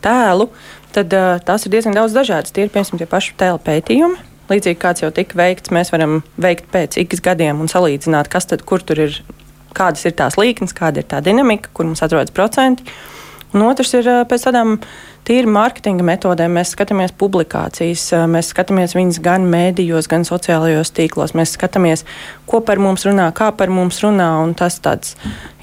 tēlu, 0.00 0.48
tad 0.92 1.12
uh, 1.12 1.40
tās 1.44 1.66
ir 1.66 1.74
diezgan 1.74 1.94
daudz 1.94 2.16
dažādas. 2.16 2.52
Tie 2.52 2.64
ir, 2.64 2.70
piemēram, 2.70 2.98
tie 2.98 3.06
paši 3.06 3.34
tēla 3.40 3.58
pētījumi. 3.58 4.16
Līdzīgi 4.48 4.80
kāds 4.80 5.02
jau 5.02 5.10
tika 5.12 5.36
veikts, 5.36 5.70
mēs 5.74 5.92
varam 5.92 6.22
veikt 6.40 6.70
pēc 6.72 6.96
x 6.96 7.20
gadiem 7.20 7.60
un 7.60 7.68
salīdzināt, 7.68 8.30
kas 8.32 8.46
tad, 8.46 8.64
kur 8.64 8.80
tur 8.80 8.98
ir 8.98 9.18
kādas 9.76 10.04
ir 10.08 10.16
tās 10.18 10.38
līknes, 10.40 10.76
kāda 10.76 11.02
ir 11.02 11.08
tā 11.10 11.22
dinamika, 11.24 11.72
kur 11.74 11.88
mums 11.88 12.04
atrodas 12.04 12.34
procenti. 12.34 12.86
Un 13.56 13.64
otrs 13.64 13.94
ir 13.96 14.08
pēc 14.28 14.42
tādām 14.44 14.74
tīri 15.28 15.48
mārketinga 15.50 16.04
metodēm. 16.04 16.54
Mēs 16.56 16.72
skatāmies 16.74 17.12
publikācijas, 17.18 18.04
mēs 18.30 18.50
skatāmies 18.52 18.94
viņas 18.96 19.20
gan 19.24 19.44
mēdījos, 19.50 20.08
gan 20.10 20.24
sociālajos 20.28 20.92
tīklos. 20.96 21.34
Mēs 21.36 21.52
skatāmies, 21.56 22.04
ko 22.48 22.60
par 22.64 22.80
mums 22.82 23.04
runā, 23.08 23.28
kā 23.36 23.50
par 23.56 23.72
mums 23.72 24.00
runā. 24.04 24.28
Tas 24.58 24.78
tāds 24.84 25.14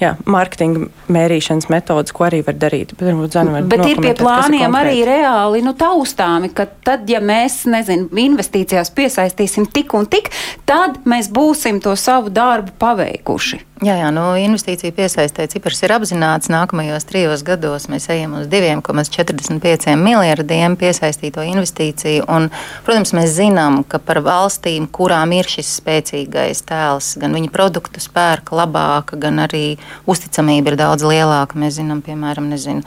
jā, 0.02 0.14
mārketinga 0.26 0.86
mērīšanas 1.12 1.70
metods, 1.72 2.14
ko 2.14 2.28
arī 2.28 2.42
var 2.46 2.58
darīt. 2.58 2.94
Bet, 2.94 3.06
varbūt, 3.08 3.36
Zana, 3.38 3.56
var 3.56 3.70
Bet 3.70 3.86
ir 3.90 4.02
pie 4.02 4.14
plāniem 4.18 4.66
ir 4.66 4.80
arī 4.80 5.02
reāli 5.08 5.62
nu, 5.66 5.74
taustāmi, 5.78 6.52
ka 6.54 6.68
tad, 6.86 7.06
ja 7.10 7.22
mēs 7.22 7.64
nezinu, 7.70 8.10
investīcijās 8.26 8.92
piesaistīsim 8.96 9.70
tik 9.74 9.94
un 9.98 10.10
tik, 10.10 10.30
tad 10.68 11.02
mēs 11.08 11.30
būsim 11.34 11.82
to 11.82 11.94
savu 11.98 12.34
darbu 12.34 12.74
paveikuši. 12.82 13.62
Jā, 13.84 13.92
jā, 14.00 14.06
nu, 14.08 14.22
investīciju 14.40 14.94
piesaistē 14.96 15.44
cipars 15.52 15.82
ir 15.84 15.92
apzināts. 15.92 16.48
Nākamajos 16.48 17.04
trijos 17.04 17.42
gados 17.44 17.90
mēs 17.92 18.06
ejam 18.08 18.38
uz 18.38 18.46
2,45 18.48 19.92
miljardiem 20.00 20.78
piesaistīto 20.80 21.42
investīciju. 21.44 22.24
Un, 22.32 22.48
protams, 22.86 23.12
mēs 23.12 23.34
zinām, 23.36 23.82
ka 23.84 24.00
par 24.00 24.22
valstīm, 24.24 24.86
kurām 24.88 25.34
ir 25.36 25.44
šis 25.52 25.74
spēcīgais 25.82 26.64
tēls, 26.64 27.10
gan 27.20 27.36
viņu 27.36 27.52
produktu 27.52 28.00
spērka 28.00 28.56
labāka, 28.56 29.18
gan 29.20 29.42
arī 29.44 29.76
uzticamība 30.08 30.72
ir 30.72 30.78
daudz 30.80 31.04
lielāka. 31.04 31.60
Mēs 31.60 31.76
zinām, 31.76 32.00
piemēram, 32.06 32.48
nezinu, 32.54 32.80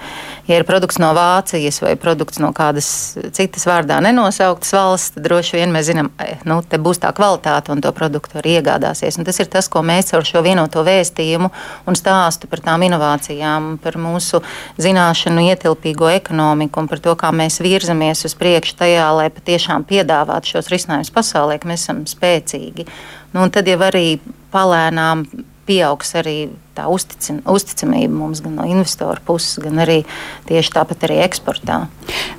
ja 0.49 0.57
ir 0.57 0.65
produkts 0.65 0.97
no 0.97 1.13
Vācijas 1.13 1.83
vai 1.85 1.93
produkts 2.01 2.41
no 2.41 2.49
kādas 2.49 2.89
citas 3.37 3.69
vārdā 3.69 4.01
nenosauktas 4.01 4.73
valsts, 4.73 5.13
tad 5.13 5.29
droši 5.29 5.61
vien 5.61 5.77
mēs 5.77 5.91
zinām, 5.93 6.09
ka 6.17 6.31
nu, 6.49 6.63
te 6.65 6.81
būs 6.81 7.05
tā 7.05 7.13
kvalitāte 7.13 7.77
un 7.77 7.85
to 7.85 7.93
produktu 7.93 8.41
arī 8.41 8.57
iegādāsies. 8.57 9.21
Un 9.21 9.29
tas 9.29 9.37
ir 9.37 9.53
tas, 9.53 9.69
ko 9.69 9.85
mēs 9.85 10.15
ar 10.17 10.25
šo 10.25 10.41
vienoto 10.41 10.78
to 10.79 10.85
vēstījumu 10.87 11.51
un 11.87 11.99
stāstu 11.99 12.47
par 12.49 12.63
tām 12.63 12.85
inovācijām, 12.87 13.75
par 13.83 13.99
mūsu 13.99 14.41
zināšanu 14.79 15.43
ietilpīgo 15.51 16.09
ekonomiku 16.15 16.83
un 16.83 16.89
par 16.91 17.03
to, 17.03 17.15
kā 17.19 17.33
mēs 17.35 17.59
virzamies 17.63 18.25
uz 18.29 18.35
priekšu 18.39 18.79
tajā, 18.79 19.11
lai 19.17 19.29
patiešām 19.33 19.85
piedāvātu 19.89 20.55
šos 20.55 20.71
risinājumus 20.71 21.13
pasaulē, 21.15 21.59
ka 21.59 21.69
mēs 21.69 21.85
esam 21.85 22.05
spēcīgi. 22.09 22.87
Nu, 23.35 23.45
tad 23.53 23.67
jau 23.69 23.79
arī 23.85 24.19
palēnām 24.53 25.27
pieaugs 25.69 26.15
arī 26.17 26.49
tā 26.77 26.87
uzticam, 26.89 27.43
uzticamība 27.49 28.09
mums 28.15 28.41
gan 28.41 28.55
no 28.57 28.65
investoru 28.65 29.21
puses, 29.25 29.59
gan 29.61 29.83
arī 29.83 30.01
tieši 30.49 30.73
tāpat 30.79 31.05
arī 31.05 31.19
eksportā. 31.27 31.83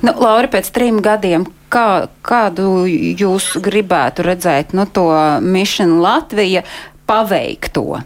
Nu, 0.03 0.15
Laura, 0.19 0.49
pēc 0.51 0.71
trim 0.75 0.99
gadiem, 1.05 1.45
kā, 1.71 2.09
kādu 2.27 2.83
jūs 2.89 3.53
gribētu 3.63 4.27
redzēt 4.27 4.75
nu, 4.75 4.87
to 4.89 5.07
Mission 5.45 6.01
Latvija 6.03 6.65
paveikto? 7.07 8.01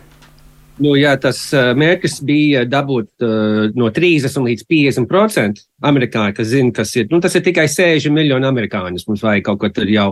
Nu, 0.75 0.91
jā, 0.99 1.13
tas 1.21 1.39
mērķis 1.53 2.17
bija 2.27 2.65
dabūt 2.67 3.23
uh, 3.23 3.67
no 3.79 3.87
30 3.95 4.41
līdz 4.43 4.65
50% 4.67 5.61
amerikāņu, 5.87 6.35
kas 6.35 6.49
zina, 6.51 6.73
kas 6.75 6.91
ir. 6.99 7.07
Nu, 7.11 7.21
tas 7.23 7.37
ir 7.37 7.45
tikai 7.45 7.69
60 7.71 8.11
miljoni 8.11 8.49
amerikāņus. 8.49 9.05
Mums 9.07 9.23
vajag 9.23 9.45
kaut 9.47 9.61
ko 9.61 9.69
tur 9.71 9.91
jau 9.91 10.09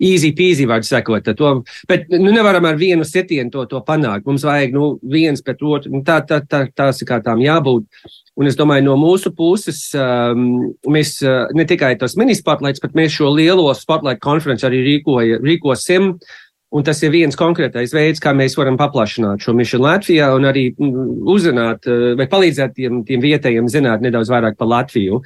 easy 0.00 0.32
peasy, 0.36 0.64
var 0.68 0.84
sakot. 0.88 1.28
To, 1.36 1.50
bet 1.88 2.08
nu, 2.12 2.30
nevaram 2.32 2.64
ar 2.68 2.78
vienu 2.80 3.04
sitienu 3.04 3.52
to, 3.52 3.66
to 3.68 3.82
panākt. 3.84 4.24
Mums 4.28 4.44
vajag 4.48 4.72
nu, 4.76 4.94
viens 5.04 5.44
pret 5.44 5.60
otru. 5.60 5.92
Nu, 5.92 6.00
tā, 6.06 6.22
tā, 6.24 6.40
tā, 6.48 6.64
tās 6.72 7.02
ir 7.04 7.10
kā 7.12 7.20
tām 7.24 7.44
jābūt. 7.44 8.08
Un 8.36 8.48
es 8.48 8.56
domāju, 8.56 8.84
no 8.88 8.96
mūsu 9.00 9.32
puses 9.36 9.82
um, 9.96 10.72
mēs 10.92 11.18
uh, 11.24 11.52
ne 11.56 11.68
tikai 11.68 11.94
tos 12.00 12.16
mini 12.20 12.36
spotlights, 12.36 12.80
bet 12.84 12.96
mēs 12.96 13.16
šo 13.16 13.30
lielo 13.32 13.68
spotlight 13.76 14.20
konferenci 14.24 14.68
arī 14.68 14.82
rīkoja, 14.90 15.40
rīkosim. 15.44 16.12
Uh, 16.16 16.42
Un 16.74 16.82
tas 16.82 16.98
ir 17.06 17.12
viens 17.14 17.36
konkrētais 17.38 17.92
veids, 17.94 18.20
kā 18.20 18.32
mēs 18.34 18.56
varam 18.58 18.74
paplašināt 18.78 19.44
šo 19.44 19.54
misiju 19.54 19.84
Latvijā 19.84 20.32
un 20.34 20.48
arī 20.48 20.68
mm, 20.74 21.20
uzzināt 21.30 21.86
vai 22.18 22.26
palīdzēt 22.30 22.74
tiem, 22.74 23.04
tiem 23.06 23.22
vietējiem 23.22 23.70
zināt 23.70 24.02
nedaudz 24.02 24.32
vairāk 24.32 24.58
par 24.58 24.72
Latviju. 24.72 25.22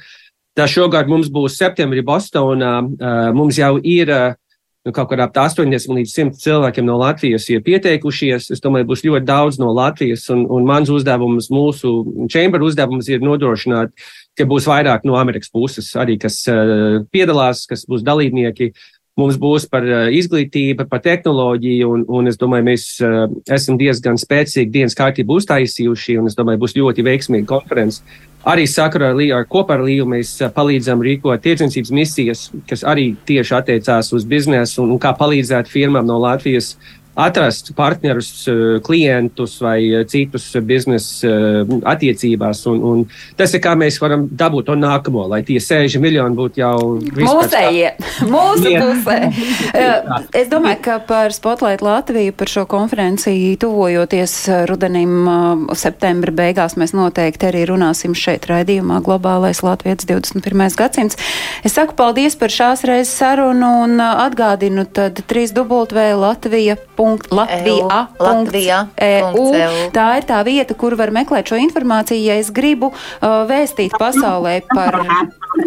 Tā 0.57 0.67
šogad 0.67 1.09
mums 1.09 1.31
būs 1.31 1.55
septembrī 1.57 2.03
Bostonā. 2.05 2.75
Mums 3.33 3.57
jau 3.57 3.77
ir 3.87 4.11
nu, 4.11 4.91
kaut 4.91 5.11
kādā 5.11 5.27
ap 5.29 5.37
80 5.37 5.95
līdz 5.97 6.13
100 6.13 6.41
cilvēkiem 6.43 6.87
no 6.87 6.97
Latvijas 6.99 7.47
ir 7.53 7.63
pieteikušies. 7.65 8.49
Es 8.53 8.63
domāju, 8.63 8.89
būs 8.91 9.05
ļoti 9.05 9.27
daudz 9.27 9.59
no 9.61 9.71
Latvijas, 9.75 10.25
un, 10.33 10.43
un 10.51 10.65
mans 10.67 10.91
uzdevums, 10.93 11.51
mūsu 11.53 11.93
chamber 12.31 12.65
uzdevums 12.65 13.09
ir 13.11 13.23
nodrošināt, 13.23 13.93
ka 14.37 14.47
būs 14.49 14.67
vairāk 14.69 15.05
no 15.07 15.19
Amerikas 15.19 15.53
puses 15.53 15.91
arī, 15.99 16.17
kas 16.21 16.41
piedalās, 17.13 17.67
kas 17.69 17.85
būs 17.89 18.03
dalībnieki. 18.07 18.73
Mums 19.21 19.37
būs 19.37 19.67
par 19.69 19.85
uh, 19.85 20.07
izglītību, 20.17 20.87
par 20.89 21.03
tehnoloģiju, 21.05 21.89
un, 21.93 22.03
un 22.09 22.31
es 22.31 22.39
domāju, 22.41 22.65
mēs 22.71 22.85
uh, 23.05 23.27
esam 23.53 23.77
diezgan 23.77 24.17
spēcīgi 24.17 24.73
dienas 24.73 24.97
kārtību 24.97 25.37
uztaisījuši, 25.37 26.17
un 26.17 26.31
es 26.31 26.37
domāju, 26.37 26.63
būs 26.63 26.77
ļoti 26.79 27.05
veiksmīga 27.05 27.49
konference. 27.51 28.01
Arī 28.49 28.63
sakarā 28.65 29.11
ar, 29.13 29.19
ar 29.37 29.45
kopā 29.45 29.75
ar 29.77 29.83
Līju 29.85 30.07
mēs 30.09 30.31
palīdzam 30.55 31.03
rīkot 31.05 31.43
tirdzniecības 31.43 31.91
misijas, 31.93 32.47
kas 32.69 32.81
arī 32.81 33.11
tieši 33.29 33.53
attiecās 33.59 34.09
uz 34.17 34.25
biznesu 34.25 34.81
un, 34.81 34.95
un 34.95 35.01
kā 35.01 35.11
palīdzēt 35.19 35.69
firmām 35.69 36.09
no 36.09 36.17
Latvijas 36.23 36.73
uh, 36.73 37.00
atrast 37.13 37.75
partnerus, 37.75 38.47
eh, 38.47 38.79
klientus 38.83 39.61
vai 39.61 39.93
eh, 39.93 40.05
citus 40.07 40.55
biznesa 40.61 41.27
eh, 41.27 41.65
attiecībās. 41.83 42.63
Un, 42.71 42.83
un 42.83 43.01
tas 43.35 43.51
ir 43.53 43.59
kā 43.63 43.73
mēs 43.75 43.99
varam 44.01 44.27
dabūt 44.31 44.69
to 44.69 44.77
nākamo, 44.79 45.25
lai 45.27 45.41
tie 45.43 45.59
6 45.59 45.99
miljoni 45.99 46.37
būtu 46.37 46.61
jau 46.61 46.77
mūsējie, 47.01 47.91
mūsu 48.33 48.71
pusē. 48.79 49.17
es 50.41 50.51
domāju, 50.51 50.79
ka 50.85 50.99
par 51.07 51.35
Spotlight 51.35 51.83
Latviju, 51.83 52.35
par 52.37 52.51
šo 52.51 52.63
konferenciju 52.71 53.57
tuvojoties 53.59 54.37
rudenim, 54.71 55.11
septembra 55.75 56.31
beigās, 56.31 56.77
mēs 56.79 56.95
noteikti 56.95 57.49
arī 57.51 57.65
runāsim 57.67 58.15
šeit 58.15 58.47
raidījumā 58.47 59.01
Globālais 59.03 59.63
Latvijas 59.65 60.07
21. 60.07 60.79
gadsimts. 60.79 61.19
Es 61.67 61.75
saku 61.75 61.97
paldies 61.99 62.39
par 62.39 62.53
šās 62.53 62.85
reizes 62.87 63.13
sarunu 63.19 63.73
un 63.83 63.99
atgādinu 63.99 64.87
tad 64.87 65.19
3 65.27 65.51
dubultvē 65.59 66.07
Latvija 66.15 66.79
Latvija.eu. 68.21 69.45
Tā 69.95 70.07
ir 70.19 70.27
tā 70.29 70.39
vieta, 70.47 70.75
kur 70.77 70.95
var 70.99 71.11
meklēt 71.13 71.51
šo 71.51 71.57
informāciju, 71.61 72.21
ja 72.29 72.35
es 72.41 72.51
gribu 72.53 72.91
uh, 72.93 72.97
vēstīt 73.49 73.91
pasaulē 73.99 74.61
par 74.69 75.01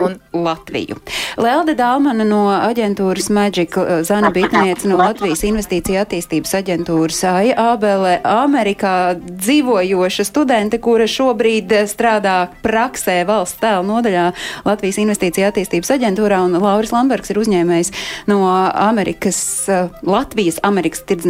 un 0.01 0.17
Latviju. 0.33 0.97
Lelde 1.41 1.75
Dālmana 1.77 2.25
no 2.27 2.49
aģentūras 2.55 3.29
Magic, 3.35 3.77
uh, 3.79 4.03
Zana 4.07 4.31
Bitniece 4.35 4.89
no 4.89 4.97
Latvijas 5.01 5.45
Investīcija 5.47 6.05
attīstības 6.07 6.55
aģentūras 6.61 7.21
ABLE, 7.61 8.15
Amerikā 8.29 9.15
dzīvojoša 9.19 10.25
studente, 10.29 10.79
kura 10.83 11.07
šobrīd 11.11 11.73
strādā 11.91 12.37
praksē 12.65 13.21
valsts 13.29 13.61
tēla 13.63 13.85
nodaļā 13.87 14.27
Latvijas 14.67 14.99
Investīcija 15.03 15.53
attīstības 15.53 15.91
aģentūrā, 15.99 16.41
un 16.47 16.53
Lauris 16.63 16.95
Lambergs 16.95 17.31
ir 17.35 17.43
uzņēmējs 17.43 17.93
no 18.31 18.41
Amerikas, 18.49 19.41
uh, 19.69 19.93
Latvijas 20.07 20.59
Amerikas 20.65 21.05
tirdzniecības 21.05 21.24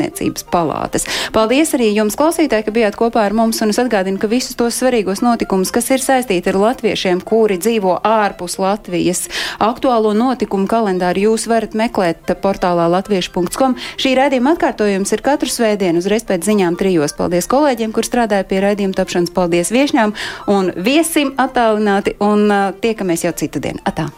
palātes. 0.53 1.07
Paldies 1.35 1.75
arī 1.77 1.91
jums, 1.95 2.17
klausītāji, 2.19 2.67
ka 2.67 2.75
bijāt 2.75 2.99
kopā 2.99 3.25
ar 3.27 3.37
mums, 3.37 3.61
un 3.65 3.73
es 3.73 3.81
atgādinu, 3.83 4.21
ka 4.21 4.31
visus 4.31 4.57
tos 4.59 4.79
svarīgos 4.81 5.23
notikumus, 5.25 5.73
kas 5.75 5.91
ir 5.95 6.03
saistīti 6.05 6.53
ar 6.53 6.61
latviešiem, 6.61 7.23
kuri 7.25 7.59
dzīvo 7.63 7.99
ārpus 8.05 8.59
Latvijas. 8.63 9.27
Aktuālo 9.63 10.15
notikumu 10.17 10.69
kalendāru 10.71 11.29
jūs 11.29 11.47
varat 11.51 11.77
meklēt 11.79 12.35
portālā 12.43 12.89
latviešu.com. 12.97 13.79
Šī 14.01 14.17
raidījuma 14.19 14.55
atkārtojums 14.57 15.15
ir 15.15 15.25
katru 15.25 15.51
svētdienu 15.51 16.03
uzreiz 16.03 16.27
pēc 16.29 16.47
ziņām 16.49 16.79
trijos. 16.81 17.17
Paldies 17.19 17.51
kolēģiem, 17.51 17.95
kur 17.95 18.07
strādāja 18.07 18.47
pie 18.49 18.61
raidījuma 18.65 18.99
tapšanas. 18.99 19.35
Paldies 19.35 19.73
viešņām 19.75 20.15
un 20.55 20.75
viesim 20.77 21.35
attālināti 21.41 22.19
un 22.25 22.47
uh, 22.51 22.69
tiekamies 22.81 23.27
jau 23.27 23.35
citu 23.37 23.63
dienu. 23.63 23.83
Atā! 23.89 24.11